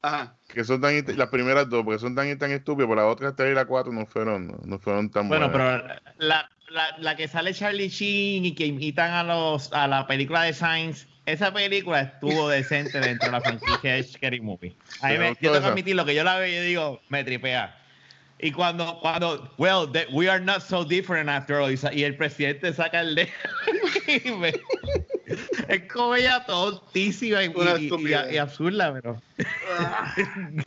Ajá. 0.00 0.36
Que 0.48 0.64
son 0.64 0.80
tan, 0.80 0.94
las 1.16 1.28
primeras 1.28 1.68
dos, 1.68 1.84
porque 1.84 1.98
son 1.98 2.14
tan 2.14 2.30
y 2.30 2.36
tan 2.36 2.52
estúpidas, 2.52 2.88
pero 2.88 3.02
las 3.02 3.12
otras 3.12 3.34
tres 3.36 3.52
y 3.52 3.54
la 3.54 3.64
cuatro 3.66 3.92
no 3.92 4.06
fueron, 4.06 4.46
no, 4.48 4.58
no 4.64 4.78
fueron 4.78 5.10
tan 5.10 5.28
Bueno, 5.28 5.50
buenas. 5.50 5.82
pero 5.82 6.00
la, 6.18 6.48
la, 6.68 6.96
la 6.98 7.16
que 7.16 7.26
sale 7.28 7.52
Charlie 7.52 7.88
Sheen 7.88 8.44
y 8.46 8.54
que 8.54 8.64
invitan 8.66 9.10
a 9.12 9.24
los 9.24 9.72
a 9.72 9.88
la 9.88 10.06
película 10.06 10.42
de 10.44 10.52
Science, 10.54 11.06
esa 11.32 11.52
película 11.52 12.00
estuvo 12.00 12.48
decente 12.48 12.98
dentro 13.00 13.26
de 13.26 13.32
la 13.32 13.40
franquicia 13.40 13.94
de 13.94 14.02
Scary 14.02 14.40
Movie. 14.40 14.74
A 15.00 15.08
mí 15.08 15.12
¿Te 15.14 15.18
me, 15.18 15.28
gustó 15.30 15.42
yo 15.44 15.52
tengo 15.52 15.64
que 15.64 15.70
admitir 15.72 15.96
lo 15.96 16.04
que 16.04 16.14
yo 16.14 16.24
la 16.24 16.36
veo 16.38 16.62
y 16.62 16.66
digo, 16.66 17.00
me 17.08 17.22
tripea. 17.24 17.74
Y 18.40 18.52
cuando, 18.52 18.98
cuando, 19.00 19.52
well, 19.58 19.90
we 20.12 20.28
are 20.30 20.42
not 20.42 20.60
so 20.62 20.84
different 20.84 21.28
after 21.28 21.56
all, 21.56 21.72
y, 21.72 22.02
el 22.04 22.16
presidente 22.16 22.72
saca 22.72 23.00
el 23.00 23.14
dedo 23.16 23.28
me- 24.38 24.54
es 25.68 25.82
como 25.92 26.14
ella 26.14 26.44
tontísima 26.46 27.42
y, 27.44 27.48
Una 27.48 27.72
y- 27.72 27.82
y- 27.82 27.84
estupidez. 27.86 28.32
y 28.32 28.38
absurda, 28.38 28.92
pero 28.94 29.20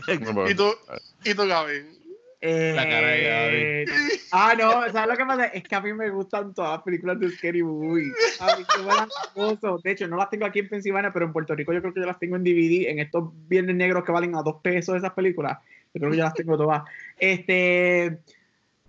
pero- 0.05 0.47
¿Y 0.49 0.53
tú, 0.55 0.75
¿Y 1.23 1.33
tú, 1.33 1.47
Gaby? 1.47 2.00
La 2.41 2.89
cara 2.89 3.07
de 3.07 3.83
Eh, 3.83 3.85
Ah, 4.31 4.55
no, 4.57 4.71
¿sabes 4.91 5.09
lo 5.09 5.17
que 5.17 5.25
pasa? 5.25 5.45
Es 5.47 5.63
que 5.63 5.75
a 5.75 5.81
mí 5.81 5.93
me 5.93 6.09
gustan 6.09 6.53
todas 6.53 6.71
las 6.71 6.81
películas 6.81 7.19
de 7.19 7.29
Scary 7.29 7.61
Movie. 7.61 8.11
A 8.39 8.57
mí 8.57 8.65
me 8.79 8.85
dan 8.85 9.09
cosas. 9.33 9.83
De 9.83 9.91
hecho, 9.91 10.07
no 10.07 10.17
las 10.17 10.29
tengo 10.29 10.45
aquí 10.45 10.59
en 10.59 10.69
Pensilvania, 10.69 11.11
pero 11.13 11.25
en 11.25 11.33
Puerto 11.33 11.53
Rico 11.53 11.73
yo 11.73 11.81
creo 11.81 11.93
que 11.93 11.99
yo 11.99 12.05
las 12.05 12.17
tengo 12.17 12.37
en 12.37 12.43
DVD, 12.43 12.89
en 12.89 12.99
estos 12.99 13.29
viernes 13.47 13.75
negros 13.75 14.03
que 14.03 14.11
valen 14.11 14.35
a 14.35 14.41
dos 14.41 14.55
pesos 14.61 14.95
esas 14.95 15.11
películas. 15.11 15.59
Yo 15.93 15.99
creo 15.99 16.11
que 16.11 16.17
ya 16.17 16.23
las 16.25 16.33
tengo 16.33 16.57
todas. 16.57 16.83
Este. 17.17 18.19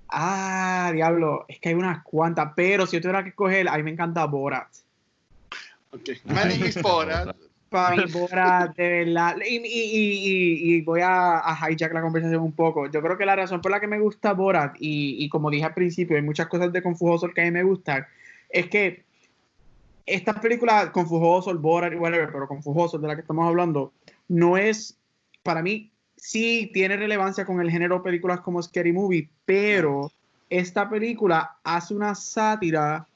Ah, 0.08 0.90
diablo, 0.94 1.44
es 1.48 1.58
que 1.58 1.70
hay 1.70 1.74
unas 1.74 2.02
cuantas, 2.04 2.52
pero 2.54 2.86
si 2.86 2.96
yo 2.96 3.00
tuviera 3.00 3.22
que 3.22 3.30
escoger, 3.30 3.68
a 3.68 3.76
mí 3.76 3.82
me 3.82 3.90
encanta 3.90 4.24
Borat. 4.26 4.68
Ok. 5.90 6.08
My 6.24 6.34
name 6.34 6.68
is 6.68 6.80
Borat. 6.80 7.34
Para 7.72 7.96
mí, 7.96 8.04
Borat, 8.12 8.76
de 8.76 9.04
verdad. 9.04 9.36
Y, 9.44 9.56
y- 9.56 9.64
y- 9.64 10.74
y- 10.76 10.82
voy 10.82 11.00
a, 11.00 11.38
a 11.38 11.70
hijack 11.70 11.92
la 11.92 12.02
conversación 12.02 12.42
un 12.42 12.52
poco. 12.52 12.86
Yo 12.90 13.02
creo 13.02 13.18
que 13.18 13.26
la 13.26 13.34
razón 13.34 13.60
por 13.60 13.70
la 13.72 13.80
que 13.80 13.86
me 13.88 13.98
gusta 13.98 14.32
Borat, 14.34 14.76
y, 14.78 15.28
como 15.30 15.50
dije 15.50 15.64
al 15.64 15.74
principio, 15.74 16.16
hay 16.16 16.22
muchas 16.22 16.46
cosas 16.46 16.72
de 16.72 16.82
Confujoso 16.82 17.28
que 17.30 17.40
a 17.40 17.44
mí 17.44 17.50
me 17.50 17.62
gustan, 17.64 18.06
es 18.48 18.68
que 18.68 19.04
estas 20.06 20.38
películas, 20.40 20.90
Confujoso, 20.90 21.56
Borat 21.58 21.92
y 21.92 21.96
whatever, 21.96 22.30
pero 22.30 22.46
Confujoso, 22.46 22.98
de 22.98 23.08
la 23.08 23.14
que 23.14 23.22
estamos 23.22 23.46
hablando, 23.46 23.92
no 24.28 24.56
es, 24.56 24.98
para 25.42 25.62
mí, 25.62 25.90
sí 26.16 26.70
tiene 26.72 26.96
relevancia 26.96 27.44
con 27.44 27.60
el 27.60 27.70
género 27.70 27.96
de 27.96 28.02
películas 28.02 28.40
como 28.40 28.62
Scary 28.62 28.92
Movie, 28.92 29.28
pero 29.44 30.10
esta 30.50 30.88
película 30.90 31.56
hace 31.64 31.94
una 31.94 32.14
sátira 32.14 33.06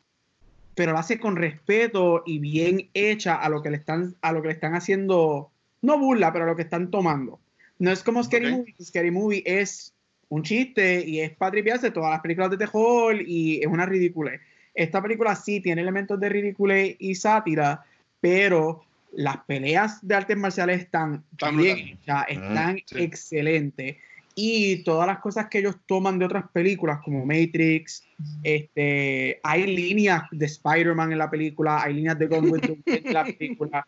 pero 0.77 0.93
lo 0.93 0.99
hace 0.99 1.19
con 1.19 1.35
respeto 1.37 2.23
y 2.27 2.39
bien 2.39 2.89
hecha 2.95 3.35
a 3.35 3.49
lo 3.49 3.63
que 3.63 3.71
le 3.71 3.79
están, 3.79 4.15
a 4.21 4.33
lo 4.33 4.43
que 4.43 4.49
le 4.49 4.55
están 4.55 4.75
haciendo, 4.75 5.51
no 5.83 5.99
burla, 5.99 6.33
pero 6.33 6.45
a 6.45 6.49
lo 6.49 6.55
que 6.55 6.63
están 6.63 6.91
tomando. 6.91 7.41
No 7.79 7.91
es 7.91 8.03
como 8.03 8.23
Scary 8.23 8.47
Ok. 8.47 8.53
Movie, 8.53 8.75
Scary 8.81 9.11
Movie 9.11 9.43
es 9.45 9.93
un 10.29 10.43
chiste 10.43 11.03
y 11.05 11.21
es 11.21 11.31
para 11.31 11.53
tripearse 11.53 11.91
todas 11.91 12.11
las 12.11 12.21
películas 12.21 12.51
de 12.51 12.59
terror 12.59 13.17
y 13.21 13.61
es 13.61 13.67
una 13.67 13.87
ridícula. 13.87 14.33
Esta 14.75 15.03
película 15.03 15.35
sí 15.35 15.61
tiene 15.61 15.81
elementos 15.81 16.21
de 16.21 16.29
ridícula 16.29 16.79
y 16.79 17.15
sátira, 17.15 17.85
pero 18.21 18.85
las 19.13 19.39
peleas 19.47 20.07
de 20.07 20.15
artes 20.15 20.37
marciales 20.37 20.81
están 20.83 21.25
Están 21.33 21.57
bien 21.57 21.77
brutales. 21.77 21.99
hechas, 22.03 22.25
están 22.29 22.77
sí. 22.85 23.03
excelentes. 23.03 23.97
Y 24.39 24.85
todas 24.85 25.07
las 25.07 25.21
cosas 25.21 25.47
que 25.49 25.61
ellos 25.61 25.77
toman 25.87 26.19
de 26.19 26.27
otras 26.27 26.45
películas, 26.53 27.01
como 27.03 27.25
Matrix, 27.25 28.05
este, 28.43 29.41
hay 29.43 29.67
líneas 29.67 30.25
de 30.31 30.45
Spider-Man 30.45 31.13
en 31.13 31.19
la 31.19 31.31
película, 31.31 31.83
hay 31.83 31.95
líneas 31.95 32.19
de 32.19 32.27
Gone 32.27 32.51
with 32.51 32.61
the 32.61 32.73
Wind 32.73 33.07
en 33.07 33.15
la 33.15 33.25
película. 33.25 33.87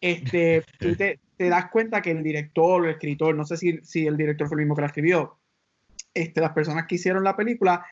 Este, 0.00 0.64
tú 0.78 0.96
te, 0.96 1.18
te 1.36 1.50
das 1.50 1.70
cuenta 1.70 2.00
que 2.00 2.12
el 2.12 2.22
director 2.22 2.80
o 2.80 2.84
el 2.86 2.92
escritor, 2.92 3.34
no 3.34 3.44
sé 3.44 3.58
si, 3.58 3.78
si 3.82 4.06
el 4.06 4.16
director 4.16 4.48
fue 4.48 4.54
el 4.56 4.60
mismo 4.60 4.74
que 4.74 4.80
la 4.80 4.86
escribió, 4.86 5.36
este, 6.14 6.40
las 6.40 6.52
personas 6.52 6.86
que 6.86 6.94
hicieron 6.94 7.22
la 7.22 7.36
película, 7.36 7.84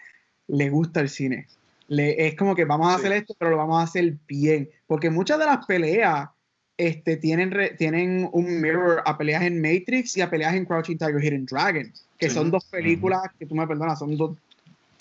le 0.46 0.70
gusta 0.70 1.00
el 1.00 1.10
cine. 1.10 1.46
Le, 1.88 2.26
es 2.26 2.34
como 2.36 2.54
que 2.54 2.64
vamos 2.64 2.88
a 2.88 2.96
Sí. 2.98 3.00
hacer 3.04 3.12
esto, 3.18 3.34
pero 3.38 3.50
lo 3.50 3.58
vamos 3.58 3.80
a 3.80 3.84
hacer 3.84 4.14
bien. 4.26 4.70
Porque 4.86 5.10
muchas 5.10 5.38
de 5.38 5.44
las 5.44 5.66
peleas 5.66 6.30
este, 6.78 7.16
tienen, 7.16 7.50
re- 7.50 7.74
tienen 7.76 8.28
un 8.32 8.60
mirror 8.60 9.02
a 9.04 9.18
peleas 9.18 9.42
en 9.42 9.60
Matrix 9.60 10.16
y 10.16 10.20
a 10.22 10.30
peleas 10.30 10.54
en 10.54 10.64
Crouching 10.64 10.96
Tiger 10.96 11.22
Hidden 11.22 11.44
Dragon, 11.44 11.92
que 12.16 12.28
Sí. 12.28 12.34
son 12.34 12.50
dos 12.50 12.64
películas, 12.70 13.20
que 13.38 13.46
tú 13.46 13.54
me 13.54 13.66
perdonas, 13.66 13.98
son 13.98 14.16
dos 14.16 14.36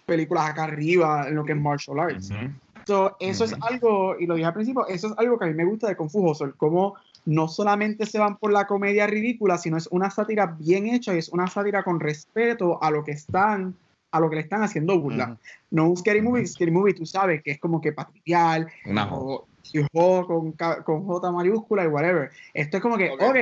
películas 0.05 0.49
acá 0.49 0.63
arriba 0.65 1.27
en 1.27 1.35
lo 1.35 1.45
que 1.45 1.53
es 1.53 1.57
martial 1.59 1.99
arts. 1.99 2.31
Ujú. 2.31 2.51
So, 2.87 3.17
eso 3.19 3.43
es 3.43 3.53
Ujú. 3.53 3.61
algo, 3.67 4.19
y 4.19 4.25
lo 4.25 4.35
dije 4.35 4.47
al 4.47 4.53
principio, 4.53 4.87
eso 4.87 5.07
es 5.07 5.13
algo 5.17 5.37
que 5.37 5.45
a 5.45 5.47
mí 5.49 5.53
me 5.53 5.65
gusta 5.65 5.87
de 5.87 5.95
Confujoso, 5.97 6.45
el 6.45 6.55
cómo 6.55 6.95
no 7.25 7.47
solamente 7.49 8.05
se 8.05 8.17
van 8.17 8.37
por 8.37 8.53
la 8.53 8.65
comedia 8.65 9.05
ridícula, 9.05 9.57
sino 9.57 9.75
es 9.77 9.87
una 9.87 10.09
sátira 10.09 10.55
bien 10.59 10.87
hecha 10.87 11.13
y 11.13 11.17
es 11.17 11.29
una 11.29 11.47
sátira 11.47 11.83
con 11.83 11.99
respeto 11.99 12.81
a 12.81 12.89
lo 12.89 13.03
que 13.03 13.11
están, 13.11 13.75
a 14.13 14.19
lo 14.21 14.29
que 14.29 14.37
le 14.37 14.43
están 14.43 14.63
haciendo 14.63 14.97
burla. 14.97 15.37
No 15.69 15.89
un 15.89 15.97
scary 15.97 16.21
movie, 16.21 16.47
scary 16.47 16.71
movie 16.71 16.93
tú 16.93 17.05
sabes 17.05 17.43
que 17.43 17.51
es 17.51 17.59
como 17.59 17.81
que 17.81 17.91
patriarcal, 17.91 18.71
Una 18.85 19.13
o 19.13 19.45
y 19.73 19.81
jo 19.93 20.25
con, 20.25 20.51
con 20.83 21.05
J 21.05 21.31
mayúscula 21.31 21.83
y 21.83 21.87
whatever. 21.87 22.31
Esto 22.53 22.77
es 22.77 22.83
como 22.83 22.97
que, 22.97 23.09
Ok. 23.09 23.21
ok, 23.21 23.35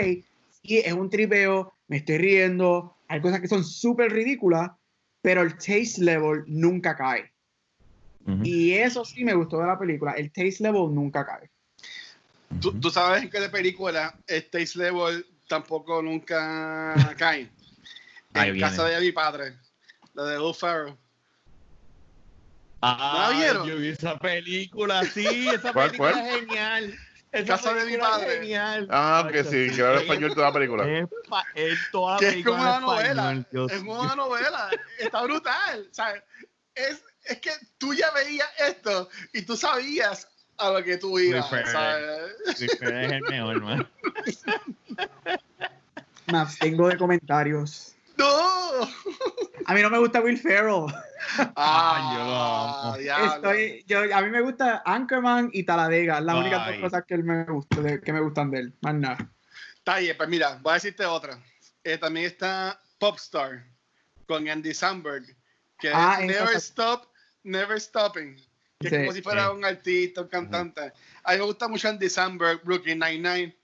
sí, 0.63 0.79
es 0.79 0.93
un 0.93 1.09
tripeo, 1.09 1.73
me 1.87 1.97
estoy 1.97 2.17
riendo, 2.17 2.95
hay 3.07 3.21
cosas 3.21 3.39
que 3.41 3.47
son 3.47 3.63
súper 3.63 4.11
ridículas, 4.11 4.71
pero 5.21 5.41
el 5.41 5.53
taste 5.53 6.01
level 6.01 6.43
nunca 6.47 6.95
cae. 6.95 7.31
Y 8.43 8.73
eso 8.73 9.05
sí 9.05 9.23
me 9.23 9.35
gustó 9.35 9.59
de 9.59 9.67
la 9.67 9.77
película. 9.77 10.13
El 10.13 10.31
taste 10.31 10.63
level 10.63 10.93
nunca 10.93 11.25
cae. 11.25 11.49
¿Tú, 12.59 12.79
tú 12.79 12.89
sabes 12.89 13.21
en 13.23 13.29
qué 13.29 13.39
de 13.39 13.49
película 13.49 14.17
el 14.27 14.49
taste 14.49 14.79
level 14.79 15.25
tampoco 15.47 16.01
nunca 16.01 16.95
cae. 17.17 17.49
Ahí 18.33 18.49
En 18.49 18.55
viene. 18.55 18.59
casa 18.59 18.85
de 18.85 18.99
mi 18.99 19.11
padre, 19.11 19.53
la 20.13 20.23
de 20.25 20.39
Will 20.39 20.55
Ferrell. 20.55 20.95
Ah, 22.87 23.63
yo 23.65 23.77
vi 23.77 23.89
esa 23.89 24.17
película, 24.17 25.03
sí, 25.05 25.49
esa 25.49 25.73
¿Cuál, 25.73 25.87
película 25.91 26.11
cuál? 26.13 26.25
es 26.25 26.35
genial. 26.39 26.99
Esa 27.31 27.45
Casa 27.47 27.69
de 27.73 27.79
mi 27.79 27.85
película 27.87 28.09
padre. 28.11 28.33
genial. 28.37 28.87
Ah, 28.91 29.27
que 29.31 29.43
sí, 29.43 29.75
que 29.75 29.81
habla 29.81 30.01
español 30.01 30.33
toda 30.33 30.47
la 30.47 30.53
película. 30.53 30.87
Es, 30.87 31.07
pa- 31.27 31.45
es 31.55 31.79
toda 31.91 32.13
la 32.13 32.19
Que 32.19 32.25
es 32.27 32.31
película 32.33 32.55
como 32.55 32.63
una 32.63 32.75
en 32.75 32.81
novela. 32.81 33.31
español, 33.33 33.71
Es 33.71 33.77
como 33.79 34.01
una 34.01 34.15
novela. 34.15 34.69
Está 34.99 35.21
brutal. 35.23 35.89
¿sabes? 35.91 36.23
es, 36.75 37.03
es 37.25 37.39
que 37.39 37.51
tú 37.77 37.93
ya 37.93 38.11
veías 38.11 38.47
esto 38.59 39.09
y 39.33 39.41
tú 39.41 39.57
sabías 39.57 40.27
a 40.57 40.69
lo 40.69 40.83
que 40.83 40.97
tú 40.97 41.17
ibas. 41.19 41.49
¿sabes? 41.49 42.61
Es 42.61 42.81
el 42.81 43.21
mejor, 43.23 43.61
man. 43.61 43.89
Me 46.27 46.37
abstengo 46.37 46.87
de 46.87 46.97
comentarios. 46.97 47.94
¡No! 48.17 48.81
A 49.65 49.73
mí 49.73 49.81
no 49.81 49.89
me 49.89 49.97
gusta 49.99 50.21
Will 50.21 50.37
Ferrell. 50.37 50.85
Ah, 51.55 52.13
yo 52.13 52.23
lo 52.23 52.35
amo. 52.91 52.97
diablo. 52.97 53.35
Estoy, 53.51 53.83
yo, 53.87 54.15
a 54.15 54.21
mí 54.21 54.29
me 54.29 54.41
gusta 54.41 54.83
Anchorman 54.85 55.49
y 55.53 55.63
Taladega. 55.63 56.21
Las 56.21 56.35
únicas 56.35 56.67
dos 56.67 56.75
cosas 56.81 57.03
que, 57.07 57.15
él 57.15 57.23
me 57.23 57.43
gusta, 57.45 57.81
de- 57.81 57.99
que 57.99 58.13
me 58.13 58.19
gustan 58.21 58.51
de 58.51 58.59
él. 58.59 58.73
Más 58.81 58.93
nada. 58.93 59.17
Está 59.75 59.97
bien, 59.97 60.15
pues 60.15 60.29
mira, 60.29 60.59
voy 60.61 60.71
a 60.71 60.73
decirte 60.75 61.03
otra. 61.05 61.39
Eh, 61.83 61.97
también 61.97 62.27
está 62.27 62.79
Popstar 62.99 63.65
con 64.27 64.47
Andy 64.47 64.73
Samberg, 64.73 65.23
que 65.79 65.89
Ah, 65.91 66.17
es 66.19 66.27
Never 66.27 66.55
Stop, 66.57 67.07
Never 67.43 67.81
Stopping. 67.81 68.35
Que 68.79 68.89
Sí, 68.89 68.95
es 68.95 69.01
como 69.01 69.11
si 69.13 69.21
fuera 69.23 69.45
sí. 69.47 69.51
un 69.55 69.65
artista, 69.65 70.21
un 70.21 70.27
cantante. 70.27 70.93
A 71.23 71.31
mí 71.31 71.37
me 71.39 71.43
gusta 71.45 71.67
mucho 71.67 71.89
Andy 71.89 72.09
Samberg, 72.09 72.63
Brooklyn 72.63 72.99
Nine-Nine. 72.99 73.57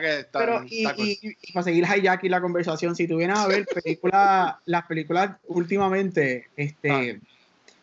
Que 0.00 0.18
está. 0.20 0.38
Pero, 0.40 0.64
y, 0.68 0.84
está 0.84 0.94
y, 1.00 1.18
y 1.40 1.52
para 1.52 1.64
seguir 1.64 1.84
hijacking 1.84 2.30
la 2.30 2.40
conversación, 2.40 2.96
si 2.96 3.06
tú 3.06 3.18
vienes 3.18 3.38
a 3.38 3.46
ver 3.46 3.64
películas, 3.84 4.56
las 4.64 4.86
películas 4.86 5.36
últimamente, 5.46 6.48
este, 6.56 6.90
Ah. 6.90 7.04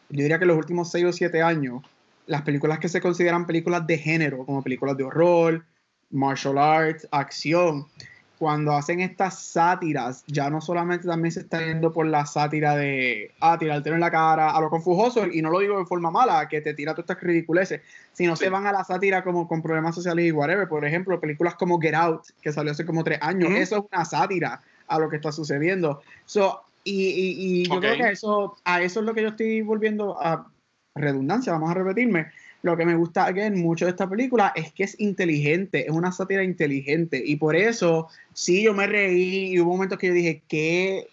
yo 0.09 0.21
diría 0.23 0.39
que 0.39 0.45
los 0.45 0.57
últimos 0.57 0.91
6 0.91 1.05
o 1.05 1.13
7 1.13 1.41
años, 1.41 1.81
las 2.27 2.41
películas 2.41 2.79
que 2.79 2.89
se 2.89 3.01
consideran 3.01 3.47
películas 3.47 3.87
de 3.87 3.97
género, 3.97 4.45
como 4.45 4.61
películas 4.61 4.97
de 4.97 5.03
horror, 5.03 5.65
martial 6.09 6.57
arts, 6.57 7.07
acción, 7.11 7.87
cuando 8.41 8.73
hacen 8.73 9.01
estas 9.01 9.37
sátiras, 9.37 10.23
ya 10.25 10.49
no 10.49 10.61
solamente 10.61 11.07
también 11.07 11.31
se 11.31 11.41
está 11.41 11.59
yendo 11.63 11.93
por 11.93 12.07
la 12.07 12.25
sátira 12.25 12.75
de, 12.75 13.29
ah, 13.39 13.55
tirarte 13.59 13.91
en 13.91 13.99
la 13.99 14.09
cara 14.09 14.49
a 14.49 14.59
lo 14.59 14.71
confujoso, 14.71 15.27
y 15.27 15.43
no 15.43 15.51
lo 15.51 15.59
digo 15.59 15.77
de 15.77 15.85
forma 15.85 16.09
mala, 16.09 16.47
que 16.49 16.59
te 16.59 16.73
tira 16.73 16.95
todas 16.95 17.07
estas 17.11 17.21
ridiculeces, 17.21 17.81
sino 18.13 18.35
Sí. 18.35 18.45
se 18.45 18.49
van 18.49 18.65
a 18.65 18.71
la 18.71 18.83
sátira 18.83 19.23
como 19.23 19.47
con 19.47 19.61
problemas 19.61 19.93
sociales 19.93 20.25
y 20.25 20.31
whatever. 20.31 20.67
Por 20.67 20.83
ejemplo, 20.83 21.19
películas 21.19 21.53
como 21.53 21.79
Get 21.79 21.93
Out, 21.93 22.23
que 22.41 22.51
salió 22.51 22.71
hace 22.71 22.83
como 22.83 23.03
tres 23.03 23.19
años, 23.21 23.51
eso 23.51 23.77
es 23.77 23.83
una 23.93 24.05
sátira 24.05 24.59
a 24.87 24.97
lo 24.97 25.07
que 25.07 25.17
está 25.17 25.31
sucediendo. 25.31 26.01
So, 26.25 26.63
y, 26.83 27.09
y- 27.09 27.61
y 27.61 27.65
yo 27.69 27.79
creo 27.79 27.95
que 27.95 28.09
eso, 28.09 28.57
a 28.65 28.81
eso 28.81 29.01
es 29.01 29.05
lo 29.05 29.13
que 29.13 29.21
yo 29.21 29.27
estoy 29.27 29.61
volviendo 29.61 30.19
a 30.19 30.47
redundancia, 30.95 31.53
vamos 31.53 31.69
a 31.69 31.75
repetirme. 31.75 32.31
Lo 32.63 32.77
que 32.77 32.85
me 32.85 32.95
gusta 32.95 33.25
again, 33.25 33.59
mucho 33.59 33.85
de 33.85 33.91
esta 33.91 34.07
película 34.07 34.53
es 34.55 34.71
que 34.71 34.83
es 34.83 34.99
inteligente, 34.99 35.85
es 35.85 35.91
una 35.91 36.11
sátira 36.11 36.43
inteligente. 36.43 37.21
Y 37.25 37.37
por 37.37 37.55
eso, 37.55 38.07
sí, 38.33 38.63
yo 38.63 38.73
me 38.73 38.87
reí 38.87 39.53
y 39.53 39.59
hubo 39.59 39.71
momentos 39.71 39.97
que 39.97 40.07
yo 40.07 40.13
dije, 40.13 40.41
¿qué 40.47 41.07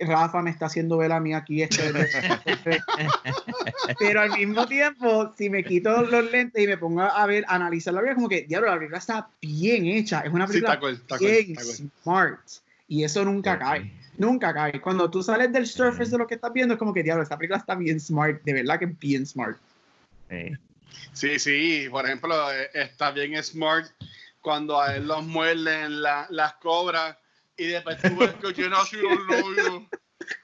Rafa 0.00 0.42
me 0.42 0.50
está 0.50 0.66
haciendo 0.66 0.96
ver 0.96 1.12
a 1.12 1.20
mí 1.20 1.34
aquí? 1.34 1.62
Este, 1.62 1.82
pero 3.98 4.20
al 4.22 4.30
mismo 4.30 4.66
tiempo, 4.66 5.32
si 5.36 5.50
me 5.50 5.62
quito 5.64 6.02
los 6.02 6.30
lentes 6.30 6.62
y 6.62 6.66
me 6.66 6.78
pongo 6.78 7.02
a 7.02 7.26
ver, 7.26 7.44
a 7.48 7.56
analizar 7.56 7.92
la 7.94 8.00
película, 8.00 8.14
como 8.16 8.28
que, 8.28 8.42
diablo, 8.42 8.68
la 8.70 8.76
película 8.76 8.98
está 8.98 9.28
bien 9.42 9.86
hecha. 9.86 10.20
Es 10.20 10.32
una 10.32 10.46
Sí, 10.46 10.54
película 10.54 10.74
está 10.74 11.18
cool, 11.18 11.28
bien 11.28 11.54
cool. 11.54 11.90
smart. 12.02 12.40
Y 12.88 13.04
eso 13.04 13.24
nunca 13.24 13.54
Sí. 13.54 13.58
cae. 13.60 13.90
Nunca 14.16 14.54
cae. 14.54 14.80
Cuando 14.80 15.10
tú 15.10 15.22
sales 15.22 15.52
del 15.52 15.66
surface 15.66 16.10
de 16.10 16.18
lo 16.18 16.26
que 16.26 16.36
estás 16.36 16.52
viendo, 16.52 16.74
es 16.74 16.78
como 16.78 16.94
que, 16.94 17.02
diablo, 17.02 17.22
esta 17.22 17.36
película 17.36 17.58
está 17.58 17.74
bien 17.74 18.00
smart. 18.00 18.42
De 18.42 18.52
verdad 18.52 18.78
que 18.78 18.84
es 18.86 18.98
bien 18.98 19.26
smart. 19.26 19.58
Sí. 20.30 20.52
Sí, 21.12 21.38
sí, 21.38 21.88
por 21.90 22.04
ejemplo, 22.06 22.52
eh, 22.52 22.70
está 22.74 23.10
bien 23.10 23.42
smart 23.42 23.86
cuando 24.40 24.80
a 24.80 24.96
él 24.96 25.06
los 25.06 25.24
muerden 25.24 26.02
la- 26.02 26.26
las 26.30 26.54
cobras 26.54 27.16
y 27.56 27.66
después 27.66 28.00
tú 28.02 28.16
ves 28.16 28.34
que 28.34 28.52
tiene 28.52 28.76
así 28.76 28.96
los 28.96 29.18
labios 29.26 29.82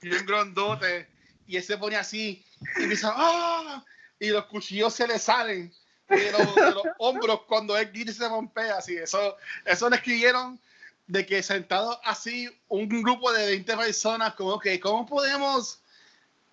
bien 0.00 0.24
grandote 0.26 1.08
y 1.46 1.56
él 1.56 1.62
se 1.62 1.76
pone 1.76 1.96
así 1.96 2.44
y 2.78 2.82
empieza 2.82 3.12
¡ah! 3.16 3.84
y 4.18 4.28
los 4.28 4.44
cuchillos 4.46 4.94
se 4.94 5.06
le 5.08 5.18
salen 5.18 5.72
de 6.08 6.32
los, 6.32 6.54
de 6.54 6.70
los 6.72 6.82
hombros 6.98 7.42
cuando 7.46 7.76
él 7.76 7.90
grita 7.92 8.12
se 8.12 8.28
rompea 8.28 8.76
así. 8.78 8.96
Eso, 8.96 9.36
eso 9.64 9.88
lo 9.88 9.96
escribieron 9.96 10.58
de 11.06 11.26
que 11.26 11.42
sentado 11.42 12.00
así 12.04 12.48
un 12.68 12.88
grupo 13.02 13.32
de 13.32 13.46
20 13.46 13.76
personas 13.76 14.34
como 14.34 14.58
que 14.60 14.78
¿cómo 14.78 15.04
podemos 15.06 15.80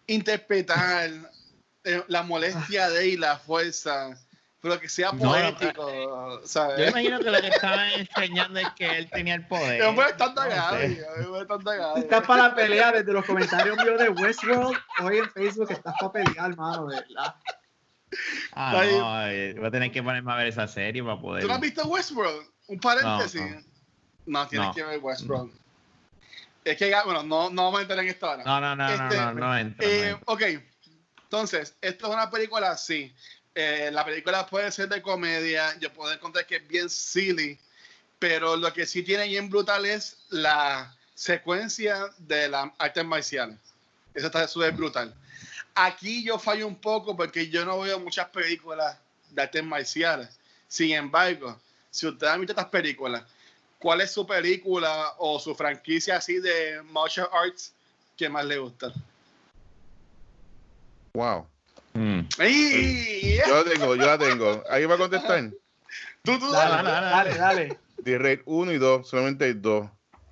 interpretar 0.08 1.12
eh, 1.88 2.04
la 2.08 2.24
molestia 2.24 2.90
de 2.90 3.02
él 3.02 3.08
y 3.08 3.18
la 3.18 3.38
fuerza, 3.38 4.18
pero 4.62 4.80
que 4.80 4.90
sea 4.90 5.12
No, 5.12 5.32
poético, 5.32 6.42
¿sabes? 6.46 6.78
Yo 6.80 6.86
imagino 6.90 7.20
que 7.20 7.32
lo 7.32 7.40
que 7.42 7.48
estaban 7.48 7.90
enseñando 7.92 8.60
es 8.60 8.68
que 8.76 8.98
él 8.98 9.10
tenía 9.10 9.36
el 9.36 9.48
poder. 9.48 9.82
No 9.84 10.08
sé. 10.08 10.14
tagado. 10.14 11.98
Estás 11.98 12.26
para 12.26 12.44
la 12.50 12.56
pelea 12.56 12.92
desde 12.92 13.14
los 13.14 13.26
comentarios 13.26 13.78
míos 13.78 14.00
de 14.00 14.10
Westworld. 14.10 14.78
Hoy 15.04 15.18
en 15.18 15.30
Facebook 15.32 15.72
estás 15.72 15.94
para 16.00 16.12
pelear, 16.12 16.52
hermano, 16.52 16.88
de 16.88 16.96
verdad. 17.02 17.36
Ah, 18.54 18.72
no, 18.86 19.28
eh, 19.28 19.54
voy 19.58 19.68
a 19.68 19.72
tener 19.72 19.92
que 19.92 20.02
ponerme 20.02 20.32
a 20.32 20.36
ver 20.36 20.48
esa 20.48 20.68
serie 20.68 21.04
para 21.04 21.20
poder. 21.20 21.42
¿Tú 21.44 21.48
no 21.48 21.56
has 21.56 21.62
visto 21.62 21.86
Westworld? 21.88 22.48
Un 22.68 22.80
paréntesis. 22.80 23.42
No, 23.42 24.42
No, 24.42 24.48
tienes 24.48 24.68
No. 24.70 24.74
que 24.74 24.84
ver 24.84 25.00
Westworld. 25.02 25.52
Es 26.66 26.76
que, 26.78 26.94
bueno, 27.06 27.24
no, 27.24 27.50
no 27.50 27.64
vamos 27.66 27.80
a 27.80 27.82
entrar 27.84 28.00
en 28.00 28.08
esto 28.10 28.30
ahora. 28.30 28.44
No, 28.44 28.60
no, 28.60 28.76
no, 28.76 28.90
Este, 28.90 29.16
no, 29.18 29.34
no, 29.34 29.40
no 29.40 29.58
entra. 29.58 29.86
no 29.88 29.92
Eh, 29.94 30.10
entra. 30.10 30.24
ok, 30.26 30.42
entonces, 31.28 31.76
esto 31.82 32.08
es 32.08 32.14
una 32.14 32.32
película 32.32 32.72
así. 32.72 33.14
Eh, 33.54 33.90
la 33.92 34.06
película 34.06 34.46
puede 34.46 34.72
ser 34.72 34.88
de 34.88 35.02
comedia, 35.02 35.78
yo 35.78 35.92
puedo 35.92 36.14
encontrar 36.14 36.46
que 36.46 36.56
es 36.56 36.68
bien 36.70 36.90
silly, 36.90 37.60
pero 38.18 38.56
lo 38.56 38.72
que 38.72 38.86
sí 38.86 39.04
tiene 39.04 39.28
bien 39.28 39.50
brutal 39.50 39.86
es 39.86 40.20
la 40.30 40.96
secuencia 41.16 42.08
de 42.18 42.48
las 42.48 42.70
artes 42.78 43.04
marciales. 43.04 43.58
Eso 44.14 44.28
está 44.28 44.48
súper 44.48 44.72
brutal. 44.72 45.14
Aquí 45.76 46.24
yo 46.24 46.40
fallo 46.40 46.66
un 46.66 46.80
poco 46.80 47.18
porque 47.18 47.50
yo 47.50 47.66
no 47.66 47.82
veo 47.82 48.00
muchas 48.00 48.30
películas 48.30 48.98
de 49.32 49.42
artes 49.42 49.64
marciales. 49.66 50.30
Sin 50.70 50.94
embargo, 50.94 51.60
si 51.92 52.08
ustedes 52.08 52.32
han 52.32 52.40
visto 52.40 52.54
estas 52.54 52.70
películas, 52.70 53.24
¿cuál 53.80 54.00
es 54.00 54.12
su 54.12 54.26
película 54.26 55.14
o 55.18 55.42
su 55.42 55.54
franquicia 55.54 56.16
así 56.16 56.40
de 56.40 56.82
martial 56.84 57.28
arts 57.34 57.74
que 58.16 58.30
más 58.30 58.46
le 58.46 58.60
gusta? 58.60 58.94
Wow. 61.18 61.48
Mm. 61.96 62.20
¡Ay! 62.38 63.40
Yo 63.48 63.56
la 63.64 63.72
tengo, 63.72 63.96
yo 63.96 64.06
la 64.06 64.18
tengo. 64.20 64.64
Ahí 64.70 64.86
va 64.86 64.94
a 64.94 64.98
contestar. 65.00 65.50
Tú, 66.22 66.38
tú, 66.38 66.52
Dale, 66.52 66.84
dale. 66.84 66.90
dale, 66.92 67.10
dale. 67.10 67.38
dale. 67.40 67.80
The 68.04 68.18
Raid 68.20 68.40
1 68.46 68.72
y 68.74 68.78
2, 68.78 69.10
solamente 69.10 69.46
hay 69.46 69.54
dos. 69.54 69.90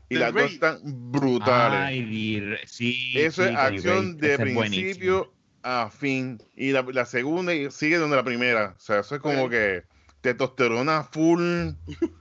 Y 0.09 0.13
The 0.15 0.19
las 0.19 0.33
dos 0.33 0.51
están 0.51 0.79
brutales. 0.83 1.79
Ay, 1.79 2.59
sí. 2.67 3.13
Eso 3.15 3.41
sí, 3.43 3.49
es 3.49 3.55
acción 3.57 4.19
Raid, 4.19 4.29
de 4.37 4.37
principio 4.37 5.33
a 5.63 5.89
fin. 5.89 6.39
Y 6.55 6.71
la, 6.71 6.83
la 6.83 7.05
segunda 7.07 7.51
sigue 7.71 7.97
donde 7.97 8.15
la 8.17 8.23
primera. 8.23 8.75
O 8.77 8.79
sea, 8.79 8.99
eso 8.99 9.15
es 9.15 9.21
como 9.21 9.49
que 9.49 9.81
testosterona 10.21 11.03
full. 11.03 11.69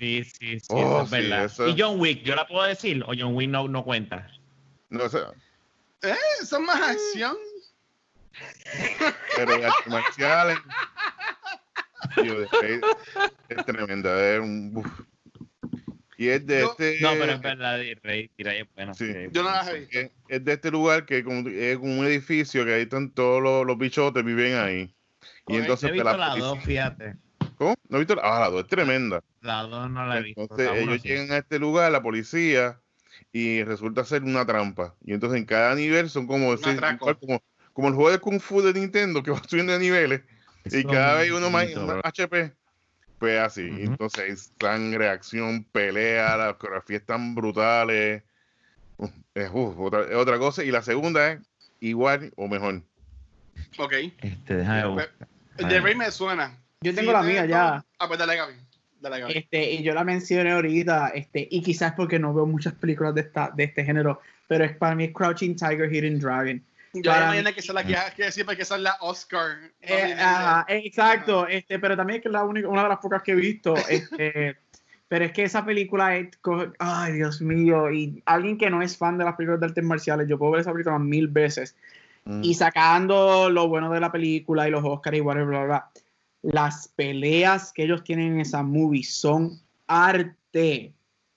Sí, 0.01 0.25
sí, 0.25 0.59
sí, 0.61 0.67
Oh, 0.71 1.03
eso 1.03 1.03
es 1.03 1.11
sí, 1.11 1.17
verdad. 1.29 1.45
eso- 1.45 1.69
Y 1.69 1.75
John 1.79 2.01
Wick, 2.01 2.23
¿yo 2.23 2.35
la 2.35 2.47
puedo 2.47 2.65
decir? 2.67 3.03
¿O 3.07 3.09
John 3.09 3.35
Wick 3.35 3.51
no, 3.51 3.69
no 3.69 3.85
cuenta? 3.85 4.27
No 4.89 5.07
sé, 5.11 5.19
Eh, 6.01 6.15
Eso 6.41 6.57
es 6.57 6.63
más 6.63 6.81
acción. 6.81 7.37
Pero 9.37 9.59
las 9.59 9.73
artes 9.73 9.87
marciales. 9.93 10.59
Raid 12.17 12.81
es 13.49 13.67
tremenda. 13.67 14.35
Es 14.35 14.41
un, 14.41 14.73
uf. 14.75 14.87
Y 16.17 16.29
es 16.29 16.47
de 16.47 16.61
Yo- 16.61 16.71
este. 16.71 17.01
No, 17.01 17.11
pero 17.13 17.33
es 17.33 17.41
verdad, 17.41 17.81
tira 18.37 18.55
es 18.55 18.67
bueno. 18.75 18.95
Sí. 18.95 19.13
Yo 19.33 19.43
no 19.43 19.51
las 19.51 19.69
he 19.69 19.81
visto. 19.81 19.99
Es, 19.99 20.11
es 20.29 20.45
de 20.45 20.53
este 20.53 20.71
lugar 20.71 21.07
que 21.07 21.19
es 21.19 21.25
como 21.25 21.39
un 22.01 22.07
edificio 22.07 22.65
que 22.65 22.75
ahí 22.75 22.83
están 22.83 23.11
todos 23.11 23.43
los, 23.43 23.67
los 23.67 23.77
bichotes 23.79 24.25
viven 24.25 24.55
ahí. 24.57 24.95
Y 25.49 25.57
entonces 25.57 25.91
He 25.91 25.95
pues, 25.95 26.05
visto 26.05 26.19
la 26.19 26.29
las 26.29 26.39
dos, 26.39 26.63
fíjate. 26.63 27.17
¿Cómo? 27.57 27.75
¿No 27.89 27.97
has 27.97 28.01
visto? 28.01 28.15
la- 28.15 28.23
Ah, 28.25 28.41
la 28.41 28.51
dos 28.51 28.63
es 28.63 28.69
tremenda. 28.69 29.23
Las 29.41 29.69
dos 29.69 29.91
no 29.91 30.07
la 30.07 30.19
he 30.19 30.23
visto. 30.23 30.43
Entonces 30.43 30.67
la 30.71 30.77
ellos 30.79 31.03
sí. 31.03 31.09
llegan 31.09 31.33
a 31.33 31.39
este 31.39 31.59
lugar, 31.59 31.91
la 31.91 32.03
policía, 32.03 32.81
y 33.33 33.63
resulta 33.65 34.05
ser 34.05 34.23
una 34.23 34.47
trampa. 34.47 34.95
Y 35.05 35.13
entonces 35.13 35.39
en 35.39 35.47
cada 35.47 35.75
nivel 35.75 36.09
son 36.09 36.27
como, 36.27 36.55
igual 36.55 37.19
como, 37.19 37.43
como 37.75 37.89
el 37.89 37.95
juego 37.95 38.11
de 38.11 38.19
Kung 38.19 38.41
Fu 38.41 38.63
de 38.63 38.73
Nintendo 38.73 39.23
que 39.23 39.31
va 39.33 39.43
subiendo 39.47 39.75
de 39.75 39.79
niveles. 39.79 40.23
Y 40.65 40.71
Son 40.83 40.93
cada 40.93 41.21
vez 41.21 41.31
uno 41.31 41.51
más, 41.51 41.75
más. 41.77 42.01
HP. 42.03 42.53
Pues 43.19 43.39
así. 43.39 43.69
Ujú. 43.69 43.81
Entonces 43.81 44.21
hay 44.21 44.37
sangre, 44.59 45.09
acción, 45.11 45.65
pelea, 45.65 46.37
las 46.39 46.55
coreografías 46.55 47.03
están 47.03 47.35
brutales. 47.35 48.23
Es, 49.35 49.51
uf, 49.53 49.79
otra, 49.79 50.05
es 50.05 50.15
otra 50.15 50.39
cosa. 50.39 50.65
Y 50.65 50.71
la 50.71 50.83
segunda 50.83 51.33
es 51.33 51.41
igual 51.81 52.33
o 52.37 52.49
mejor. 52.49 52.81
Ok. 53.79 53.93
Este, 54.23 54.57
déjame 54.57 54.83
Pues, 54.95 55.09
buscar. 55.57 55.69
The 55.69 55.81
Raid 55.81 55.97
me 55.97 56.11
suena. 56.11 56.59
Yo 56.81 56.95
tengo 56.95 57.11
Sí, 57.11 57.13
la 57.13 57.23
de 57.23 57.33
mía 57.33 57.47
ya. 57.47 57.85
Ah, 57.99 58.09
pues 58.09 58.19
dale, 58.19 58.37
Gaby. 58.37 58.55
Dale, 59.01 59.21
Gaby. 59.21 59.33
Este, 59.37 59.73
y 59.73 59.83
yo 59.83 59.95
la 59.95 60.05
mencioné 60.05 60.53
ahorita, 60.53 61.09
este, 61.09 61.47
y 61.51 61.63
quizás 61.63 61.93
porque 61.93 62.19
no 62.19 62.33
veo 62.35 62.47
muchas 62.47 62.73
películas 62.75 63.15
de, 63.15 63.23
esta, 63.23 63.53
de 63.55 63.65
este 63.65 63.85
género, 63.85 64.21
pero 64.49 64.65
es 64.65 64.77
para 64.77 64.95
mí 64.95 65.13
Crouching 65.13 65.57
Tiger, 65.57 65.93
Hidden 65.93 66.19
Dragon. 66.19 66.63
Yo 67.03 67.11
para 67.11 67.25
imagino 67.27 67.49
mí- 67.51 67.55
que 67.55 67.61
es 67.61 67.69
la 67.73 67.85
que, 67.85 67.97
que 68.17 68.25
decir 68.25 68.45
porque 68.47 68.63
esa 68.63 68.77
es 68.77 68.83
la 68.83 68.97
Oscar. 69.01 69.73
Eh, 69.81 70.15
ajá, 70.19 70.65
exacto, 70.69 71.47
este, 71.47 71.79
pero 71.79 71.97
también 71.97 72.19
es 72.19 72.23
que 72.23 72.29
es 72.29 72.33
la 72.33 72.45
única, 72.45 72.69
una 72.69 72.83
de 72.85 72.89
las 72.89 72.99
pocas 72.99 73.23
que 73.23 73.33
he 73.33 73.37
visto. 73.37 73.75
Este, 73.89 74.57
pero 75.09 75.25
es 75.27 75.33
que 75.33 75.45
esa 75.45 75.65
película 75.65 76.17
es, 76.17 76.29
ay 76.79 77.13
Dios 77.15 77.41
mío, 77.41 77.91
y 77.93 78.23
alguien 78.27 78.57
que 78.59 78.71
no 78.71 78.83
es 78.83 78.97
fan 78.97 79.19
de 79.19 79.25
las 79.25 79.35
películas 79.35 79.61
de 79.61 79.67
artes 79.67 79.85
marciales, 79.85 80.27
yo 80.29 80.39
puedo 80.39 80.53
ver 80.53 80.63
esa 80.63 80.73
película 80.73 80.99
mil 80.99 81.29
veces. 81.29 81.77
Mm. 82.27 82.43
y 82.43 82.55
sacando 82.55 83.51
lo 83.51 83.69
bueno 83.69 83.93
de 83.93 84.01
la 84.01 84.11
película 84.11 84.67
y 84.67 84.71
los 84.71 84.83
Oscars 84.83 85.19
y 85.19 85.21
whatever, 85.21 85.47
bla, 85.47 85.59
bla, 85.65 85.67
bla, 85.67 85.91
las 86.41 86.89
peleas 86.89 87.71
que 87.71 87.83
ellos 87.83 88.03
tienen 88.03 88.33
en 88.33 88.41
esa 88.41 88.63
movie 88.63 89.03
son 89.05 89.61
arte. 89.87 90.95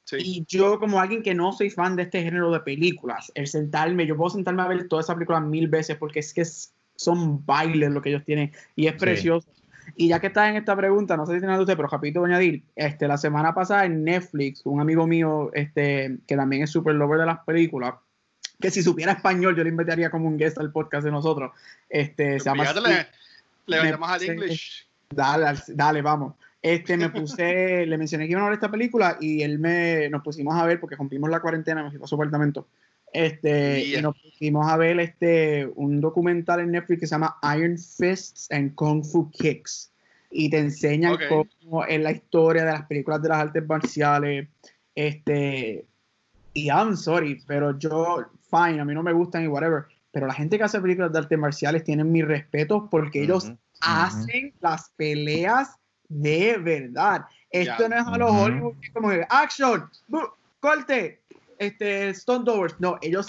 Sí. 0.09 0.15
Y 0.21 0.45
yo, 0.47 0.79
como 0.79 1.01
alguien 1.01 1.21
que 1.21 1.35
no 1.35 1.51
soy 1.51 1.69
fan 1.69 1.97
de 1.97 2.03
este 2.03 2.23
género 2.23 2.49
de 2.49 2.61
películas, 2.61 3.29
el 3.35 3.45
sentarme, 3.45 4.07
yo 4.07 4.15
puedo 4.15 4.29
sentarme 4.29 4.61
a 4.61 4.67
ver 4.67 4.87
toda 4.87 5.01
esa 5.01 5.13
película 5.13 5.41
mil 5.41 5.67
veces 5.67 5.97
porque 5.97 6.19
es 6.19 6.33
que 6.33 6.41
es- 6.41 6.71
son 6.95 7.45
bailes 7.45 7.91
lo 7.91 8.01
que 8.01 8.09
ellos 8.09 8.23
tienen 8.23 8.53
y 8.77 8.87
es 8.87 8.93
Sí. 8.93 8.99
precioso. 8.99 9.47
Y 9.97 10.07
ya 10.07 10.19
que 10.21 10.27
está 10.27 10.49
en 10.49 10.55
esta 10.55 10.75
pregunta, 10.77 11.17
no 11.17 11.25
sé 11.25 11.33
si 11.33 11.39
tiene 11.39 11.59
usted, 11.59 11.75
pero 11.75 11.89
rapidito 11.89 12.21
voy 12.21 12.31
a 12.31 12.35
añadir, 12.37 12.63
este, 12.75 13.05
la 13.07 13.17
semana 13.17 13.53
pasada 13.53 13.83
en 13.85 14.03
Netflix, 14.05 14.61
un 14.65 14.79
amigo 14.79 15.05
mío, 15.05 15.49
este, 15.53 16.17
que 16.25 16.35
también 16.37 16.63
es 16.63 16.69
super 16.71 16.95
lover 16.95 17.19
de 17.19 17.25
las 17.25 17.39
películas, 17.43 17.95
que 18.61 18.71
si 18.71 18.81
supiera 18.81 19.11
español 19.11 19.55
yo 19.57 19.63
le 19.63 19.69
invitaría 19.69 20.09
como 20.09 20.27
un 20.27 20.37
guest 20.37 20.57
al 20.57 20.71
podcast 20.71 21.03
de 21.05 21.11
nosotros. 21.11 21.51
Este, 21.89 22.39
se 22.39 22.45
llama 22.45 22.63
le, 22.73 23.07
le 23.67 23.77
al 23.93 24.23
English. 24.23 24.87
Dale, 25.09 25.47
al- 25.47 25.63
dale, 25.67 26.01
vamos. 26.01 26.33
Este, 26.73 26.97
me 26.97 27.09
puse, 27.09 27.85
le 27.85 27.97
mencioné 27.97 28.25
que 28.25 28.31
iba 28.31 28.41
a 28.41 28.45
ver 28.45 28.53
esta 28.55 28.69
película 28.69 29.17
y 29.21 29.41
él 29.41 29.57
me, 29.59 30.09
nos 30.09 30.21
pusimos 30.21 30.55
a 30.55 30.65
ver 30.65 30.79
porque 30.79 30.95
rompimos 30.95 31.29
la 31.29 31.39
cuarentena, 31.39 31.81
nos 31.83 31.93
quitó 31.93 32.07
su 32.07 32.15
apartamento. 32.15 32.67
Este, 33.13 33.85
Yeah. 33.87 33.99
y 33.99 34.01
nos 34.01 34.19
pusimos 34.21 34.67
a 34.67 34.75
ver 34.75 34.99
este, 34.99 35.65
un 35.75 36.01
documental 36.01 36.59
en 36.59 36.71
Netflix 36.71 36.99
que 36.99 37.07
se 37.07 37.15
llama 37.15 37.37
Iron 37.55 37.77
Fists 37.77 38.51
and 38.51 38.75
Kung 38.75 39.03
Fu 39.03 39.31
Kicks. 39.31 39.93
Y 40.29 40.49
te 40.49 40.57
enseñan 40.57 41.13
Ok. 41.13 41.21
cómo 41.29 41.85
es 41.85 42.01
la 42.01 42.11
historia 42.11 42.65
de 42.65 42.71
las 42.73 42.85
películas 42.85 43.21
de 43.21 43.29
las 43.29 43.37
artes 43.37 43.65
marciales. 43.65 44.49
Este, 44.93 45.85
y 46.53 46.67
I'm 46.67 46.97
sorry, 46.97 47.41
pero 47.47 47.77
yo, 47.79 48.25
fine, 48.51 48.81
a 48.81 48.85
mí 48.85 48.93
no 48.93 49.03
me 49.03 49.13
gustan 49.13 49.43
y 49.43 49.47
whatever. 49.47 49.85
Pero 50.11 50.27
la 50.27 50.33
gente 50.33 50.57
que 50.57 50.65
hace 50.65 50.81
películas 50.81 51.13
de 51.13 51.19
artes 51.19 51.39
marciales 51.39 51.83
tienen 51.85 52.11
mi 52.11 52.23
respeto 52.23 52.89
porque 52.89 53.23
ellos 53.23 53.53
hacen 53.79 54.53
las 54.59 54.89
peleas 54.97 55.77
de 56.09 56.57
verdad. 56.57 57.25
Esto 57.49 57.89
no 57.89 57.95
es 57.95 58.05
a 58.05 58.17
los. 58.17 58.31
Hollywood 58.31 58.75
como 58.93 59.09
que 59.09 59.25
action, 59.29 59.89
corte, 60.59 61.21
este 61.59 62.09
Stone 62.09 62.45
Doors. 62.45 62.75
No, 62.79 62.97
ellos 63.01 63.27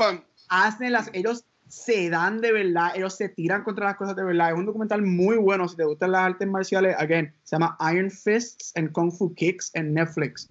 hacen 0.49 0.93
las, 0.93 1.11
ellos 1.12 1.45
se 1.68 2.09
dan 2.09 2.41
de 2.41 2.53
verdad, 2.53 2.93
ellos 2.97 3.14
se 3.14 3.29
tiran 3.29 3.62
contra 3.62 3.87
las 3.87 3.97
cosas 3.97 4.16
de 4.16 4.24
verdad. 4.24 4.51
Es 4.51 4.57
un 4.57 4.66
documental 4.66 5.03
muy 5.03 5.37
bueno 5.37 5.68
si 5.68 5.76
te 5.76 5.85
gustan 5.85 6.12
las 6.12 6.22
artes 6.22 6.49
marciales. 6.49 6.97
Again, 6.99 7.33
se 7.45 7.57
llama 7.57 7.76
Iron 7.93 8.11
Fists 8.11 8.72
and 8.76 8.93
Kung 8.93 9.12
Fu 9.12 9.35
Kicks 9.35 9.70
en 9.74 9.95
Netflix. 9.95 10.49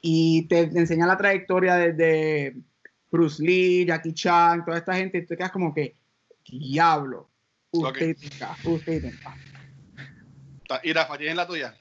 Y 0.00 0.46
te, 0.48 0.68
te 0.68 0.78
enseña 0.78 1.06
la 1.06 1.16
trayectoria 1.16 1.74
desde 1.74 2.56
Bruce 3.10 3.42
Lee, 3.42 3.84
Jackie 3.84 4.14
Chan, 4.14 4.64
toda 4.64 4.78
esta 4.78 4.94
gente. 4.94 5.18
Y 5.18 5.22
tú 5.22 5.28
te 5.28 5.36
quedas 5.36 5.52
como 5.52 5.74
que, 5.74 5.96
diablo. 6.48 7.28
Usted 7.72 8.16
tenga, 8.16 8.56
usted 8.64 9.02
tenga. 9.02 9.36
Ta- 10.70 10.80
Y 10.84 10.92
Rafa, 10.92 11.18
¿tienes 11.18 11.34
la 11.34 11.48
tuya? 11.48 11.74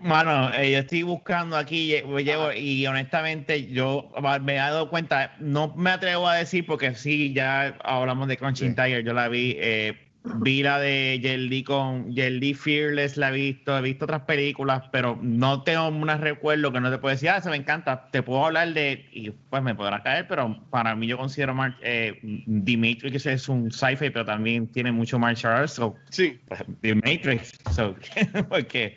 Mano, 0.00 0.52
eh, 0.54 0.72
yo 0.72 0.78
estoy 0.78 1.02
buscando 1.04 1.56
aquí 1.56 1.92
lle- 1.92 2.24
llevo, 2.24 2.50
y 2.52 2.84
honestamente 2.88 3.66
yo 3.70 4.10
me 4.42 4.54
he 4.54 4.56
dado 4.56 4.90
cuenta, 4.90 5.36
no 5.38 5.72
me 5.76 5.90
atrevo 5.90 6.26
a 6.26 6.34
decir 6.36 6.66
porque 6.66 6.94
sí, 6.96 7.32
ya 7.32 7.76
hablamos 7.84 8.26
de 8.26 8.36
Crunching 8.36 8.70
Sí. 8.70 8.74
Tiger, 8.74 9.04
yo 9.04 9.12
la 9.12 9.28
vi, 9.28 9.54
eh, 9.60 10.09
vi 10.24 10.62
la 10.62 10.78
de 10.78 11.18
Jelly 11.22 11.62
con 11.64 12.14
Jelly 12.14 12.54
Fearless, 12.54 13.16
la 13.16 13.30
he 13.30 13.32
visto, 13.32 13.76
he 13.76 13.82
visto 13.82 14.04
otras 14.04 14.22
películas, 14.22 14.82
pero 14.92 15.18
no 15.22 15.62
tengo 15.62 15.88
un 15.88 16.08
recuerdo 16.08 16.72
que 16.72 16.80
no 16.80 16.90
te 16.90 16.98
puedo 16.98 17.14
decir, 17.14 17.30
ah, 17.30 17.40
se 17.40 17.50
me 17.50 17.56
encanta, 17.56 18.08
te 18.10 18.22
puedo 18.22 18.44
hablar 18.44 18.72
de, 18.74 19.08
y 19.12 19.30
pues 19.30 19.62
me 19.62 19.74
podrá 19.74 20.02
caer, 20.02 20.26
pero 20.28 20.60
para 20.70 20.94
mí 20.94 21.06
yo 21.06 21.16
considero 21.16 21.54
Mar 21.54 21.76
eh, 21.82 22.20
The 22.64 22.76
Matrix 22.76 23.26
es 23.26 23.48
un 23.48 23.70
sci-fi, 23.70 24.10
pero 24.10 24.24
también 24.24 24.66
tiene 24.68 24.92
mucho 24.92 25.18
martial 25.18 25.52
arts, 25.52 25.72
so 25.72 25.94
Sí. 26.10 26.40
The 26.82 26.94
Matrix. 26.94 27.52
So, 27.72 27.94
porque 28.48 28.96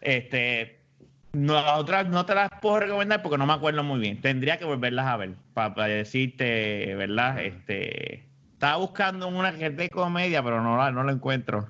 este 0.00 0.84
no, 1.34 1.54
las 1.54 1.78
otras 1.78 2.08
no 2.08 2.24
te 2.24 2.34
las 2.34 2.50
puedo 2.62 2.80
recomendar 2.80 3.22
porque 3.22 3.38
no 3.38 3.46
me 3.46 3.52
acuerdo 3.52 3.82
muy 3.82 4.00
bien. 4.00 4.20
Tendría 4.20 4.58
que 4.58 4.64
volverlas 4.64 5.06
a 5.06 5.16
ver 5.16 5.34
para, 5.52 5.86
decirte, 5.86 6.94
¿verdad? 6.94 7.42
Este 7.42 8.24
estaba 8.64 8.76
buscando 8.78 9.28
una 9.28 9.52
que 9.56 9.66
es 9.66 9.76
de 9.76 9.90
comedia, 9.90 10.42
pero 10.42 10.62
no 10.62 10.76
la, 10.78 10.90
no 10.90 11.04
la 11.04 11.12
encuentro. 11.12 11.68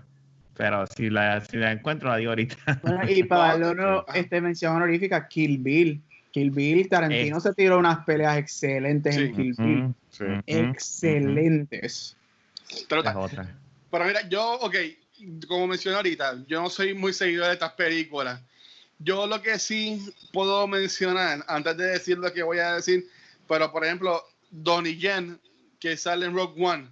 Pero 0.56 0.86
si 0.86 1.10
la, 1.10 1.44
si 1.44 1.56
la 1.56 1.72
encuentro, 1.72 2.08
la 2.08 2.18
digo 2.18 2.30
ahorita. 2.30 2.56
Bueno, 2.82 3.00
y 3.10 3.22
para 3.24 3.48
darle 3.58 3.66
honor- 3.66 4.06
este, 4.14 4.40
mención 4.40 4.76
honorífica, 4.76 5.26
Kill 5.26 5.58
Bill. 5.58 6.00
Kill 6.30 6.50
Bill, 6.52 6.88
Tarantino 6.88 7.38
Eh. 7.38 7.40
se 7.40 7.52
tiró 7.54 7.78
unas 7.78 8.04
peleas 8.04 8.36
excelentes 8.38 9.14
Sí. 9.16 9.22
en 9.22 9.34
Kill 9.34 9.54
Bill. 9.58 9.82
Ujú, 9.82 9.94
Sí. 10.10 10.24
ujú, 10.24 10.42
Excelentes. 10.46 12.16
Pero 13.90 14.04
mira, 14.04 14.28
yo, 14.28 14.52
ok, 14.60 14.74
como 15.48 15.66
mencioné 15.66 15.96
ahorita, 15.96 16.44
yo 16.46 16.62
no 16.62 16.70
soy 16.70 16.94
muy 16.94 17.12
seguidor 17.12 17.48
de 17.48 17.52
estas 17.54 17.72
películas. 17.72 18.40
Yo 18.98 19.26
lo 19.26 19.42
que 19.42 19.58
sí 19.58 20.00
puedo 20.32 20.66
mencionar, 20.68 21.44
antes 21.48 21.76
de 21.76 21.86
decir 21.86 22.18
lo 22.18 22.32
que 22.32 22.42
voy 22.44 22.58
a 22.58 22.74
decir, 22.76 23.04
pero 23.48 23.70
por 23.72 23.84
ejemplo, 23.84 24.22
Donnie 24.50 24.96
Yen, 24.96 25.38
que 25.84 25.98
sale 25.98 26.24
en 26.24 26.34
Rogue 26.34 26.64
One. 26.64 26.88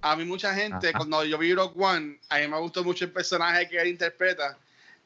A 0.00 0.16
mí 0.16 0.24
mucha 0.24 0.54
gente, 0.54 0.88
Ajá. 0.88 0.96
cuando 0.96 1.22
yo 1.26 1.36
vi 1.36 1.52
Rogue 1.52 1.74
One, 1.76 2.18
a 2.30 2.38
mí 2.38 2.48
me 2.48 2.58
gustó 2.58 2.82
mucho 2.82 3.04
el 3.04 3.10
personaje 3.12 3.68
que 3.68 3.78
él 3.78 3.88
interpreta. 3.88 4.56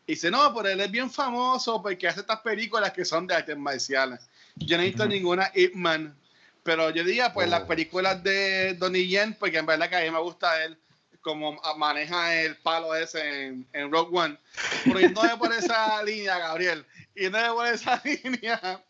Y 0.07 0.13
dice, 0.13 0.31
no, 0.31 0.55
pero 0.55 0.69
él 0.69 0.81
es 0.81 0.89
bien 0.89 1.11
famoso 1.11 1.83
porque 1.83 2.07
hace 2.07 2.21
estas 2.21 2.39
películas 2.43 2.93
que 2.93 3.05
son 3.05 3.27
de 3.27 3.35
artes 3.35 3.57
marciales. 3.59 4.21
Yo 4.55 4.77
no 4.77 4.85
he 4.85 4.87
visto 4.87 5.03
Ujú. 5.03 5.11
ninguna 5.13 5.51
Ip 5.57 5.75
Man, 5.75 6.17
pero 6.63 6.91
yo 6.91 7.03
diría, 7.03 7.33
pues, 7.35 7.49
Oh. 7.49 7.51
las 7.51 7.63
películas 7.63 8.23
de 8.23 8.75
Donnie 8.75 9.09
Yen, 9.09 9.35
porque 9.35 9.59
en 9.59 9.67
verdad 9.67 9.91
que 9.91 9.97
a 9.97 10.03
mí 10.03 10.11
me 10.13 10.21
gusta 10.21 10.63
él, 10.63 10.79
como 11.23 11.61
maneja 11.77 12.41
el 12.41 12.55
palo 12.59 12.95
ese 12.95 13.47
en, 13.47 13.67
en 13.73 13.91
Rogue 13.91 14.17
One. 14.17 14.39
Pero 14.85 15.01
yéndome 15.01 15.37
por 15.39 15.53
esa 15.53 16.01
línea, 16.05 16.39
Gabriel, 16.39 16.87
yéndome 17.17 17.49
por 17.49 17.67
esa 17.67 18.01
línea, 18.05 18.81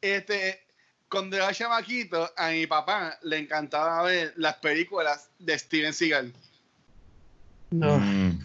este, 0.00 0.63
cuando 1.14 1.36
era 1.36 1.52
chamaquito, 1.52 2.32
a 2.36 2.48
mi 2.50 2.66
papá 2.66 3.16
le 3.22 3.38
encantaba 3.38 4.02
ver 4.02 4.32
las 4.36 4.56
películas 4.56 5.30
de 5.38 5.56
Steven 5.56 5.94
Seagal. 5.94 6.32
No. 7.70 7.98
Mm. 7.98 8.40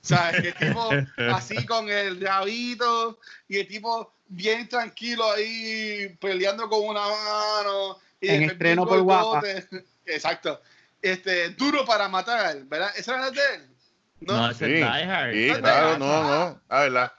¿Sabes? 0.00 0.42
Que 0.42 0.48
el 0.48 0.54
tipo 0.54 0.90
así 1.32 1.64
con 1.64 1.88
el 1.88 2.20
rabito 2.20 3.20
y 3.48 3.58
el 3.58 3.68
tipo 3.68 4.12
bien 4.26 4.68
tranquilo 4.68 5.30
ahí 5.30 6.16
peleando 6.20 6.68
con 6.68 6.86
una 6.86 7.02
mano. 7.02 7.98
Y 8.20 8.28
En 8.30 8.42
estreno 8.42 8.84
por 8.84 9.00
guapa. 9.02 9.42
Exacto. 10.06 10.60
Este, 11.00 11.50
duro 11.50 11.84
para 11.84 12.08
matar, 12.08 12.64
¿verdad? 12.64 12.90
¿Esa 12.96 13.12
era 13.12 13.20
la 13.26 13.30
de 13.30 13.40
él? 13.54 13.76
No, 14.22 14.36
¿No? 14.38 14.50
ese 14.50 14.66
Sí, 14.66 14.72
es 14.72 14.78
Die 14.78 15.04
Hard. 15.04 15.32
sí, 15.32 15.48
es 15.50 15.58
claro, 15.58 15.98
no, 15.98 16.22
no. 16.22 16.60
A 16.68 16.80
ver, 16.80 17.10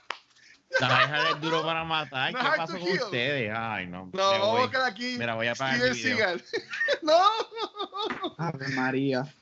Die 0.70 0.84
Hard 0.84 1.36
es 1.36 1.40
duro 1.40 1.62
para 1.64 1.82
matar. 1.84 2.32
No, 2.32 2.38
¿Qué 2.38 2.56
pasó 2.56 2.78
con 2.78 2.92
ustedes? 2.92 3.52
Ay, 3.56 3.86
no. 3.86 4.10
No, 4.12 4.30
vamos 4.30 4.48
a 4.48 4.50
voy. 4.52 4.62
buscar 4.62 4.82
aquí. 4.82 5.16
Mira, 5.18 5.34
voy 5.34 5.46
a 5.46 5.52
apagar 5.52 5.76
Steven 5.76 6.18
el 6.18 6.38
video. 6.38 6.40
No. 7.02 8.34
Ave 8.38 8.68
María. 8.68 9.34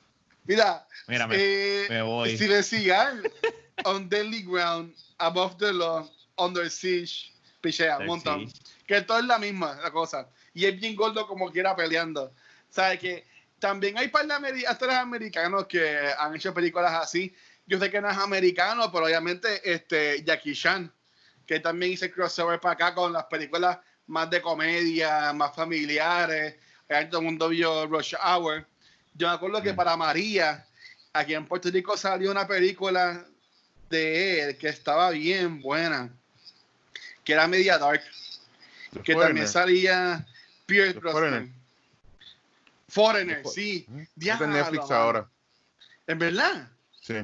Mira, 0.45 0.87
Mira, 1.07 1.27
me, 1.27 1.35
eh, 1.37 1.87
me 1.89 2.01
voy. 2.01 2.35
Steven 2.35 2.63
Seagal, 2.63 3.31
on 3.83 4.07
deadly 4.07 4.41
ground, 4.41 4.93
above 5.17 5.57
the 5.57 5.73
law, 5.73 6.09
under 6.37 6.69
siege, 6.69 7.33
pichea 7.61 7.97
un 7.97 8.05
montón. 8.07 8.47
siege. 8.47 8.61
Que 8.87 9.01
todo 9.01 9.19
es 9.19 9.25
la 9.25 9.37
misma 9.37 9.77
la 9.83 9.91
cosa. 9.91 10.29
Y 10.53 10.65
es 10.65 10.79
bien 10.79 10.95
gordo 10.95 11.27
como 11.27 11.51
quiera 11.51 11.75
peleando. 11.75 12.31
¿Sabes 12.69 12.99
que 12.99 13.25
También 13.59 13.97
hay 13.97 14.07
par 14.09 14.25
de 14.27 14.67
actores 14.67 14.95
americanos 14.95 15.65
que 15.67 16.13
han 16.17 16.35
hecho 16.35 16.53
películas 16.53 16.93
así. 16.93 17.35
Yo 17.65 17.79
sé 17.79 17.89
que 17.89 17.99
no 17.99 18.09
es 18.09 18.17
americano, 18.17 18.91
pero 18.91 19.05
obviamente 19.05 19.61
este, 19.63 20.23
Jackie 20.23 20.53
Chan, 20.53 20.91
que 21.47 21.59
también 21.61 21.93
hizo 21.93 22.05
el 22.05 22.11
crossover 22.13 22.59
para 22.59 22.73
acá 22.73 22.93
con 22.93 23.11
las 23.13 23.25
películas 23.25 23.79
más 24.07 24.29
de 24.29 24.41
comedia, 24.41 25.31
más 25.33 25.55
familiares. 25.55 26.55
Ahí 26.89 27.09
todo 27.09 27.21
el 27.21 27.25
mundo 27.25 27.49
vio 27.49 27.87
Rush 27.87 28.13
Hour. 28.21 28.67
Yo 29.15 29.27
me 29.27 29.33
acuerdo 29.33 29.61
que 29.63 29.73
Mm. 29.73 29.75
para 29.75 29.97
María, 29.97 30.65
aquí 31.13 31.33
en 31.33 31.45
Puerto 31.47 31.69
Rico 31.71 31.97
salió 31.97 32.29
una 32.29 32.45
película 32.47 33.25
de 33.89 34.41
él 34.49 34.57
que 34.57 34.67
estaba 34.67 35.09
bien 35.11 35.61
buena, 35.61 36.09
que 37.23 37.33
era 37.33 37.47
media 37.47 37.77
dark, 37.77 38.03
The 38.93 39.01
que 39.01 39.13
Foreigner. 39.13 39.27
también 39.27 39.47
salía 39.47 40.25
Pierce 40.65 40.99
Brosnan. 40.99 41.53
Foreigner. 42.89 43.43
Sí. 43.47 43.85
Está 44.19 44.45
en 44.45 44.51
Netflix 44.53 44.91
ahora. 44.91 45.29
En 46.05 46.19
verdad, 46.19 46.69
Sí. 47.01 47.15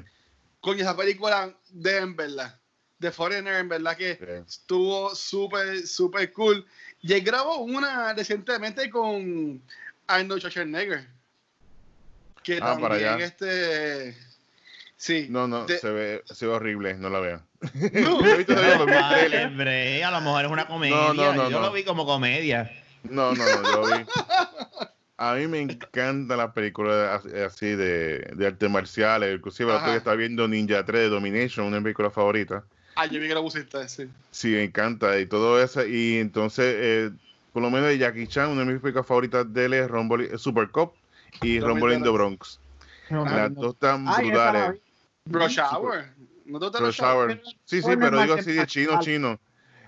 coño, 0.59 0.81
esa 0.81 0.95
película 0.95 1.53
de 1.69 1.97
en 1.97 2.15
verdad, 2.15 2.57
de 3.03 3.11
Foreigner, 3.11 3.55
en 3.55 3.69
verdad 3.69 3.95
que 3.95 4.15
sí. 4.15 4.25
estuvo 4.47 5.13
súper, 5.13 5.85
súper 5.85 6.31
cool. 6.33 6.65
Y 7.01 7.13
él 7.13 7.21
grabó 7.21 7.57
una 7.57 8.13
recientemente 8.13 8.89
con 8.89 9.61
Arnold 10.07 10.39
Schwarzenegger. 10.41 11.07
Que 12.43 12.57
Ah, 12.61 12.77
para 12.79 12.95
también 12.95 13.09
allá. 13.13 13.25
este. 13.25 14.17
Sí. 14.97 15.27
No, 15.29 15.47
no, 15.47 15.65
De- 15.65 15.77
se, 15.77 15.89
ve, 15.89 16.23
se 16.25 16.45
ve 16.45 16.53
horrible, 16.53 16.93
no 16.95 17.09
la 17.09 17.19
veo. 17.19 17.41
No. 17.93 18.21
Yo 18.21 18.25
he 18.25 18.37
visto 18.37 18.53
todavía 18.55 18.77
los 18.77 18.85
Vale, 18.87 19.15
trailers. 19.19 19.45
hombre, 19.47 20.03
a 20.03 20.11
lo 20.11 20.21
mejor 20.21 20.45
es 20.45 20.51
una 20.51 20.67
comedia. 20.67 20.95
No, 20.95 21.13
no, 21.13 21.33
no, 21.33 21.49
Yo 21.49 21.59
no. 21.59 21.65
lo 21.67 21.71
vi 21.73 21.83
como 21.83 22.05
comedia. 22.05 22.71
No, 23.03 23.33
no, 23.33 23.43
no, 23.61 23.63
yo 23.89 23.97
vi. 23.97 24.05
A 25.17 25.35
mí 25.35 25.47
me 25.47 25.59
encanta 25.61 26.35
las 26.35 26.51
películas 26.53 27.25
as- 27.25 27.33
así 27.33 27.67
de, 27.67 28.19
de 28.35 28.47
artes 28.47 28.69
marciales. 28.69 29.35
Inclusive 29.35 29.71
la 29.71 29.77
otra 29.79 29.95
estaba 29.95 30.15
viendo 30.15 30.47
Ninja 30.47 30.83
3 30.85 31.01
de 31.03 31.09
Domination, 31.09 31.65
una 31.67 31.75
de 31.75 31.79
mis 31.81 31.83
películas 31.85 32.13
favoritas. 32.13 32.63
Ah, 32.95 33.05
yo 33.07 33.19
vi 33.19 33.27
que 33.27 33.33
lo 33.33 33.41
pusiste, 33.43 33.87
sí. 33.89 34.07
Sí, 34.31 34.49
me 34.49 34.63
encanta 34.63 35.19
y 35.19 35.25
todo 35.25 35.61
eso. 35.61 35.85
Y 35.85 36.17
entonces, 36.17 36.65
eh, 36.77 37.11
por 37.51 37.61
lo 37.63 37.69
menos 37.69 37.89
de 37.89 37.97
Jackie 37.97 38.27
Chan, 38.27 38.49
una 38.49 38.63
de 38.65 38.71
mis 38.73 38.81
películas 38.81 39.07
favoritas 39.07 39.51
de 39.51 39.65
él 39.65 39.73
es 39.73 39.87
Rumble, 39.89 40.37
Super 40.37 40.69
Cop 40.69 40.93
y 41.41 41.59
Rumble 41.59 41.95
in 41.95 42.03
the 42.03 42.09
Bronx. 42.09 42.59
No, 43.09 43.25
Las 43.25 43.51
no. 43.51 43.61
dos 43.61 43.73
están 43.73 44.05
Ay, 44.07 44.31
la 44.31 44.51
brutales. 44.51 44.81
Rush 45.25 45.59
Hour. 45.59 46.05
¿No 46.45 46.59
te 46.59 46.65
gusta 46.65 46.79
Rush 46.79 47.01
Hour. 47.01 47.41
Sí, 47.65 47.81
sí, 47.81 47.89
pero 47.99 48.21
digo 48.21 48.33
así 48.35 48.51
de 48.53 48.65
chino, 48.67 48.99
chino. 48.99 49.39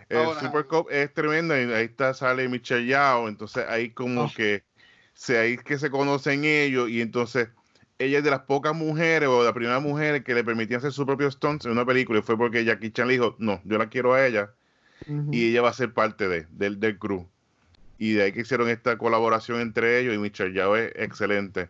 El 0.09 0.17
Ahora. 0.19 0.39
Super 0.39 0.65
Cup 0.65 0.87
es 0.91 1.13
tremenda 1.13 1.59
y 1.59 1.71
ahí 1.73 1.85
está, 1.85 2.13
sale 2.13 2.47
Michelle 2.47 2.85
Yao, 2.85 3.27
entonces 3.27 3.65
ahí 3.67 3.89
como 3.89 4.25
Oh. 4.25 4.31
que 4.35 4.63
se, 5.15 5.37
ahí 5.37 5.57
que 5.57 5.79
se 5.79 5.89
conocen 5.89 6.45
ellos 6.45 6.89
y 6.89 7.01
entonces 7.01 7.49
ella 7.97 8.17
es 8.19 8.23
de 8.23 8.31
las 8.31 8.41
pocas 8.41 8.75
mujeres 8.75 9.29
o 9.29 9.39
de 9.39 9.45
las 9.45 9.53
primeras 9.53 9.81
mujeres 9.81 10.23
que 10.23 10.33
le 10.33 10.43
permitían 10.43 10.79
hacer 10.79 10.91
su 10.91 11.05
propio 11.05 11.31
stunts 11.31 11.65
en 11.65 11.71
una 11.71 11.85
película 11.85 12.19
y 12.19 12.21
fue 12.21 12.37
porque 12.37 12.65
Jackie 12.65 12.91
Chan 12.91 13.07
le 13.07 13.13
dijo, 13.13 13.35
no, 13.39 13.61
yo 13.63 13.77
la 13.77 13.89
quiero 13.89 14.13
a 14.13 14.25
ella 14.25 14.53
y 15.31 15.49
ella 15.51 15.61
va 15.61 15.69
a 15.69 15.73
ser 15.73 15.93
parte 15.93 16.27
de, 16.27 16.47
del, 16.51 16.79
del 16.79 16.97
crew. 16.97 17.27
Y 17.97 18.13
de 18.13 18.23
ahí 18.23 18.31
que 18.33 18.41
hicieron 18.41 18.69
esta 18.69 18.97
colaboración 18.97 19.61
entre 19.61 19.99
ellos 19.99 20.13
y 20.15 20.17
Michelle 20.17 20.53
Yao 20.53 20.75
es 20.75 20.91
excelente. 20.95 21.69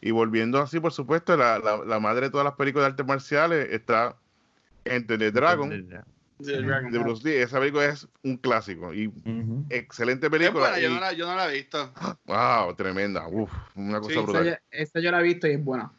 Y 0.00 0.10
volviendo 0.10 0.60
así, 0.60 0.80
por 0.80 0.92
supuesto, 0.92 1.36
la, 1.36 1.58
la, 1.58 1.78
la 1.84 2.00
madre 2.00 2.26
de 2.26 2.30
todas 2.30 2.44
las 2.44 2.54
películas 2.54 2.86
de 2.86 2.90
artes 2.92 3.06
marciales 3.06 3.68
está 3.72 4.16
Enter 4.84 5.18
the 5.18 5.30
Dragon 5.32 5.70
De 6.38 6.98
Bruce 6.98 7.26
Lee. 7.28 7.36
Esa 7.36 7.58
película 7.58 7.86
es 7.86 8.06
un 8.22 8.36
clásico 8.36 8.92
y 8.92 9.10
excelente 9.70 10.28
película. 10.30 10.68
buena, 10.70 10.78
yo 10.78 10.90
no, 10.90 11.00
la, 11.00 11.12
yo 11.12 11.26
no 11.26 11.34
la 11.36 11.48
he 11.50 11.54
visto. 11.54 11.92
wow, 12.26 12.74
tremenda. 12.74 13.26
Uf, 13.28 13.50
una 13.74 14.00
cosa 14.00 14.12
Sí, 14.14 14.20
brutal. 14.20 14.44
yo- 14.46 14.56
esa 14.70 15.00
yo 15.00 15.10
la 15.10 15.20
he 15.20 15.22
visto 15.24 15.46
y 15.46 15.52
es 15.52 15.64
buena. 15.64 15.90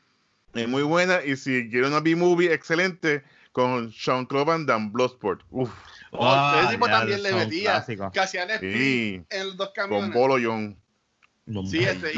Es 0.54 0.68
muy 0.68 0.84
buena. 0.84 1.24
Y 1.24 1.36
si 1.36 1.70
quiere 1.70 1.88
una 1.88 2.00
B-movie, 2.00 2.54
excelente. 2.54 3.24
Con 3.52 3.92
Sean 3.92 4.26
Claude 4.28 4.46
Van 4.46 4.66
Damme, 4.68 4.90
Bloodsport. 4.92 5.42
Uf, 5.50 5.72
Oh, 6.12 6.20
Ah, 6.26 6.62
ese 6.64 6.74
tipo 6.76 6.88
ya, 6.88 7.00
también 7.00 7.22
le 7.24 7.34
metía. 7.34 7.86
Que 8.14 8.20
hacía 8.20 8.44
el 8.44 8.52
split 8.52 8.74
sí. 8.78 9.26
en 9.30 9.48
los 9.48 9.58
dos 9.58 9.68
Con 9.76 9.90
camiones. 9.90 10.14
Bolo 10.14 10.38
Young. 10.38 10.76
Sí, 11.70 11.80
este, 11.84 12.12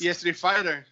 y 0.00 0.08
Street 0.08 0.34
Fighter. 0.36 0.86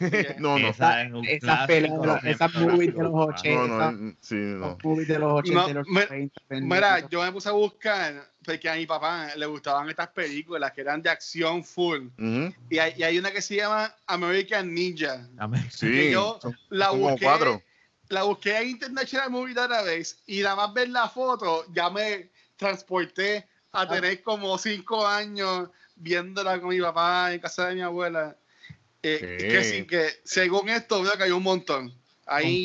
no, 0.38 0.58
no. 0.58 0.68
Esa 0.70 1.02
es 1.02 1.12
un 1.12 1.26
Esas 1.26 1.66
peleas, 1.66 2.24
esas 2.24 2.54
movies 2.54 2.94
de 2.94 3.02
los 3.02 3.12
No, 3.12 3.18
80. 3.26 3.66
no, 3.66 3.92
mm, 3.92 4.16
sí, 4.20 4.34
no. 4.34 4.58
Los 4.68 4.84
movies 4.84 5.08
de 5.08 5.18
los 5.18 5.32
80 5.32 5.70
y 5.70 5.74
No, 5.74 5.78
los 5.80 5.88
mira- 5.88 6.06
90. 6.08 6.40
Mira, 6.50 7.08
yo 7.08 7.22
me 7.22 7.32
puse 7.32 7.48
a 7.48 7.52
buscar 7.52 8.30
porque 8.44 8.68
a 8.68 8.74
mi 8.74 8.86
papá 8.86 9.34
le 9.36 9.46
gustaban 9.46 9.88
estas 9.90 10.08
películas 10.08 10.72
que 10.72 10.80
eran 10.80 11.02
de 11.02 11.10
acción 11.10 11.62
full. 11.62 12.06
Ujú, 12.18 12.54
Y 12.70 12.78
hay, 12.78 12.94
y 12.96 13.02
hay 13.02 13.18
una 13.18 13.30
que 13.30 13.42
se 13.42 13.56
llama 13.56 13.94
American 14.06 14.72
Ninja. 14.74 15.28
Sí, 15.70 15.90
Que 15.90 16.10
yo 16.12 16.38
son 16.40 16.56
La 16.70 16.88
como 16.88 17.10
busqué, 17.10 17.24
cuatro. 17.26 17.62
la 18.08 18.22
busqué 18.22 18.56
en 18.58 18.70
International 18.70 19.30
Movie 19.30 19.54
Database 19.54 20.16
y 20.26 20.40
nada 20.40 20.56
más 20.56 20.72
ver 20.72 20.88
la 20.88 21.08
foto 21.08 21.64
ya 21.72 21.90
me 21.90 22.30
transporté 22.56 23.46
a 23.72 23.86
tener 23.86 24.22
como 24.22 24.56
cinco 24.58 25.06
años 25.06 25.68
viéndola 25.96 26.58
con 26.60 26.70
mi 26.70 26.80
papá 26.80 27.32
en 27.32 27.40
casa 27.40 27.68
de 27.68 27.74
mi 27.76 27.82
abuela. 27.82 28.36
Eh, 29.02 29.18
Sí. 29.40 29.48
que, 29.48 29.64
sí, 29.64 29.86
que 29.86 30.10
según 30.24 30.68
esto 30.68 31.02
veo 31.02 31.12
que 31.16 31.22
hay 31.24 31.30
un 31.30 31.42
montón. 31.42 31.92
Hay 32.26 32.64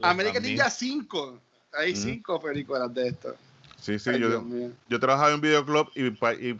también. 0.00 0.42
Ninja 0.42 0.70
5. 0.70 1.40
Hay 1.76 1.92
Ujú. 1.92 2.00
cinco 2.02 2.40
películas 2.40 2.92
de 2.94 3.08
esto. 3.08 3.36
Sí, 3.80 3.98
sí, 3.98 4.10
Ay, 4.10 4.20
yo, 4.20 4.42
yo 4.88 5.00
trabajaba 5.00 5.28
en 5.28 5.34
un 5.36 5.40
videoclub 5.42 5.90
y, 5.94 6.06
y 6.46 6.58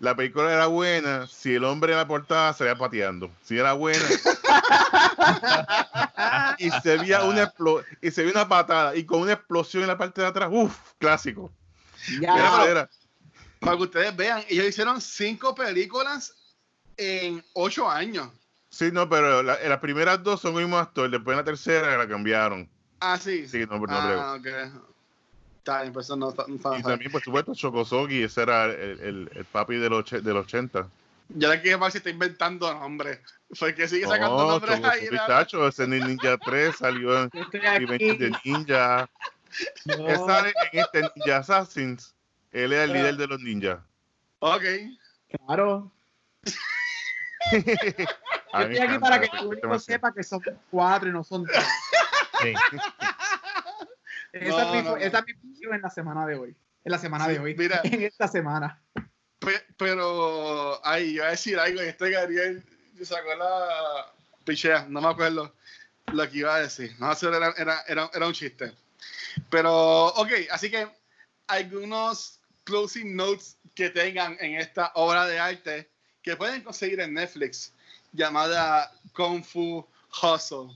la 0.00 0.16
película 0.16 0.52
era 0.52 0.66
buena 0.66 1.26
si 1.28 1.54
el 1.54 1.62
hombre 1.64 1.92
en 1.92 1.98
la 1.98 2.08
portada 2.08 2.52
salía 2.52 2.74
pateando. 2.76 3.30
Si 3.44 3.56
era 3.56 3.74
buena 3.74 4.04
y 6.58 6.70
se 6.70 6.96
veía 6.98 7.22
una 7.24 7.44
explo- 7.52 7.84
y 8.02 8.10
se 8.10 8.22
veía 8.22 8.32
una 8.34 8.48
patada 8.48 8.96
y 8.96 9.04
con 9.04 9.20
una 9.20 9.32
explosión 9.34 9.82
en 9.82 9.88
la 9.88 9.98
parte 9.98 10.20
de 10.20 10.26
atrás, 10.26 10.48
uff, 10.52 10.76
clásico. 10.98 11.52
Ya, 12.20 12.64
Era. 12.66 12.90
Para 13.60 13.76
que 13.76 13.82
ustedes 13.84 14.16
vean, 14.16 14.42
ellos 14.48 14.66
hicieron 14.66 15.00
cinco 15.00 15.54
películas 15.54 16.34
en 16.96 17.42
ocho 17.54 17.88
años. 17.88 18.28
Sí, 18.74 18.90
no, 18.90 19.08
pero 19.08 19.40
la- 19.44 19.54
en 19.62 19.68
las 19.68 19.78
primeras 19.78 20.20
dos 20.24 20.40
son 20.40 20.54
el 20.56 20.62
mismo 20.62 20.78
actor, 20.78 21.08
después 21.08 21.32
en 21.34 21.38
la 21.38 21.44
tercera 21.44 21.96
la 21.96 22.08
cambiaron. 22.08 22.68
Ah, 22.98 23.16
sí. 23.16 23.46
Sí, 23.46 23.60
no, 23.70 23.78
no 23.78 23.84
creo. 23.84 24.20
ah, 24.20 24.34
ok. 24.34 24.46
Está 25.58 25.82
bien, 25.82 25.92
pues 25.92 26.08
no 26.10 26.16
no 26.16 26.30
está- 26.30 26.44
Y 26.48 26.82
también, 26.82 27.12
por 27.12 27.22
supuesto, 27.22 27.54
Chokosogi, 27.54 28.24
ese 28.24 28.42
era 28.42 28.64
el, 28.64 28.98
el- 29.00 29.30
el 29.32 29.44
papi 29.44 29.76
del, 29.76 29.92
och- 29.92 30.20
del 30.20 30.36
80. 30.36 30.88
Yo 31.28 31.48
le 31.48 31.62
quiero 31.62 31.78
ver 31.78 31.92
si 31.92 31.98
está 31.98 32.10
inventando 32.10 32.72
nombres. 32.74 33.20
Porque 33.60 33.86
sigue 33.86 34.06
sacando 34.06 34.36
No, 34.38 34.48
nombres 34.50 34.82
ahí. 34.84 35.06
¿no? 35.08 35.24
chacho, 35.24 35.68
ese 35.68 35.86
ni- 35.86 36.00
Ninja 36.00 36.36
3 36.38 36.74
salió 36.76 37.22
en 37.22 37.30
the 37.30 38.32
Ninja. 38.44 39.08
yo- 39.84 40.08
Él 40.08 40.16
sale 40.26 40.52
en 40.72 40.80
este 40.80 41.02
Ninja 41.14 41.36
Assassins. 41.38 42.12
Él 42.50 42.72
es 42.72 42.80
el 42.80 42.90
Pero- 42.90 43.00
líder 43.02 43.16
de 43.18 43.26
los 43.28 43.40
ninjas. 43.40 43.78
Ok. 44.40 44.62
Claro. 45.46 45.92
Yo 48.60 48.60
estoy 48.68 48.78
aquí 48.88 48.98
para 48.98 49.20
que 49.20 49.26
el 49.32 49.42
público 49.44 49.78
sepa 49.78 50.12
que 50.14 50.22
son 50.22 50.42
cuatro 50.70 51.08
y 51.08 51.12
no 51.12 51.24
son 51.24 51.44
tres. 51.44 51.64
Sí. 52.42 52.52
Esa, 54.32 54.48
No, 54.50 54.58
es 54.58 54.72
mi, 54.72 54.82
no, 54.82 54.90
no. 54.90 54.96
esa 54.96 55.18
es 55.20 55.26
mi 55.26 55.34
función 55.34 55.74
en 55.74 55.82
la 55.82 55.90
semana 55.90 56.26
de 56.26 56.34
hoy. 56.36 56.56
En 56.84 56.92
la 56.92 56.98
semana 56.98 57.26
Sí, 57.26 57.32
de 57.34 57.38
hoy. 57.38 57.54
mira. 57.54 57.80
En 57.84 58.02
esta 58.02 58.26
semana. 58.28 58.82
Pe- 59.38 59.64
pero, 59.78 60.80
ay, 60.84 61.06
yo 61.08 61.12
iba 61.18 61.26
a 61.26 61.30
decir 61.30 61.58
algo 61.58 61.82
y 61.82 61.86
este 61.86 62.10
Gabriel 62.10 62.64
sacó 63.02 63.34
la 63.36 64.12
pichea, 64.44 64.86
no 64.88 65.00
me 65.00 65.08
acuerdo 65.08 65.54
lo 66.12 66.28
que 66.30 66.38
iba 66.38 66.54
a 66.54 66.60
decir. 66.60 66.94
No, 66.98 67.12
eso 67.12 67.32
era, 67.34 67.54
era, 67.56 67.82
era, 67.86 68.10
era 68.12 68.26
un 68.26 68.32
chiste. 68.32 68.72
Pero, 69.50 70.06
ok, 70.08 70.30
así 70.50 70.70
que 70.70 70.88
algunos 71.46 72.40
closing 72.64 73.14
notes 73.14 73.56
que 73.74 73.90
tengan 73.90 74.36
en 74.40 74.56
esta 74.56 74.90
obra 74.94 75.26
de 75.26 75.38
arte 75.38 75.90
que 76.22 76.36
pueden 76.36 76.62
conseguir 76.62 77.00
en 77.00 77.14
Netflix 77.14 77.72
llamada 78.14 78.90
Kung 79.14 79.42
Fu 79.44 79.86
Hustle. 80.22 80.70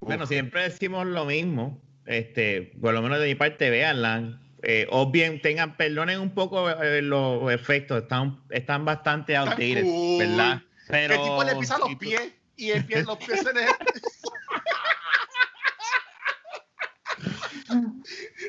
Bueno, 0.00 0.26
siempre 0.26 0.64
decimos 0.64 1.06
lo 1.06 1.24
mismo. 1.24 1.80
Este, 2.06 2.72
por 2.80 2.92
lo 2.94 3.02
menos 3.02 3.18
de 3.20 3.26
mi 3.26 3.34
parte, 3.34 3.70
véanla. 3.70 4.40
Eh, 4.62 4.86
o 4.90 5.10
bien 5.10 5.40
tengan, 5.42 5.76
perdonen 5.76 6.18
un 6.20 6.30
poco 6.34 6.68
eh, 6.70 7.02
los 7.02 7.52
efectos, 7.52 8.02
están, 8.02 8.42
están 8.50 8.84
bastante 8.84 9.36
outdated, 9.36 9.82
cool. 9.84 10.18
¿verdad? 10.18 10.62
Pero 10.88 11.14
el 11.14 11.20
tipo 11.20 11.44
le 11.44 11.56
pisa 11.56 11.78
los 11.78 11.88
tú- 11.90 11.98
pies 11.98 12.32
y 12.56 12.70
el 12.70 12.84
pie, 12.84 13.02
los 13.04 13.18
pies 13.18 13.40
se 13.42 13.52
le... 13.52 13.66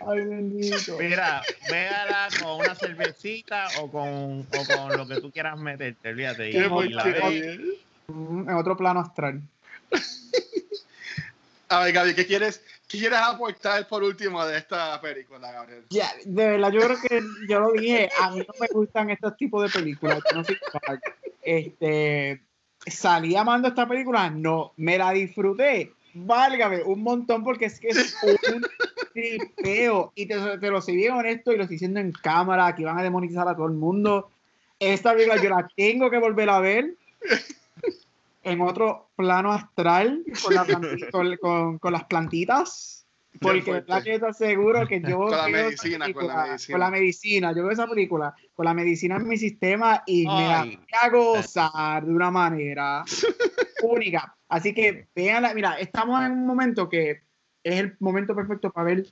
Ay, 0.08 0.26
bendito. 0.26 0.98
Mira, 0.98 1.42
véala 1.70 2.30
con 2.42 2.60
una 2.60 2.76
cervecita 2.76 3.68
o 3.82 3.92
con, 3.92 4.40
o 4.42 4.66
con 4.66 4.98
lo 4.98 5.08
que 5.08 5.20
tú 5.20 5.32
quieras 5.32 5.60
meterte, 5.60 6.10
olvídate. 6.10 6.50
Y, 6.50 6.54
la 6.54 6.70
porquería. 6.70 7.58
Mm, 8.08 8.50
En 8.50 8.56
otro 8.56 8.78
plano 8.78 9.02
astral. 9.02 9.42
A 11.70 11.84
ver, 11.84 11.92
Gabriel, 11.92 12.16
¿qué 12.16 12.26
quieres, 12.26 12.64
¿qué 12.88 12.98
quieres 12.98 13.20
aportar 13.20 13.86
por 13.90 14.02
último 14.02 14.46
de 14.46 14.58
esta 14.58 15.02
película, 15.02 15.52
Gabriel? 15.52 15.84
Ya, 15.90 16.10
de 16.24 16.48
verdad, 16.52 16.72
yo 16.72 16.80
creo 16.80 16.98
que 17.02 17.22
yo 17.50 17.60
lo 17.60 17.74
dije, 17.74 18.10
a 18.22 18.32
mí 18.32 18.40
no 18.40 18.54
me 18.58 18.68
gustan 18.72 19.10
estos 19.10 19.36
tipos 19.36 19.64
de 19.64 19.78
películas. 19.78 20.22
no 20.34 20.46
soy 20.46 20.58
este, 21.42 22.42
salí 22.86 23.36
amando 23.36 23.68
esta 23.68 23.86
película, 23.86 24.30
no, 24.30 24.72
me 24.78 24.98
la 24.98 25.12
disfruté, 25.12 25.94
válgame, 26.26 26.84
un 26.84 27.02
montón 27.04 27.44
porque 27.44 27.66
es 27.66 27.80
que 27.80 27.90
es 27.90 28.16
un 28.54 28.66
tripeo 29.14 30.12
y 30.16 30.26
te, 30.28 30.58
te 30.58 30.70
lo 30.72 30.82
soy 30.82 30.96
bien 30.96 31.14
honesto 31.14 31.52
y 31.52 31.58
lo 31.58 31.64
estoy 31.64 31.76
diciendo 31.76 32.00
en 32.00 32.12
cámara, 32.12 32.76
que 32.76 32.84
van 32.86 32.98
a 32.98 33.04
demonizar 33.04 33.48
a 33.48 33.56
todo 33.56 33.68
el 33.68 33.74
mundo. 33.74 34.30
Esta 34.80 35.14
película 35.14 35.42
yo 35.42 35.50
la 35.50 35.68
tengo 35.76 36.10
que 36.10 36.18
volver 36.20 36.50
a 36.50 36.60
ver 36.60 36.94
en 38.44 38.62
otro 38.62 39.10
plano 39.16 39.52
astral 39.52 40.24
con, 40.44 40.54
la 40.56 40.66
con, 41.12 41.38
con- 41.38 41.80
con 41.80 41.94
las 41.94 42.04
plantitas. 42.06 42.94
Porque 43.40 43.72
verdad 43.72 44.02
que 44.04 44.18
te 44.18 44.26
aseguro 44.26 44.88
que 44.88 45.00
yo 45.00 45.20
Con 45.20 45.32
la 45.38 45.48
medicina, 45.48 46.06
con 46.12 46.28
la 46.28 46.34
película- 46.34 46.46
medicina. 46.48 46.74
con 46.74 46.80
la 46.80 46.90
medicina, 46.92 47.52
yo 47.52 47.62
veo 47.64 47.72
esa 47.72 47.88
película 47.88 48.36
con 48.56 48.66
la 48.66 48.74
medicina 48.74 49.18
en 49.18 49.28
mi 49.28 49.38
sistema 49.38 50.02
y 50.08 50.26
me 50.26 50.48
la 50.48 50.62
Ay. 50.62 50.76
voy 50.78 50.86
a 51.00 51.10
gozar 51.10 52.04
de 52.06 52.12
una 52.14 52.32
manera 52.32 53.04
única. 53.84 54.36
Así 54.50 54.74
que 54.74 55.08
véanla, 55.16 55.54
mira, 55.54 55.80
estamos 55.80 56.24
en 56.24 56.32
un 56.32 56.46
momento 56.46 56.88
que 56.88 57.22
es 57.64 57.80
el 57.80 57.96
momento 58.00 58.36
perfecto 58.36 58.72
para 58.72 58.86
ver 58.86 59.08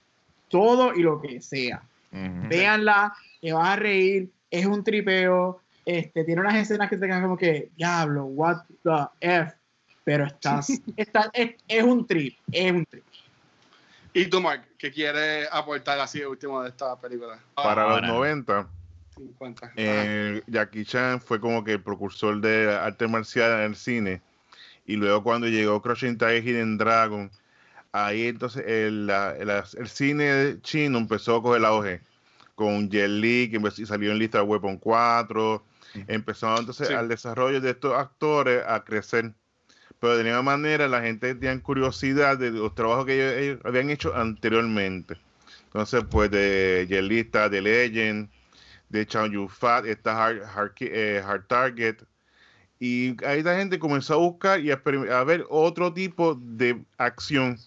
todo 0.47 0.93
y 0.93 1.01
lo 1.01 1.21
que 1.21 1.41
sea. 1.41 1.83
Ujú. 2.11 2.47
Véanla, 2.47 3.13
te 3.41 3.51
vas 3.51 3.69
a 3.69 3.75
reír, 3.75 4.31
es 4.49 4.65
un 4.65 4.83
tripeo, 4.83 5.61
este, 5.85 6.23
tiene 6.23 6.41
unas 6.41 6.55
escenas 6.55 6.89
que 6.89 6.97
te 6.97 7.05
quedan 7.05 7.21
como 7.21 7.37
que, 7.37 7.69
diablo, 7.75 8.25
what 8.25 8.63
the 8.83 9.07
F, 9.19 9.53
pero 10.03 10.25
estás, 10.25 10.69
está, 10.97 11.29
es, 11.33 11.55
es 11.67 11.83
un 11.83 12.07
trip, 12.07 12.37
es 12.51 12.71
un 12.71 12.85
trip. 12.85 13.03
¿Y 14.13 14.27
tú, 14.27 14.39
Mark, 14.39 14.65
qué 14.77 14.91
quieres 14.91 15.49
aportar 15.51 15.99
así 15.99 16.19
de 16.19 16.27
último 16.27 16.63
de 16.63 16.69
esta 16.69 16.97
película? 16.97 17.37
Para 17.53 17.99
los 17.99 18.01
90, 18.01 18.65
50. 19.13 19.73
Eh, 19.75 20.41
Jackie 20.47 20.85
Chan 20.85 21.19
fue 21.19 21.41
como 21.41 21.65
que 21.65 21.73
el 21.73 21.83
precursor 21.83 22.39
de 22.39 22.73
arte 22.73 23.09
marcial 23.09 23.59
en 23.59 23.71
el 23.71 23.75
cine. 23.75 24.21
Y 24.85 24.95
luego 24.97 25.23
cuando 25.23 25.47
llegó 25.47 25.81
Crouching 25.81 26.17
Tiger 26.17 26.43
Hidden 26.43 26.77
Dragon, 26.77 27.31
ahí 27.91 28.27
entonces 28.27 28.63
el, 28.67 29.09
el 29.09 29.87
cine 29.87 30.57
chino 30.61 30.97
empezó 30.97 31.37
a 31.37 31.41
coger 31.41 31.59
el 31.59 31.65
auge. 31.65 32.01
Con 32.55 32.89
Jet 32.89 33.09
Li, 33.09 33.49
que 33.51 33.85
salió 33.85 34.11
en 34.11 34.19
lista 34.19 34.37
de 34.37 34.45
Weapon 34.45 34.77
4. 34.77 35.63
Empezó 36.07 36.57
entonces 36.57 36.87
Sí. 36.87 36.93
al 36.93 37.09
desarrollo 37.09 37.59
de 37.59 37.71
estos 37.71 37.93
actores 37.93 38.63
a 38.65 38.83
crecer. 38.83 39.33
Pero 39.99 40.17
de 40.17 40.23
ninguna 40.23 40.41
manera 40.41 40.87
la 40.87 41.01
gente 41.01 41.35
tenía 41.35 41.61
curiosidad 41.61 42.37
de 42.37 42.51
los 42.51 42.73
trabajos 42.75 43.05
que 43.05 43.13
ellos, 43.15 43.33
ellos 43.41 43.59
habían 43.65 43.89
hecho 43.89 44.15
anteriormente. 44.15 45.17
Entonces, 45.65 46.03
pues 46.09 46.31
de 46.31 46.85
Jet 46.89 47.03
Li 47.03 47.19
está 47.19 47.49
The 47.49 47.61
Legend, 47.61 48.29
de 48.89 49.05
Chow 49.05 49.27
Yun 49.27 49.49
Fat, 49.49 49.85
está 49.85 50.25
Hard, 50.25 50.73
eh, 50.79 51.21
Hard 51.25 51.47
Target. 51.47 51.97
Y 52.79 53.15
ahí 53.25 53.41
la 53.41 53.57
gente 53.57 53.79
comenzó 53.79 54.15
a 54.15 54.17
buscar 54.17 54.59
y 54.59 54.71
a, 54.71 55.23
ver 55.23 55.45
otro 55.49 55.93
tipo 55.93 56.35
de 56.35 56.81
acción. 56.97 57.57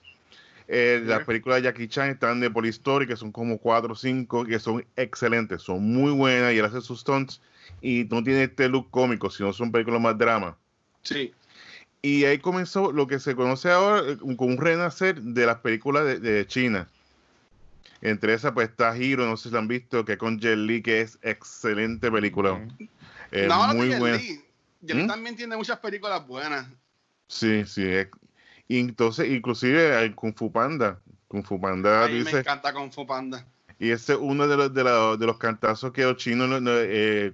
Eh, 0.68 1.02
Las 1.04 1.24
películas 1.24 1.56
de 1.56 1.62
Jackie 1.62 1.88
Chan 1.88 2.10
están 2.10 2.40
de 2.40 2.50
Polistory, 2.50 3.06
que 3.06 3.16
son 3.16 3.32
como 3.32 3.58
4 3.58 3.92
o 3.92 3.96
5, 3.96 4.44
que 4.44 4.58
son 4.58 4.84
excelentes, 4.96 5.62
son 5.62 5.82
muy 5.82 6.12
buenas 6.12 6.52
y 6.52 6.58
él 6.58 6.64
hace 6.64 6.82
sus 6.82 7.00
stunts. 7.00 7.40
Y 7.80 8.06
no 8.10 8.22
tiene 8.22 8.44
este 8.44 8.68
look 8.68 8.90
cómico, 8.90 9.30
sino 9.30 9.52
son 9.52 9.72
películas 9.72 10.00
más 10.00 10.18
drama. 10.18 10.56
Sí. 11.02 11.32
Y 12.02 12.24
ahí 12.24 12.38
comenzó 12.38 12.92
lo 12.92 13.06
que 13.06 13.18
se 13.18 13.34
conoce 13.34 13.70
ahora 13.70 14.02
eh, 14.12 14.16
con 14.36 14.50
un 14.50 14.58
renacer 14.58 15.20
de 15.20 15.46
las 15.46 15.56
películas 15.56 16.04
de, 16.04 16.18
de 16.20 16.46
China. 16.46 16.88
Entre 18.00 18.34
esas, 18.34 18.52
pues 18.52 18.68
está 18.68 18.96
Hero, 18.96 19.26
no 19.26 19.36
sé 19.36 19.48
si 19.48 19.54
la 19.54 19.60
han 19.60 19.68
visto, 19.68 20.04
que 20.04 20.12
es 20.12 20.18
con 20.18 20.38
Jet 20.38 20.56
Li, 20.56 20.82
que 20.82 21.00
es 21.00 21.18
excelente 21.22 22.10
película. 22.10 22.60
Eh, 23.32 23.46
no, 23.48 23.74
muy 23.74 23.88
buena. 23.96 24.18
Li. 24.18 24.40
Li 24.80 24.94
¿Mm? 24.94 25.06
también 25.06 25.36
tiene 25.36 25.56
muchas 25.56 25.78
películas 25.78 26.26
buenas. 26.26 26.66
Sí, 27.28 27.64
sí. 27.66 27.82
y 28.68 28.80
entonces, 28.80 29.28
inclusive 29.30 29.96
hay 29.96 30.14
Kung 30.14 30.34
Fu 30.36 30.50
Panda. 30.52 31.00
Kung 31.28 31.44
Fu 31.44 31.60
Panda, 31.60 32.04
A 32.04 32.08
mí 32.08 32.14
me 32.14 32.18
dice, 32.18 32.40
encanta 32.40 32.72
Kung 32.72 32.90
Fu 32.92 33.06
Panda. 33.06 33.46
y 33.78 33.90
ese 33.90 34.14
es 34.14 34.18
uno 34.20 34.46
de 34.48 34.56
los, 34.56 34.74
de, 34.74 34.84
los- 34.84 35.18
de 35.18 35.26
los 35.26 35.38
cantazos 35.38 35.92
que 35.92 36.02
los 36.02 36.16
chinos 36.16 36.48
no- 36.48 36.60
no, 36.60 36.70
eh, 36.74 37.32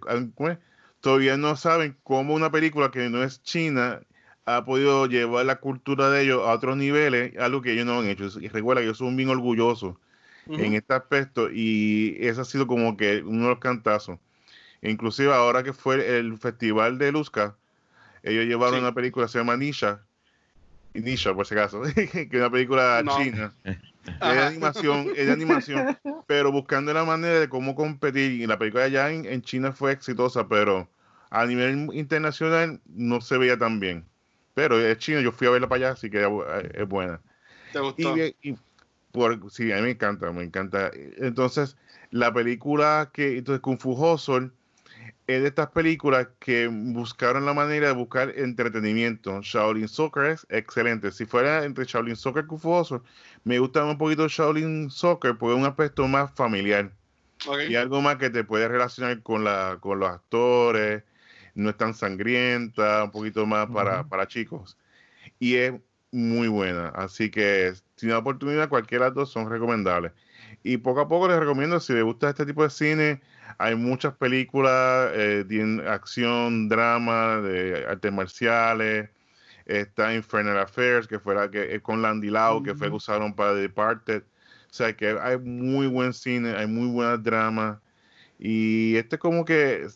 todavía 1.01 1.37
no 1.37 1.57
saben 1.57 1.97
cómo 2.03 2.35
una 2.35 2.51
película 2.51 2.91
que 2.91 3.09
no 3.11 3.23
es 3.23 3.43
china 3.43 4.01
ha 4.47 4.65
podido 4.65 5.07
llevar 5.07 5.47
la 5.47 5.57
cultura 5.61 6.11
de 6.11 6.23
ellos 6.23 6.43
a 6.47 6.53
otros 6.53 6.77
niveles, 6.77 7.37
algo 7.39 7.63
que 7.63 7.73
ellos 7.73 7.87
no 7.87 7.99
han 8.01 8.07
hecho. 8.09 8.25
Y 8.41 8.49
recuerda 8.49 8.81
que 8.83 8.87
ellos 8.87 8.99
son 8.99 9.17
bien 9.17 9.29
orgullosos 9.31 9.97
en 10.57 10.75
este 10.75 10.95
aspecto 10.95 11.51
y 11.53 12.17
ese 12.21 12.41
ha 12.43 12.45
sido 12.45 12.67
como 12.67 12.97
que 12.97 13.23
uno 13.23 13.45
de 13.45 13.51
los 13.51 13.59
cantazos. 13.61 14.19
Inclusive 14.85 15.32
ahora 15.32 15.62
que 15.62 15.72
fue 15.72 16.18
el 16.18 16.39
festival 16.39 16.99
de 16.99 17.12
Luzca, 17.12 17.57
ellos 18.22 18.45
llevaron 18.47 18.76
Sí. 18.76 18.80
una 18.80 18.95
película, 18.95 19.28
se 19.28 19.39
llama 19.39 19.57
Nisha, 19.57 20.03
Nisha 20.95 21.35
por 21.35 21.47
si 21.47 21.55
acaso, 21.55 21.82
que 21.95 22.28
es 22.30 22.35
una 22.35 22.51
película 22.51 23.03
No. 23.05 23.16
china. 23.16 23.53
Es 24.05 24.39
animación, 24.39 25.11
es 25.16 25.26
de 25.26 25.32
animación, 25.32 25.85
pero 26.26 26.53
buscando 26.53 26.93
la 26.93 27.05
manera 27.05 27.41
de 27.41 27.49
cómo 27.49 27.74
competir. 27.74 28.32
Y 28.32 28.47
la 28.47 28.59
película 28.59 28.85
allá 28.85 29.11
en, 29.11 29.24
en 29.26 29.43
China 29.43 29.72
fue 29.72 29.93
exitosa, 29.93 30.47
pero 30.49 30.89
a 31.30 31.47
nivel 31.47 31.89
internacional 31.95 32.80
no 32.87 33.20
se 33.20 33.39
veía 33.39 33.59
tan 33.59 33.80
bien. 33.80 34.05
Pero 34.55 34.78
es 34.78 34.99
chino, 34.99 35.20
yo 35.20 35.32
fui 35.32 35.47
a 35.47 35.51
verla 35.51 35.68
para 35.68 35.87
allá, 35.89 35.93
así 35.95 36.11
que 36.11 36.20
es 36.22 36.28
bu- 36.28 36.45
es 36.74 36.89
buena. 36.89 37.20
¿Te 37.72 37.80
Y, 37.80 37.82
gustó? 37.82 38.14
y 38.43 38.57
por, 39.12 39.51
sí, 39.51 39.72
a 39.72 39.76
mí 39.76 39.82
me 39.82 39.91
encanta, 39.93 40.32
me 40.32 40.43
encanta. 40.45 40.91
Entonces, 41.18 41.76
la 42.11 42.32
película 42.32 43.11
que, 43.12 43.39
entonces, 43.39 43.61
Kung 43.61 43.78
Fu 43.78 43.93
Hustle 43.93 44.51
es 45.27 45.43
de 45.43 45.49
estas 45.49 45.70
películas 45.70 46.29
que 46.39 46.68
buscaron 46.68 47.47
la 47.47 47.55
manera 47.55 47.89
de 47.89 47.95
buscar 47.95 48.33
entretenimiento. 48.37 49.41
Shaolin 49.43 49.89
Soccer 49.89 50.27
es 50.27 50.47
excelente. 50.51 51.11
Si 51.12 51.25
fuera 51.25 51.64
entre 51.64 51.85
Shaolin 51.85 52.16
Soccer 52.16 52.45
y 52.51 52.55
Hustle, 52.55 53.01
me 53.45 53.59
gusta 53.59 53.85
un 53.85 53.97
poquito 53.97 54.29
Shaolin 54.29 54.91
Soccer 54.91 55.37
porque 55.37 55.55
es 55.55 55.61
un 55.61 55.66
aspecto 55.66 56.07
más 56.07 56.31
familiar 56.35 56.93
y 57.68 57.75
algo 57.75 58.01
más 58.01 58.16
que 58.16 58.31
te 58.31 58.45
puede 58.45 58.68
relacionar 58.68 59.22
con, 59.22 59.45
la, 59.45 59.79
con 59.81 59.99
los 59.99 60.11
actores, 60.11 61.03
no 61.55 61.70
es 61.70 61.77
tan 61.77 61.95
sangrienta, 61.95 63.05
un 63.05 63.11
poquito 63.11 63.47
más 63.47 63.68
para, 63.70 64.05
para 64.05 64.27
chicos. 64.27 64.77
Y 65.39 65.57
es 65.57 65.75
muy 66.11 66.49
buena, 66.49 66.89
así 66.89 67.31
que 67.31 67.75
si 67.75 67.83
tiene 67.97 68.14
oportunidad, 68.14 68.68
cualquiera 68.68 69.07
de 69.07 69.11
las 69.11 69.16
dos 69.16 69.33
son 69.33 69.51
recomendables. 69.51 70.12
Y 70.62 70.79
poco 70.79 71.01
a 71.01 71.09
poco 71.09 71.29
les 71.29 71.39
recomiendo, 71.39 71.81
si 71.81 71.93
les 71.93 72.05
gusta 72.05 72.31
este 72.31 72.47
tipo 72.47 72.62
de 72.62 72.70
cine, 72.70 73.20
hay 73.59 73.75
muchas 73.75 74.15
películas, 74.15 75.11
eh, 75.15 75.45
tienen 75.49 75.87
acción, 75.87 76.69
drama, 76.69 77.41
de 77.41 77.87
artes 77.89 78.13
marciales, 78.13 79.11
está 79.67 80.15
Infernal 80.15 80.59
Affairs, 80.59 81.07
que 81.07 81.19
fue 81.19 81.35
la 81.35 81.51
que 81.51 81.75
es 81.75 81.83
con 81.83 82.03
Landy 82.03 82.31
Lau, 82.31 82.63
que 82.63 82.75
fue 82.75 82.89
que 82.89 82.95
usaron 82.95 83.35
para 83.35 83.55
The 83.55 83.61
Departed. 83.61 84.23
O 84.23 84.73
sea 84.77 84.95
que 84.97 85.17
hay 85.21 85.39
muy 85.39 85.87
buen 85.87 86.13
cine, 86.13 86.55
hay 86.57 86.67
muy 86.67 86.89
buenas 86.89 87.23
dramas. 87.23 87.79
Y 88.39 88.97
este 88.97 89.19
como 89.19 89.45
que, 89.45 89.87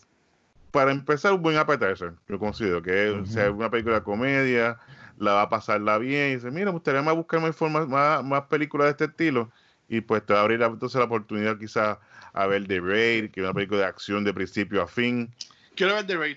para 0.70 0.92
empezar, 0.92 1.32
un 1.32 1.42
buen 1.42 1.56
appetizer, 1.56 2.14
yo 2.28 2.38
considero 2.38 2.80
que 2.80 3.10
o 3.10 3.26
sea, 3.26 3.50
una 3.50 3.70
película 3.70 3.96
de 3.96 4.02
comedia, 4.02 4.78
la 5.18 5.32
va 5.34 5.42
a 5.42 5.48
pasarla 5.48 5.98
bien. 5.98 6.30
Y 6.30 6.34
dice, 6.36 6.50
mira, 6.50 6.66
me 6.66 6.72
gustaría 6.72 7.02
más 7.02 7.14
buscar 7.14 7.40
más, 7.40 7.88
más, 7.88 8.24
más 8.24 8.42
películas 8.42 8.86
de 8.86 8.90
este 8.92 9.04
estilo. 9.06 9.50
Y 9.88 10.00
pues 10.02 10.24
te 10.26 10.32
va 10.34 10.40
a 10.40 10.42
abrir 10.42 10.60
entonces 10.62 10.98
la 10.98 11.04
oportunidad 11.06 11.58
quizás 11.58 11.98
a 12.32 12.46
ver 12.46 12.66
The 12.68 12.80
Raid, 12.80 13.30
que 13.30 13.40
es 13.40 13.44
una 13.44 13.54
película 13.54 13.80
de 13.80 13.86
acción 13.86 14.22
de 14.24 14.34
principio 14.34 14.82
a 14.82 14.86
fin. 14.86 15.32
Quiero 15.74 15.94
ver 15.94 16.06
The 16.06 16.16
Raid. 16.16 16.36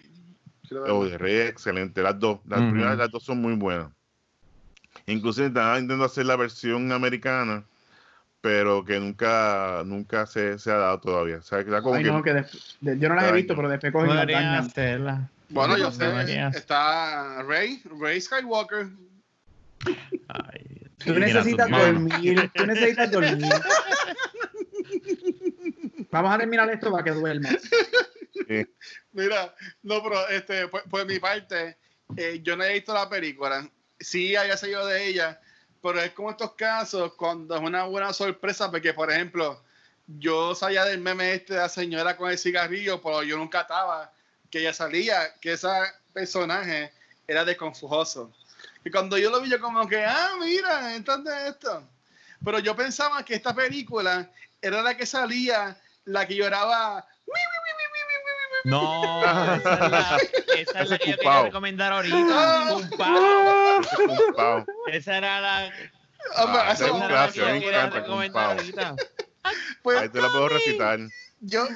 Quiero 0.68 0.86
Oh. 1.00 1.08
The 1.08 1.18
Raid, 1.18 1.42
excelente. 1.48 2.02
Las 2.02 2.18
dos, 2.20 2.40
las 2.48 2.62
primeras 2.62 2.98
las 2.98 3.12
dos 3.12 3.24
son 3.24 3.42
muy 3.42 3.56
buenas. 3.56 3.90
Inclusive 5.06 5.48
estaban 5.48 5.76
intentando 5.82 6.06
hacer 6.06 6.26
la 6.26 6.36
versión 6.38 6.92
americana, 6.94 7.66
pero 8.40 8.86
que 8.86 9.00
nunca, 9.00 9.84
nunca 9.86 10.26
se, 10.26 10.58
se 10.58 10.72
ha 10.72 10.76
dado 10.78 11.00
todavía. 11.02 11.38
O 11.38 11.42
sea, 11.42 11.60
que 11.60 11.66
está 11.70 11.82
como 11.82 11.96
Ay, 11.96 12.04
que 12.04 12.10
no, 12.12 12.24
que 12.24 12.34
de- 12.34 12.46
de- 12.82 13.00
yo 13.00 13.10
no 13.10 13.16
las 13.16 13.26
he 13.26 13.32
visto, 13.34 13.56
pero 13.56 13.68
después 13.68 13.92
cogen 13.92 14.16
dañan. 14.16 14.56
hacerla. 14.66 15.30
Bueno, 15.50 15.78
yo 15.78 15.92
sé, 15.92 16.06
está 16.56 17.44
Rey, 17.44 17.82
Rey 18.00 18.22
Skywalker. 18.22 18.88
Ay, 20.30 20.81
Tú 21.06 21.14
necesitas 21.14 21.70
dormir, 21.70 22.52
tú 22.54 22.66
necesitas 22.66 23.12
dormir. 23.12 23.52
Vamos 26.12 26.34
a 26.34 26.38
terminar 26.38 26.70
esto 26.70 26.92
para 26.92 27.04
que 27.04 27.12
duerma. 27.12 27.50
Sí. 28.48 28.68
Mira, 29.14 29.56
no, 29.84 30.04
pero 30.04 30.28
este, 30.30 30.68
por, 30.68 30.84
por 30.90 31.06
mi 31.06 31.20
parte, 31.20 31.78
eh, 32.18 32.40
yo 32.44 32.58
no 32.58 32.64
he 32.64 32.74
visto 32.74 32.94
la 32.94 33.10
película. 33.10 33.70
Sí 34.00 34.36
había 34.36 34.58
salido 34.58 34.86
de 34.86 35.08
ella, 35.08 35.40
pero 35.82 36.02
es 36.02 36.12
como 36.12 36.32
estos 36.32 36.54
casos 36.54 37.14
cuando 37.16 37.56
es 37.56 37.62
una 37.62 37.86
buena 37.86 38.14
sorpresa, 38.14 38.70
porque 38.70 38.94
por 38.94 39.12
ejemplo, 39.12 39.64
yo 40.08 40.56
salía 40.56 40.86
del 40.86 41.00
meme 41.00 41.34
este 41.34 41.54
de 41.54 41.60
la 41.60 41.70
señora 41.70 42.18
con 42.18 42.30
el 42.30 42.38
cigarrillo, 42.38 43.02
pero 43.02 43.24
yo 43.24 43.38
nunca 43.38 43.62
estaba 43.62 44.12
que 44.50 44.60
ella 44.60 44.74
salía, 44.74 45.34
que 45.40 45.54
ese 45.54 45.70
personaje 46.14 46.92
era 47.28 47.46
de 47.46 47.56
confujoso. 47.56 48.32
Y 48.84 48.92
cuando 48.92 49.18
yo 49.18 49.30
lo 49.30 49.42
vi, 49.42 49.50
yo 49.50 49.60
como 49.60 49.88
que, 49.88 50.04
ah, 50.04 50.32
mira, 50.40 50.96
entonces 50.96 51.34
esto. 51.48 51.84
Pero 52.44 52.60
yo 52.60 52.76
pensaba 52.76 53.24
que 53.24 53.36
esta 53.36 53.54
película 53.54 54.30
era 54.62 54.82
la 54.82 54.96
que 54.98 55.06
salía, 55.06 55.78
la 56.06 56.26
que 56.28 56.36
lloraba. 56.36 57.06
No, 58.64 59.22
esa 59.24 59.74
es 59.74 59.92
la, 59.92 60.18
esa 60.58 60.82
es 60.82 60.90
la 60.90 60.98
que 61.00 61.12
yo 61.12 61.18
quería 61.18 61.42
recomendar 61.44 61.94
ahorita. 61.94 62.18
Ah. 64.38 64.66
Esa 64.88 65.18
era 65.18 65.42
la, 65.42 65.72
Ah, 66.36 66.46
Ah, 66.68 66.72
ese 66.72 66.86
es 66.86 66.92
un 66.92 66.98
esa 66.98 67.08
clásico, 67.08 67.46
yo 67.46 68.16
me 68.16 68.26
encanta 68.28 68.46
ahorita. 68.52 68.96
pues, 69.82 69.98
Ahí 69.98 70.10
te 70.10 70.22
la 70.22 70.30
puedo 70.30 70.50
recitar. 70.50 71.00
yo, 71.40 71.68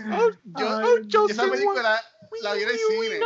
yo, 0.44 0.78
Ay, 0.78 1.02
yo 1.08 1.28
esa 1.28 1.50
película 1.50 2.04
la 2.42 2.54
vi 2.54 2.64
en 2.64 2.70
el 2.70 2.78
cine. 2.78 3.20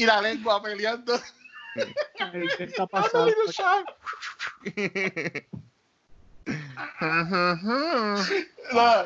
Y 0.00 0.06
la 0.06 0.22
lengua 0.22 0.62
peleando. 0.62 1.20
¿Qué 2.56 2.64
está 2.64 2.86
pasando? 2.86 3.30
No, 8.72 9.04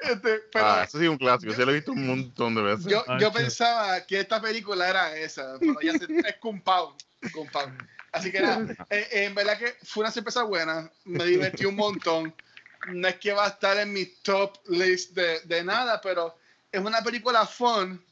este, 0.00 0.38
pero 0.50 0.64
ah, 0.64 0.84
eso 0.84 0.98
sí 0.98 1.04
es 1.04 1.10
un 1.10 1.18
clásico. 1.18 1.52
Sí 1.52 1.62
lo 1.62 1.70
he 1.70 1.74
visto 1.74 1.92
un 1.92 2.06
montón 2.06 2.54
de 2.54 2.62
veces. 2.62 2.86
yo, 2.86 3.04
yo 3.18 3.30
pensaba 3.30 4.00
que 4.06 4.20
esta 4.20 4.40
película 4.40 4.88
era 4.88 5.14
esa, 5.14 5.58
pero 5.60 5.78
ya 5.82 5.92
se, 5.92 6.04
es 6.04 6.36
Cumpao, 6.40 6.96
Cumpao. 7.34 7.70
Así 8.12 8.32
que 8.32 8.40
nada, 8.40 8.74
eh, 8.90 9.08
en 9.12 9.34
verdad 9.34 9.58
que 9.58 9.76
fue 9.82 10.02
una 10.02 10.10
sorpresa 10.10 10.42
buena, 10.44 10.90
me 11.04 11.26
divertí 11.26 11.66
un 11.66 11.76
montón. 11.76 12.34
No 12.88 13.08
es 13.08 13.16
que 13.16 13.34
va 13.34 13.44
a 13.44 13.48
estar 13.48 13.76
en 13.76 13.92
mi 13.92 14.06
top 14.06 14.56
list 14.68 15.12
de, 15.12 15.40
de 15.40 15.62
nada, 15.62 16.00
pero 16.00 16.34
es 16.72 16.80
una 16.80 17.02
película 17.02 17.44
fun 17.46 18.02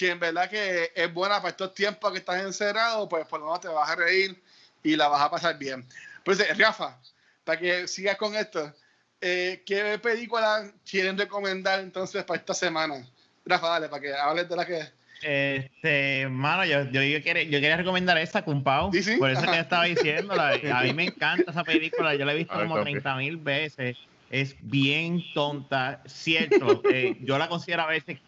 que 0.00 0.08
en 0.08 0.18
verdad 0.18 0.48
que 0.48 0.92
es 0.94 1.12
buena 1.12 1.36
para 1.42 1.50
estos 1.50 1.74
tiempos 1.74 2.10
que 2.10 2.20
estás 2.20 2.42
encerrado, 2.42 3.06
pues 3.06 3.26
por 3.26 3.38
lo 3.38 3.44
menos 3.44 3.60
te 3.60 3.68
vas 3.68 3.90
a 3.90 3.96
reír 3.96 4.34
y 4.82 4.96
la 4.96 5.08
vas 5.08 5.20
a 5.20 5.30
pasar 5.30 5.58
bien. 5.58 5.84
Pues 6.24 6.40
eh, 6.40 6.54
Rafa, 6.54 6.98
para 7.44 7.60
que 7.60 7.86
sigas 7.86 8.16
con 8.16 8.34
esto, 8.34 8.72
eh, 9.20 9.62
¿qué 9.66 9.98
película 9.98 10.72
quieren 10.90 11.18
recomendar 11.18 11.80
entonces 11.80 12.24
para 12.24 12.40
esta 12.40 12.54
semana? 12.54 13.06
Rafa, 13.44 13.68
dale, 13.68 13.90
para 13.90 14.00
que 14.00 14.14
hables 14.14 14.48
de 14.48 14.56
la 14.56 14.64
que... 14.66 14.88
Este, 15.20 16.26
mano, 16.30 16.64
yo, 16.64 16.84
yo, 16.84 17.02
yo, 17.02 17.22
quería, 17.22 17.42
yo 17.42 17.60
quería 17.60 17.76
recomendar 17.76 18.16
esta, 18.16 18.40
Cumpao. 18.40 18.90
¿Sí, 18.94 19.02
sí? 19.02 19.18
Por 19.18 19.28
eso 19.28 19.42
Ajá. 19.42 19.52
que 19.52 19.60
estaba 19.60 19.84
diciendo. 19.84 20.32
A 20.32 20.82
mí 20.82 20.94
me 20.94 21.04
encanta 21.04 21.50
esa 21.50 21.62
película. 21.62 22.14
Yo 22.14 22.24
la 22.24 22.32
he 22.32 22.36
visto 22.36 22.56
ver, 22.56 22.68
como 22.68 22.78
copy. 22.78 22.92
30 22.92 23.16
mil 23.16 23.36
veces. 23.36 23.98
Es 24.30 24.56
bien 24.62 25.22
tonta. 25.34 26.00
Cierto, 26.06 26.80
eh, 26.90 27.18
yo 27.20 27.36
la 27.36 27.50
considero 27.50 27.82
a 27.82 27.86
veces. 27.86 28.18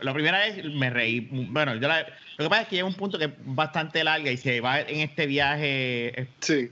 La 0.00 0.12
primera 0.14 0.38
vez 0.38 0.64
me 0.64 0.90
reí. 0.90 1.20
Bueno, 1.50 1.74
yo 1.76 1.88
la, 1.88 2.00
lo 2.38 2.44
que 2.44 2.48
pasa 2.48 2.62
es 2.62 2.68
que 2.68 2.76
llega 2.76 2.88
un 2.88 2.94
punto 2.94 3.18
que 3.18 3.26
es 3.26 3.30
bastante 3.44 4.02
larga 4.04 4.30
y 4.30 4.36
se 4.36 4.60
va 4.60 4.80
en 4.80 5.00
este 5.00 5.26
viaje 5.26 6.20
eh, 6.20 6.28
Sí. 6.40 6.70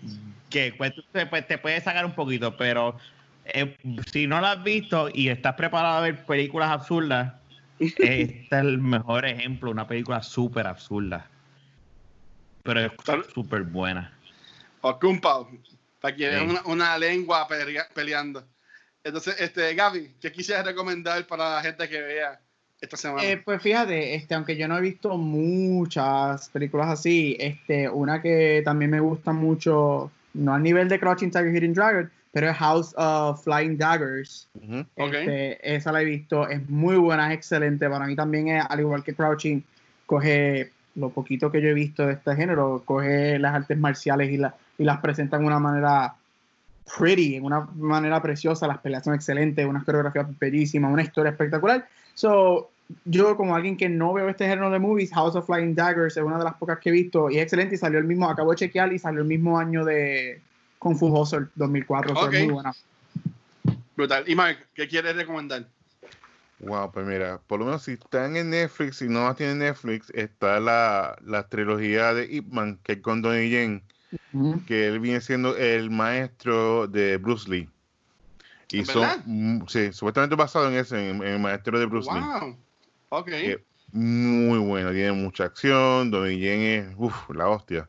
que 0.49 0.75
pues, 0.77 0.93
te, 1.13 1.27
pues, 1.27 1.47
te 1.47 1.59
puede 1.59 1.81
sacar 1.81 2.05
un 2.05 2.15
poquito, 2.15 2.57
pero 2.57 2.97
eh, 3.45 3.77
si 4.13 4.27
no 4.27 4.41
la 4.41 4.53
has 4.53 4.63
visto 4.65 5.09
y 5.13 5.29
estás 5.29 5.55
preparado 5.55 5.99
a 5.99 6.01
ver 6.01 6.25
películas 6.25 6.71
absurdas, 6.71 7.35
este 7.79 8.23
es 8.23 8.53
el 8.53 8.79
mejor 8.79 9.25
ejemplo, 9.27 9.71
una 9.71 9.87
película 9.87 10.23
súper 10.23 10.67
absurda. 10.67 11.27
Pero 12.63 12.81
es 12.81 12.93
súper 13.35 13.63
buena. 13.63 14.13
O 14.83 14.99
Kumpao, 14.99 15.51
para 16.01 16.15
que 16.15 16.29
vean 16.29 16.45
Sí. 16.45 16.51
una, 16.51 16.63
una 16.67 16.99
lengua 16.99 17.47
pelea- 17.49 17.89
peleando. 17.95 18.45
Entonces, 19.03 19.41
este, 19.41 19.75
Gaby, 19.75 20.15
¿qué 20.21 20.31
quisieras 20.31 20.67
recomendar 20.67 21.27
para 21.27 21.55
la 21.55 21.63
gente 21.63 21.89
que 21.89 22.01
vea 22.03 22.39
esta 22.81 22.97
semana? 22.97 23.23
Eh, 23.25 23.37
pues 23.45 23.61
fíjate, 23.63 24.15
este, 24.15 24.35
aunque 24.35 24.57
yo 24.57 24.67
no 24.69 24.79
he 24.79 24.81
visto 24.81 25.17
muchas 25.17 26.49
películas 26.49 26.89
así, 26.89 27.37
este, 27.39 27.89
una 27.89 28.21
que 28.23 28.63
también 28.65 28.91
me 28.91 29.01
gusta 29.01 29.33
mucho, 29.33 30.11
no 30.35 30.55
al 30.55 30.63
nivel 30.63 30.89
de 30.89 30.99
Crouching 30.99 31.31
Tiger, 31.31 31.55
Hidden 31.55 31.75
Dragon, 31.75 32.11
pero 32.33 32.49
es 32.49 32.57
House 32.57 32.95
of 32.97 33.43
Flying 33.43 33.77
Daggers. 33.77 34.49
Ujú. 34.55 34.81
Ok. 34.97 35.15
Este, 35.15 35.75
esa 35.77 35.93
la 35.93 36.03
he 36.03 36.05
visto, 36.05 36.49
es 36.49 36.69
muy 36.69 36.97
buena, 36.97 37.29
es 37.33 37.39
excelente. 37.39 37.89
Para 37.89 38.07
mí 38.07 38.15
también 38.15 38.49
es, 38.49 38.65
al 38.69 38.81
igual 38.81 39.03
que 39.03 39.15
Crouching, 39.15 39.65
coge 40.07 40.71
lo 40.95 41.11
poquito 41.11 41.51
que 41.53 41.61
yo 41.61 41.69
he 41.69 41.75
visto 41.75 42.07
de 42.07 42.15
este 42.15 42.35
género, 42.37 42.83
coge 42.85 43.39
las 43.39 43.55
artes 43.55 43.79
marciales 43.79 44.31
y, 44.31 44.37
la- 44.37 44.55
y 44.79 44.85
las 44.85 44.99
presenta 45.01 45.39
de 45.39 45.45
una 45.45 45.59
manera 45.59 46.15
pretty, 46.99 47.37
en 47.37 47.45
una 47.45 47.61
manera 47.77 48.21
preciosa, 48.21 48.67
las 48.67 48.79
peleas 48.79 49.05
son 49.05 49.15
excelentes, 49.15 49.65
unas 49.65 49.85
coreografías 49.85 50.27
bellísimas, 50.39 50.93
una 50.93 51.03
historia 51.03 51.31
espectacular. 51.31 51.87
So, 52.15 52.71
yo 53.05 53.37
como 53.37 53.55
alguien 53.55 53.77
que 53.77 53.89
no 53.89 54.13
veo 54.13 54.29
este 54.29 54.47
género 54.47 54.71
de 54.71 54.79
movies, 54.79 55.13
House 55.13 55.37
of 55.37 55.47
Flying 55.47 55.75
Daggers 55.75 56.17
es 56.17 56.23
una 56.23 56.39
de 56.39 56.45
las 56.45 56.55
pocas 56.55 56.79
que 56.79 56.91
he 56.91 56.93
visto 56.93 57.31
y 57.31 57.37
es 57.39 57.45
excelente 57.45 57.75
y 57.75 57.79
salió 57.79 57.99
el 57.99 58.05
mismo, 58.05 58.29
acabo 58.29 58.51
de 58.51 58.57
chequear 58.57 58.93
y 58.93 58.99
salió 58.99 59.21
el 59.21 59.29
mismo 59.29 59.59
año 59.59 59.85
de 59.85 60.41
Kung 60.79 60.97
Fu 60.97 61.07
Hustle 61.07 61.47
2004, 61.55 62.17
so 62.17 62.23
es 62.23 62.27
Ok. 62.27 62.45
muy 62.45 62.53
buena. 62.55 62.75
Brutal. 63.97 64.25
Y 64.27 64.35
Mark, 64.35 64.67
¿qué 64.75 64.89
quieres 64.89 65.15
recomendar? 65.15 65.67
Wow, 66.61 66.93
pues 66.93 67.07
mira, 67.07 67.41
por 67.47 67.59
lo 67.61 67.67
menos 67.67 67.83
si 67.85 67.93
están 67.93 68.37
en 68.37 68.51
Netflix, 68.51 68.99
si 68.99 69.09
no 69.09 69.25
la 69.25 69.35
tienen 69.35 69.61
Netflix, 69.61 70.11
está 70.11 70.61
la, 70.61 71.17
la 71.25 71.49
trilogía 71.49 72.13
de 72.13 72.27
Ip 72.31 72.53
Man, 72.53 72.79
que 72.83 72.93
es 72.95 73.01
con 73.01 73.23
Donnie 73.23 73.49
Yen, 73.49 73.83
que 74.67 74.89
él 74.89 75.01
viene 75.01 75.21
siendo 75.23 75.57
el 75.57 75.91
maestro 75.91 76.87
de 76.87 77.17
Bruce 77.17 77.51
Lee. 77.51 77.71
Y 78.73 78.79
¿En 78.81 78.87
son, 78.87 79.65
sí, 79.69 79.93
supuestamente 79.93 80.37
basado 80.37 80.69
en 80.69 80.75
ese, 80.77 81.11
en, 81.11 81.17
en 81.17 81.29
el 81.29 81.39
maestro 81.41 81.79
de 81.79 81.87
Bruce 81.87 82.09
Lee. 82.13 82.21
wow. 82.21 82.57
Ok. 83.11 83.27
Que 83.27 83.65
muy 83.93 84.59
buena, 84.59 84.93
tiene 84.93 85.13
mucha 85.13 85.45
acción, 85.45 86.11
Donnie 86.11 86.39
Yen 86.39 86.61
es, 86.61 86.95
uff, 86.97 87.29
la 87.31 87.49
hostia. 87.49 87.89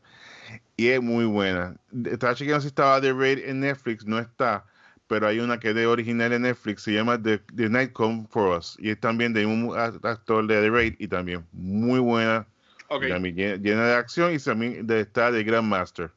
Y 0.75 0.87
es 0.87 1.01
muy 1.01 1.25
buena. 1.25 1.75
Estaba 2.05 2.33
chequeando 2.33 2.61
si 2.61 2.67
estaba 2.67 2.99
The 2.99 3.13
Raid 3.13 3.39
en 3.45 3.59
Netflix, 3.59 4.05
no 4.05 4.17
está, 4.17 4.65
pero 5.05 5.27
hay 5.27 5.39
una 5.39 5.59
que 5.59 5.69
es 5.69 5.75
de 5.75 5.85
original 5.85 6.33
en 6.33 6.41
Netflix, 6.41 6.81
se 6.81 6.93
llama 6.93 7.21
The, 7.21 7.37
The 7.55 7.69
Night 7.69 7.91
Come 7.93 8.25
For 8.31 8.57
Us, 8.57 8.77
y 8.79 8.89
es 8.89 8.99
también 8.99 9.33
de 9.33 9.45
un 9.45 9.77
actor 9.77 10.47
de 10.47 10.59
The 10.61 10.69
Raid, 10.71 10.95
y 10.97 11.07
también 11.07 11.45
muy 11.51 11.99
buena, 11.99 12.47
Ok. 12.87 13.07
también 13.07 13.35
llena, 13.35 13.55
llena 13.57 13.85
de 13.87 13.93
acción, 13.93 14.33
y 14.33 14.39
también 14.39 14.87
de, 14.87 15.01
está 15.01 15.31
The 15.31 15.43
Grandmaster, 15.43 16.09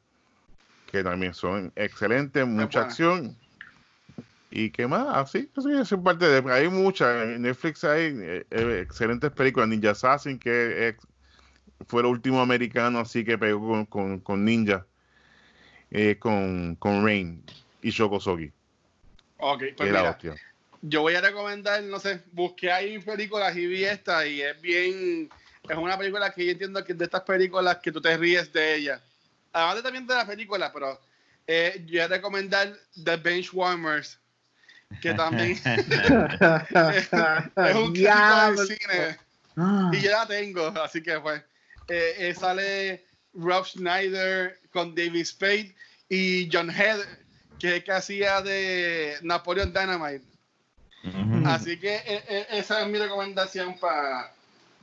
que 0.91 1.03
también 1.03 1.33
son 1.35 1.71
excelentes, 1.75 2.47
mucha 2.47 2.79
buena. 2.79 2.81
acción. 2.81 3.37
¿Y 4.57 4.71
qué 4.71 4.87
más? 4.87 5.05
Así, 5.17 5.51
sí, 5.53 5.69
eso 5.73 5.95
es 5.95 6.01
parte 6.01 6.25
de. 6.27 6.51
Hay 6.51 6.69
muchas. 6.69 7.23
En 7.25 7.41
Netflix 7.41 7.83
hay 7.83 8.15
eh, 8.17 8.45
eh, 8.49 8.79
excelentes 8.81 9.29
películas. 9.31 9.67
Ninja 9.67 9.91
Assassin, 9.91 10.39
que 10.39 10.87
es- 10.89 10.95
fue 11.87 12.01
el 12.01 12.07
último 12.07 12.39
americano 12.41 12.99
así 12.99 13.25
que 13.25 13.37
pegó 13.37 13.59
con, 13.67 13.85
con, 13.85 14.19
con 14.21 14.45
Ninja. 14.45 14.85
eh, 15.91 16.17
con, 16.19 16.75
con 16.75 17.05
Rain 17.05 17.43
y 17.81 17.89
Shokosogi. 17.89 18.51
Ok, 19.39 19.63
pues 19.77 19.89
mira, 19.89 20.09
hostia. 20.09 20.35
yo 20.81 21.01
voy 21.01 21.15
a 21.15 21.21
recomendar, 21.21 21.83
no 21.83 21.99
sé, 21.99 22.21
busqué 22.31 22.71
ahí 22.71 22.97
películas 22.99 23.55
y 23.55 23.67
vi 23.67 23.83
esta 23.83 24.25
y 24.25 24.41
es 24.41 24.59
bien, 24.61 25.29
es 25.67 25.77
una 25.77 25.97
película 25.97 26.31
que 26.33 26.45
yo 26.45 26.51
entiendo 26.51 26.83
que 26.83 26.93
es 26.93 26.97
de 26.97 27.05
estas 27.05 27.21
películas 27.21 27.77
que 27.77 27.91
tú 27.91 28.01
te 28.01 28.17
ríes 28.17 28.51
de 28.51 28.75
ella. 28.75 29.01
Además 29.53 29.75
de 29.75 29.83
también 29.83 30.07
de 30.07 30.15
la 30.15 30.25
película, 30.25 30.71
pero 30.73 30.99
eh, 31.47 31.83
yo 31.85 31.91
voy 31.93 31.99
a 31.99 32.07
recomendar 32.07 32.73
The 33.03 33.17
Benchwarmers, 33.17 34.19
que 35.01 35.13
también 35.13 35.51
es 35.63 37.09
un 37.75 37.93
clásico 37.93 38.65
del 38.65 38.67
cine. 38.67 39.17
Ah. 39.57 39.91
Y 39.93 40.01
yo 40.01 40.11
la 40.11 40.27
tengo, 40.27 40.67
así 40.81 41.01
que 41.01 41.19
pues. 41.19 41.41
eh, 41.87 42.15
eh, 42.17 42.35
sale 42.35 43.05
Rob 43.33 43.65
Schneider 43.65 44.59
con 44.71 44.95
David 44.95 45.25
Spade 45.25 45.75
y 46.09 46.49
John 46.51 46.69
Head, 46.69 46.99
que 47.59 47.67
es 47.67 47.73
el 47.75 47.83
que 47.83 47.91
hacía 47.91 48.41
de 48.41 49.17
Napoleon 49.21 49.73
Dynamite. 49.73 50.25
Así 51.45 51.79
que 51.79 52.01
eh, 52.05 52.47
esa 52.49 52.81
es 52.81 52.87
mi 52.87 52.97
recomendación 52.97 53.77
para 53.77 54.33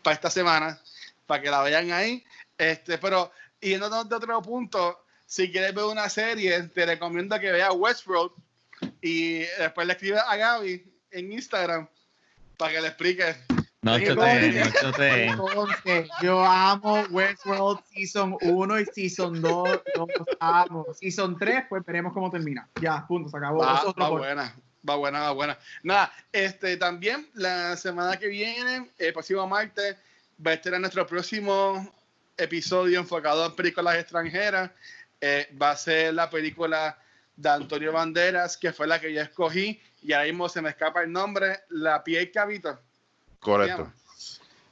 esta 0.04 0.30
semana, 0.30 0.78
para 1.26 1.42
que 1.42 1.50
la 1.50 1.62
vean 1.62 1.90
ahí. 1.90 2.24
Este, 2.56 2.96
pero 2.98 3.32
yéndonos 3.60 4.08
de 4.08 4.14
otro 4.14 4.40
punto, 4.40 5.04
si 5.26 5.50
quieres 5.50 5.74
ver 5.74 5.84
una 5.84 6.08
serie, 6.08 6.62
te 6.62 6.86
recomiendo 6.86 7.38
que 7.40 7.50
veas 7.50 7.74
Westworld 7.74 8.30
y 9.02 9.40
después 9.58 9.86
le 9.86 9.92
escribes 9.94 10.22
a 10.26 10.36
Gaby 10.36 10.84
en 11.10 11.32
Instagram 11.32 11.88
para 12.56 12.72
que 12.72 12.80
le 12.80 12.88
explique. 12.88 13.36
No 13.82 13.98
choteen, 13.98 14.60
no 14.60 14.70
choteen. 14.70 16.08
Yo 16.22 16.40
amo 16.44 17.02
Westworld 17.10 17.80
Season 17.92 18.36
1 18.40 18.80
y 18.80 18.84
Season 18.86 19.42
2. 19.42 19.80
Yo 19.96 20.06
los 20.06 20.28
amo. 20.38 20.86
Season 20.94 21.36
3, 21.36 21.64
pues 21.68 21.84
veremos 21.84 22.12
cómo 22.12 22.30
termina. 22.30 22.68
Ya, 22.80 23.04
punto, 23.08 23.28
se 23.28 23.36
acabó. 23.36 23.58
Va, 23.58 24.08
buena, 24.08 24.54
va 24.88 24.94
buena, 24.94 25.20
va 25.20 25.32
buena. 25.32 25.58
Nada, 25.82 26.12
este 26.30 26.76
también 26.76 27.28
la 27.34 27.76
semana 27.76 28.16
que 28.16 28.28
viene, 28.28 28.88
el 28.98 29.12
próximo 29.12 29.48
martes, 29.48 29.96
va 30.46 30.52
a 30.52 30.54
estar 30.54 30.74
en 30.74 30.82
nuestro 30.82 31.04
próximo 31.04 31.92
episodio 32.36 33.00
enfocado 33.00 33.46
en 33.46 33.56
películas 33.56 33.96
extranjeras. 33.96 34.70
Eh, 35.20 35.48
va 35.60 35.72
a 35.72 35.76
ser 35.76 36.14
la 36.14 36.30
película 36.30 36.96
de 37.36 37.48
Antonio 37.48 37.92
Banderas, 37.92 38.56
que 38.56 38.72
fue 38.72 38.86
la 38.86 39.00
que 39.00 39.12
yo 39.12 39.20
escogí, 39.20 39.80
y 40.02 40.12
ahora 40.12 40.26
mismo 40.26 40.48
se 40.48 40.62
me 40.62 40.70
escapa 40.70 41.02
el 41.02 41.12
nombre, 41.12 41.60
La 41.70 42.02
piel 42.02 42.30
cabito. 42.30 42.78
Correcto. 43.40 43.92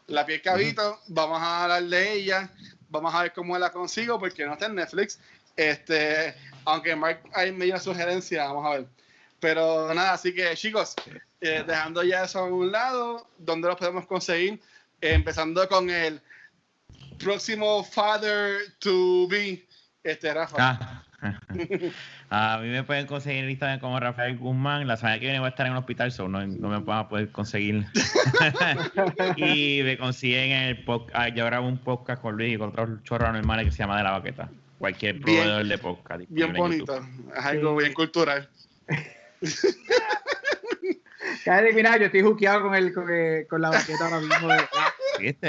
La 0.07 0.27
piel 0.27 0.43
cabito, 0.43 1.01
vamos 1.07 1.41
a 1.41 1.65
hablar 1.65 1.85
de 1.85 2.13
ella, 2.13 2.51
vamos 2.89 3.15
a 3.15 3.23
ver 3.23 3.33
cómo 3.33 3.57
la 3.59 3.71
consigo, 3.71 4.19
porque 4.19 4.45
no 4.45 4.55
está 4.55 4.67
en 4.67 4.75
Netflix. 4.75 5.19
Este, 5.57 6.35
aunque 6.65 6.97
Mark 6.97 7.23
ahí 7.33 7.53
me 7.53 7.67
dio 7.67 7.75
una 7.75 7.83
sugerencia, 7.83 8.47
vamos 8.47 8.67
a 8.67 8.71
ver. 8.71 8.87
Pero 9.39 9.93
nada, 9.95 10.13
así 10.13 10.35
que 10.35 10.55
chicos, 10.55 10.95
eh, 11.41 11.65
dejando 11.67 12.03
ya 12.03 12.25
eso 12.25 12.41
a 12.41 12.45
un 12.45 12.71
lado, 12.71 13.29
¿dónde 13.39 13.69
lo 13.69 13.77
podemos 13.77 14.07
conseguir? 14.07 14.61
Eh, 15.01 15.15
empezando 15.15 15.67
con 15.69 15.89
el 15.89 16.21
próximo 17.19 17.85
Father 17.85 18.75
to 18.79 19.29
Be, 19.29 19.67
este 20.03 20.35
Rafa. 20.35 20.57
Ah. 20.59 21.00
A 22.31 22.59
mí 22.63 22.69
me 22.69 22.83
pueden 22.83 23.07
conseguir 23.07 23.45
en 23.45 23.51
Instagram 23.51 23.81
como 23.81 24.01
Rafael 24.01 24.39
Guzmán. 24.39 24.87
La 24.87 24.97
semana 24.97 25.19
que 25.19 25.27
viene 25.27 25.39
voy 25.39 25.47
a 25.47 25.51
estar 25.51 25.67
en 25.67 25.73
un 25.73 25.79
hospital, 25.79 26.13
so 26.13 26.29
no, 26.29 26.47
no 26.47 26.69
me 26.69 26.79
van 26.79 26.99
a 26.99 27.09
poder 27.09 27.31
conseguir. 27.31 27.85
y 29.37 29.81
me 29.83 29.99
consiguen 29.99 30.53
en 30.53 30.63
el 30.69 30.85
podcast. 30.85 31.35
yo 31.35 31.45
grabo 31.47 31.69
un 31.69 31.79
podcast 31.79 32.23
con 32.23 32.37
Luis 32.37 32.55
y 32.55 32.59
con 32.59 32.71
otros 32.71 33.03
chorros 33.05 33.33
normales 33.33 33.67
que 33.67 33.73
se 33.73 33.79
llama 33.79 33.99
De 33.99 34.05
la 34.05 34.13
Baqueta. 34.13 34.49
Cualquier 34.79 35.15
Bien. 35.15 35.25
proveedor 35.25 35.67
de 35.67 35.79
podcast. 35.79 36.23
bien 36.29 36.53
bonito, 36.55 37.05
es 37.37 37.45
algo 37.45 37.77
bien 37.77 37.93
cultural. 37.93 38.49
Cállate, 41.45 41.73
mira, 41.73 41.97
yo 41.97 42.07
estoy 42.07 42.23
juqueado 42.23 42.63
con, 42.63 42.75
el, 42.75 42.93
con, 42.93 43.09
el- 43.11 43.47
con 43.49 43.61
la 43.63 43.71
baqueta 43.71 44.05
ahora 44.05 44.21
mismo. 44.21 44.49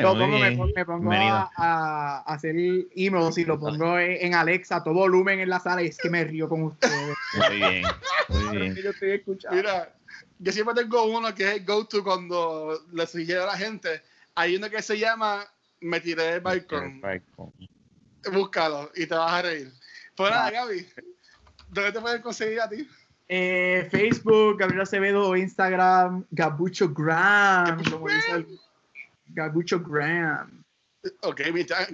Lo 0.02 0.14
pongo, 0.18 0.38
me, 0.40 0.52
pongo- 0.52 0.74
me 0.76 0.86
pongo 0.86 1.00
Bienvenido. 1.10 1.36
a, 1.36 2.24
a 2.26 2.34
hacer 2.34 2.56
emails 2.96 3.38
y 3.38 3.46
lo 3.46 3.58
pongo 3.60 3.98
en, 4.00 4.18
en 4.26 4.36
Alexa, 4.36 4.78
a 4.78 4.84
todo 4.84 4.94
volumen 4.96 5.40
en 5.40 5.50
la 5.50 5.60
sala 5.60 5.82
y 5.84 5.88
es 5.88 5.98
que 5.98 6.10
me 6.10 6.24
río 6.26 6.50
con 6.50 6.64
ustedes. 6.64 7.16
Muy 7.50 7.56
bien. 7.58 7.84
Muy 8.30 8.58
bien. 8.58 8.76
yo 8.76 8.90
estoy 8.90 9.12
escuchando. 9.12 9.56
Mira, 9.56 9.94
yo 10.40 10.52
siempre 10.52 10.76
tengo 10.76 11.04
uno 11.06 11.34
que 11.34 11.44
es 11.48 11.56
el 11.56 11.66
go-to 11.66 12.04
cuando 12.04 12.80
le 12.92 13.08
sugiero 13.08 13.44
a 13.44 13.48
la 13.48 13.58
gente. 13.58 14.02
Hay 14.36 14.56
uno 14.58 14.70
que 14.70 14.82
se 14.82 14.98
llama 15.00 15.46
Me 15.80 16.00
tiré 16.02 16.24
del 16.24 16.42
balcón. 16.42 17.02
Búscalo 18.32 18.92
y 18.96 19.06
te 19.08 19.16
vas 19.16 19.32
a 19.32 19.42
reír. 19.42 19.72
Pues 20.16 20.30
nada. 20.32 20.52
Gaby, 20.52 20.86
¿dónde 21.70 21.92
te 21.94 22.00
pueden 22.02 22.22
conseguir 22.22 22.60
a 22.62 22.70
ti? 22.70 22.88
Eh, 23.34 23.88
Facebook, 23.90 24.58
Gabriel 24.58 24.82
Acevedo, 24.82 25.38
Instagram, 25.38 26.26
Gabucho 26.32 26.90
Gram, 26.90 27.82
como 27.90 28.10
dice 28.10 28.32
el 28.34 28.60
Gabucho 29.28 29.80
Gram. 29.80 30.62
Ok, 31.22 31.40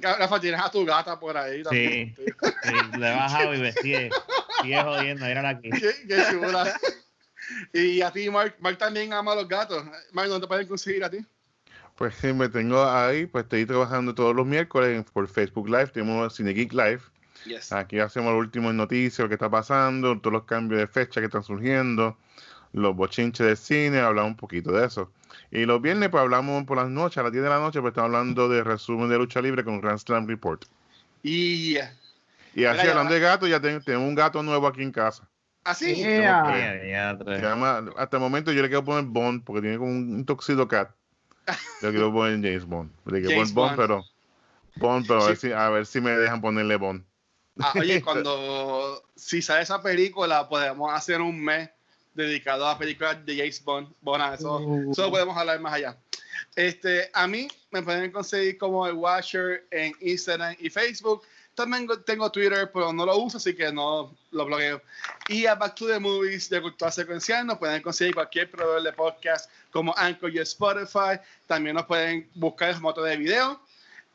Rafa, 0.01 0.39
tienes 0.39 0.59
a 0.59 0.71
tu 0.71 0.83
gata 0.83 1.19
por 1.19 1.37
ahí 1.37 1.61
también. 1.61 2.15
Sí, 2.15 2.25
sí 2.63 2.73
le 2.97 3.07
he 3.07 3.15
bajado 3.15 3.53
y 3.53 3.59
me 3.59 3.71
sigue, 3.71 4.09
sigue 4.63 4.81
jodiendo, 4.81 5.27
mírala 5.27 5.49
aquí. 5.49 5.69
Qué, 5.69 5.93
qué 6.07 6.23
chula. 6.31 6.73
Y 7.71 8.01
a 8.01 8.09
ti, 8.09 8.31
Mark, 8.31 8.55
Mark 8.59 8.79
también 8.79 9.13
ama 9.13 9.33
a 9.33 9.35
los 9.35 9.47
gatos. 9.47 9.85
Mark, 10.13 10.29
¿dónde 10.29 10.43
te 10.43 10.47
pueden 10.47 10.67
conseguir 10.67 11.03
a 11.03 11.09
ti? 11.11 11.19
Pues 11.93 12.15
sí, 12.15 12.33
me 12.33 12.49
tengo 12.49 12.83
ahí, 12.83 13.27
pues 13.27 13.43
estoy 13.43 13.67
trabajando 13.67 14.15
todos 14.15 14.35
los 14.35 14.47
miércoles 14.47 15.05
por 15.13 15.27
Facebook 15.27 15.69
Live, 15.69 15.89
tenemos 15.89 16.35
Cine 16.35 16.53
Geek 16.53 16.73
Live. 16.73 17.01
Aquí 17.71 17.99
hacemos 17.99 18.33
lo 18.33 18.39
último 18.39 18.69
en 18.69 18.77
noticias, 18.77 19.19
lo 19.19 19.27
que 19.27 19.35
está 19.35 19.49
pasando, 19.49 20.19
todos 20.19 20.33
los 20.33 20.43
cambios 20.43 20.81
de 20.81 20.87
fecha 20.87 21.21
que 21.21 21.25
están 21.25 21.43
surgiendo, 21.43 22.17
los 22.73 22.95
bochinches 22.95 23.45
del 23.45 23.57
cine, 23.57 23.99
hablamos 23.99 24.31
un 24.31 24.37
poquito 24.37 24.71
de 24.71 24.85
eso. 24.85 25.11
Y 25.51 25.65
los 25.65 25.81
viernes, 25.81 26.09
pues 26.09 26.21
hablamos 26.21 26.65
por 26.65 26.77
las 26.77 26.89
noches, 26.89 27.17
a 27.19 27.23
las 27.23 27.31
10 27.31 27.43
de 27.43 27.49
la 27.49 27.59
noche, 27.59 27.79
pues 27.79 27.91
estamos 27.91 28.13
hablando 28.13 28.49
de 28.49 28.63
resumen 28.63 29.09
de 29.09 29.17
lucha 29.17 29.41
libre 29.41 29.63
con 29.63 29.79
Grand 29.79 29.99
Slam 29.99 30.27
Report. 30.27 30.65
Y, 31.23 31.77
y 32.53 32.65
así, 32.65 32.87
hablando 32.87 33.13
de 33.13 33.19
gatos, 33.19 33.49
ya 33.49 33.61
tengo, 33.61 34.05
un 34.05 34.15
gato 34.15 34.43
nuevo 34.43 34.67
aquí 34.67 34.81
en 34.81 34.91
casa. 34.91 35.27
¿Así? 35.63 35.95
Yeah. 35.95 37.17
Se 37.25 37.41
llama, 37.41 37.85
hasta 37.97 38.17
el 38.17 38.21
momento 38.21 38.51
yo 38.51 38.61
le 38.61 38.67
quiero 38.69 38.83
poner 38.83 39.03
Bond, 39.05 39.43
porque 39.43 39.61
tiene 39.61 39.77
como 39.77 39.91
un, 39.91 40.25
un 40.27 40.67
cat. 40.67 40.91
Yo 41.81 41.91
quiero 41.91 42.11
poner 42.11 42.35
James 42.35 42.65
Bond. 42.65 42.91
Le 43.05 43.21
quiero 43.21 43.41
poner 43.41 43.53
Bond, 43.53 43.75
pero, 43.77 44.05
Bond, 44.75 45.07
pero 45.07 45.23
a, 45.23 45.27
ver 45.27 45.37
si, 45.37 45.51
a 45.51 45.69
ver 45.69 45.85
si 45.85 46.01
me 46.01 46.11
dejan 46.11 46.41
ponerle 46.41 46.75
Bond. 46.75 47.03
Ah, 47.59 47.73
oye, 47.79 48.01
cuando 48.03 49.03
si 49.15 49.41
sale 49.41 49.63
esa 49.63 49.81
película, 49.81 50.47
podemos 50.47 50.93
hacer 50.93 51.21
un 51.21 51.43
mes 51.43 51.69
dedicado 52.13 52.67
a 52.67 52.77
películas 52.77 53.23
de 53.25 53.37
James 53.37 53.63
Bond. 53.63 53.93
Bueno, 54.01 54.33
eso, 54.33 54.57
uh. 54.57 54.91
eso 54.91 55.09
podemos 55.09 55.37
hablar 55.37 55.59
más 55.59 55.73
allá. 55.73 55.97
Este, 56.55 57.09
a 57.13 57.27
mí 57.27 57.47
me 57.71 57.83
pueden 57.83 58.11
conseguir 58.11 58.57
como 58.57 58.87
el 58.87 58.93
Watcher 58.93 59.67
en 59.71 59.93
Instagram 60.01 60.55
y 60.59 60.69
Facebook. 60.69 61.21
También 61.53 61.87
tengo 62.05 62.31
Twitter, 62.31 62.69
pero 62.71 62.93
no 62.93 63.05
lo 63.05 63.17
uso, 63.17 63.37
así 63.37 63.55
que 63.55 63.71
no 63.71 64.15
lo 64.31 64.45
bloqueo. 64.45 64.81
Y 65.27 65.45
a 65.45 65.55
Back 65.55 65.75
to 65.75 65.87
the 65.87 65.99
Movies 65.99 66.49
de 66.49 66.61
Cultura 66.61 66.91
Secuencial 66.91 67.45
nos 67.45 67.57
pueden 67.57 67.81
conseguir 67.81 68.13
cualquier 68.13 68.49
proveedor 68.49 68.83
de 68.83 68.93
podcast 68.93 69.49
como 69.71 69.93
Anchor 69.97 70.33
y 70.33 70.39
Spotify. 70.39 71.19
También 71.47 71.75
nos 71.75 71.85
pueden 71.85 72.29
buscar 72.35 72.71
en 72.71 72.81
moto 72.81 73.01
de 73.03 73.17
video 73.17 73.59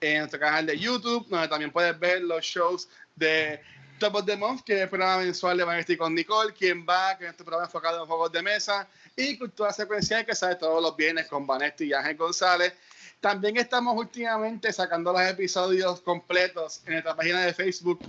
en 0.00 0.18
nuestro 0.18 0.40
canal 0.40 0.66
de 0.66 0.78
YouTube, 0.78 1.26
donde 1.28 1.48
también 1.48 1.70
puedes 1.70 1.98
ver 1.98 2.22
los 2.22 2.44
shows 2.44 2.88
de 3.16 3.60
Top 3.98 4.16
of 4.16 4.26
the 4.26 4.36
Month, 4.36 4.62
que 4.62 4.74
es 4.74 4.80
el 4.82 4.88
programa 4.88 5.18
mensual 5.18 5.56
de 5.56 5.64
Vanity 5.64 5.96
con 5.96 6.14
Nicole, 6.14 6.52
quien 6.52 6.84
va, 6.84 7.16
que 7.16 7.24
es 7.24 7.30
este 7.30 7.44
programa 7.44 7.66
enfocado 7.66 8.00
en 8.00 8.06
juegos 8.06 8.32
de 8.32 8.42
mesa, 8.42 8.88
y 9.16 9.38
Cultura 9.38 9.72
Secuencial, 9.72 10.26
que 10.26 10.34
sale 10.34 10.56
todos 10.56 10.82
los 10.82 10.96
viernes 10.96 11.26
con 11.28 11.46
Vanetti 11.46 11.84
y 11.84 11.92
Ángel 11.92 12.16
González. 12.16 12.72
También 13.20 13.56
estamos 13.56 13.96
últimamente 13.96 14.72
sacando 14.72 15.12
los 15.12 15.22
episodios 15.22 16.00
completos 16.00 16.82
en 16.86 16.94
nuestra 16.94 17.14
página 17.14 17.42
de 17.42 17.54
Facebook, 17.54 18.00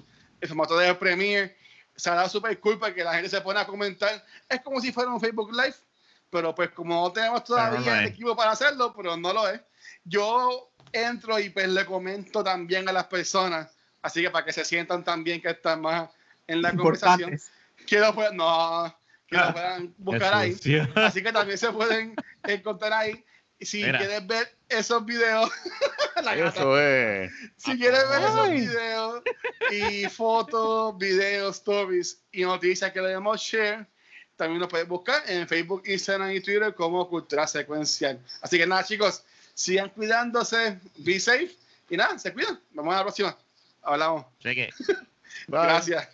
el 0.41 0.47
formato 0.47 0.75
de 0.77 0.95
Premiere. 0.95 1.55
Se 1.95 2.09
ha 2.09 2.15
dado 2.15 2.29
súper 2.29 2.59
cool 2.59 2.79
que 2.95 3.03
la 3.03 3.13
gente 3.13 3.29
se 3.29 3.41
pone 3.41 3.59
a 3.59 3.67
comentar. 3.67 4.25
Es 4.49 4.61
como 4.61 4.81
si 4.81 4.91
fuera 4.91 5.11
un 5.11 5.21
Facebook 5.21 5.51
Live, 5.51 5.75
pero 6.31 6.55
pues 6.55 6.71
como 6.71 6.95
no 6.95 7.13
tenemos 7.13 7.43
todavía 7.43 7.99
el 7.99 8.07
equipo 8.07 8.35
para 8.35 8.51
hacerlo, 8.51 8.91
pero 8.97 9.15
no 9.15 9.31
lo 9.31 9.47
es. 9.47 9.61
Yo 10.03 10.71
entro 10.91 11.37
y 11.37 11.51
pues 11.51 11.67
le 11.67 11.85
comento 11.85 12.43
también 12.43 12.89
a 12.89 12.91
las 12.91 13.05
personas 13.05 13.69
Así 14.03 14.21
que 14.21 14.29
para 14.29 14.45
que 14.45 14.53
se 14.53 14.63
sientan 14.63 15.03
también 15.03 15.41
que 15.41 15.49
están 15.49 15.81
más 15.81 16.09
en 16.45 16.61
la 16.61 16.75
conversación, 16.75 17.39
que 17.87 17.99
lo 17.99 18.13
puedan, 18.13 18.37
no, 18.37 18.95
que 19.25 19.37
lo 19.37 19.53
puedan 19.53 19.93
buscar 19.97 20.33
ahí. 20.35 20.55
Así 20.95 21.23
que 21.23 21.31
también 21.31 21.57
se 21.57 21.71
pueden 21.71 22.13
encontrar 22.43 22.93
ahí. 22.93 23.23
Y 23.57 23.65
si 23.65 23.81
quieres 23.81 24.27
ver 24.27 24.55
esos 24.67 25.05
videos, 25.05 25.49
Eso 26.35 26.79
es. 26.79 27.31
Si 27.57 27.77
quieres 27.77 28.07
ver 28.09 28.21
esos 28.21 28.49
videos 28.49 29.23
y 29.71 30.05
fotos, 30.09 30.97
videos, 30.97 31.57
stories 31.57 32.21
y 32.31 32.43
noticias 32.43 32.91
que 32.91 33.01
le 33.01 33.09
demos 33.09 33.41
share, 33.41 33.87
también 34.35 34.59
lo 34.59 34.67
puedes 34.67 34.87
buscar 34.87 35.23
en 35.27 35.47
Facebook, 35.47 35.83
Instagram 35.85 36.31
y 36.31 36.41
Twitter 36.41 36.73
como 36.75 37.07
Cultura 37.09 37.47
Secuencial. 37.47 38.19
Así 38.41 38.57
que 38.57 38.67
nada, 38.67 38.83
chicos, 38.83 39.23
sigan 39.53 39.89
cuidándose, 39.89 40.79
be 40.97 41.19
safe 41.19 41.51
y 41.89 41.97
nada, 41.97 42.17
se 42.19 42.33
cuidan. 42.33 42.59
Vamos 42.71 42.93
a 42.93 42.97
la 42.97 43.03
próxima. 43.03 43.37
Hablamos. 43.83 44.25
Cheque. 44.39 44.69
Gracias. 45.47 46.07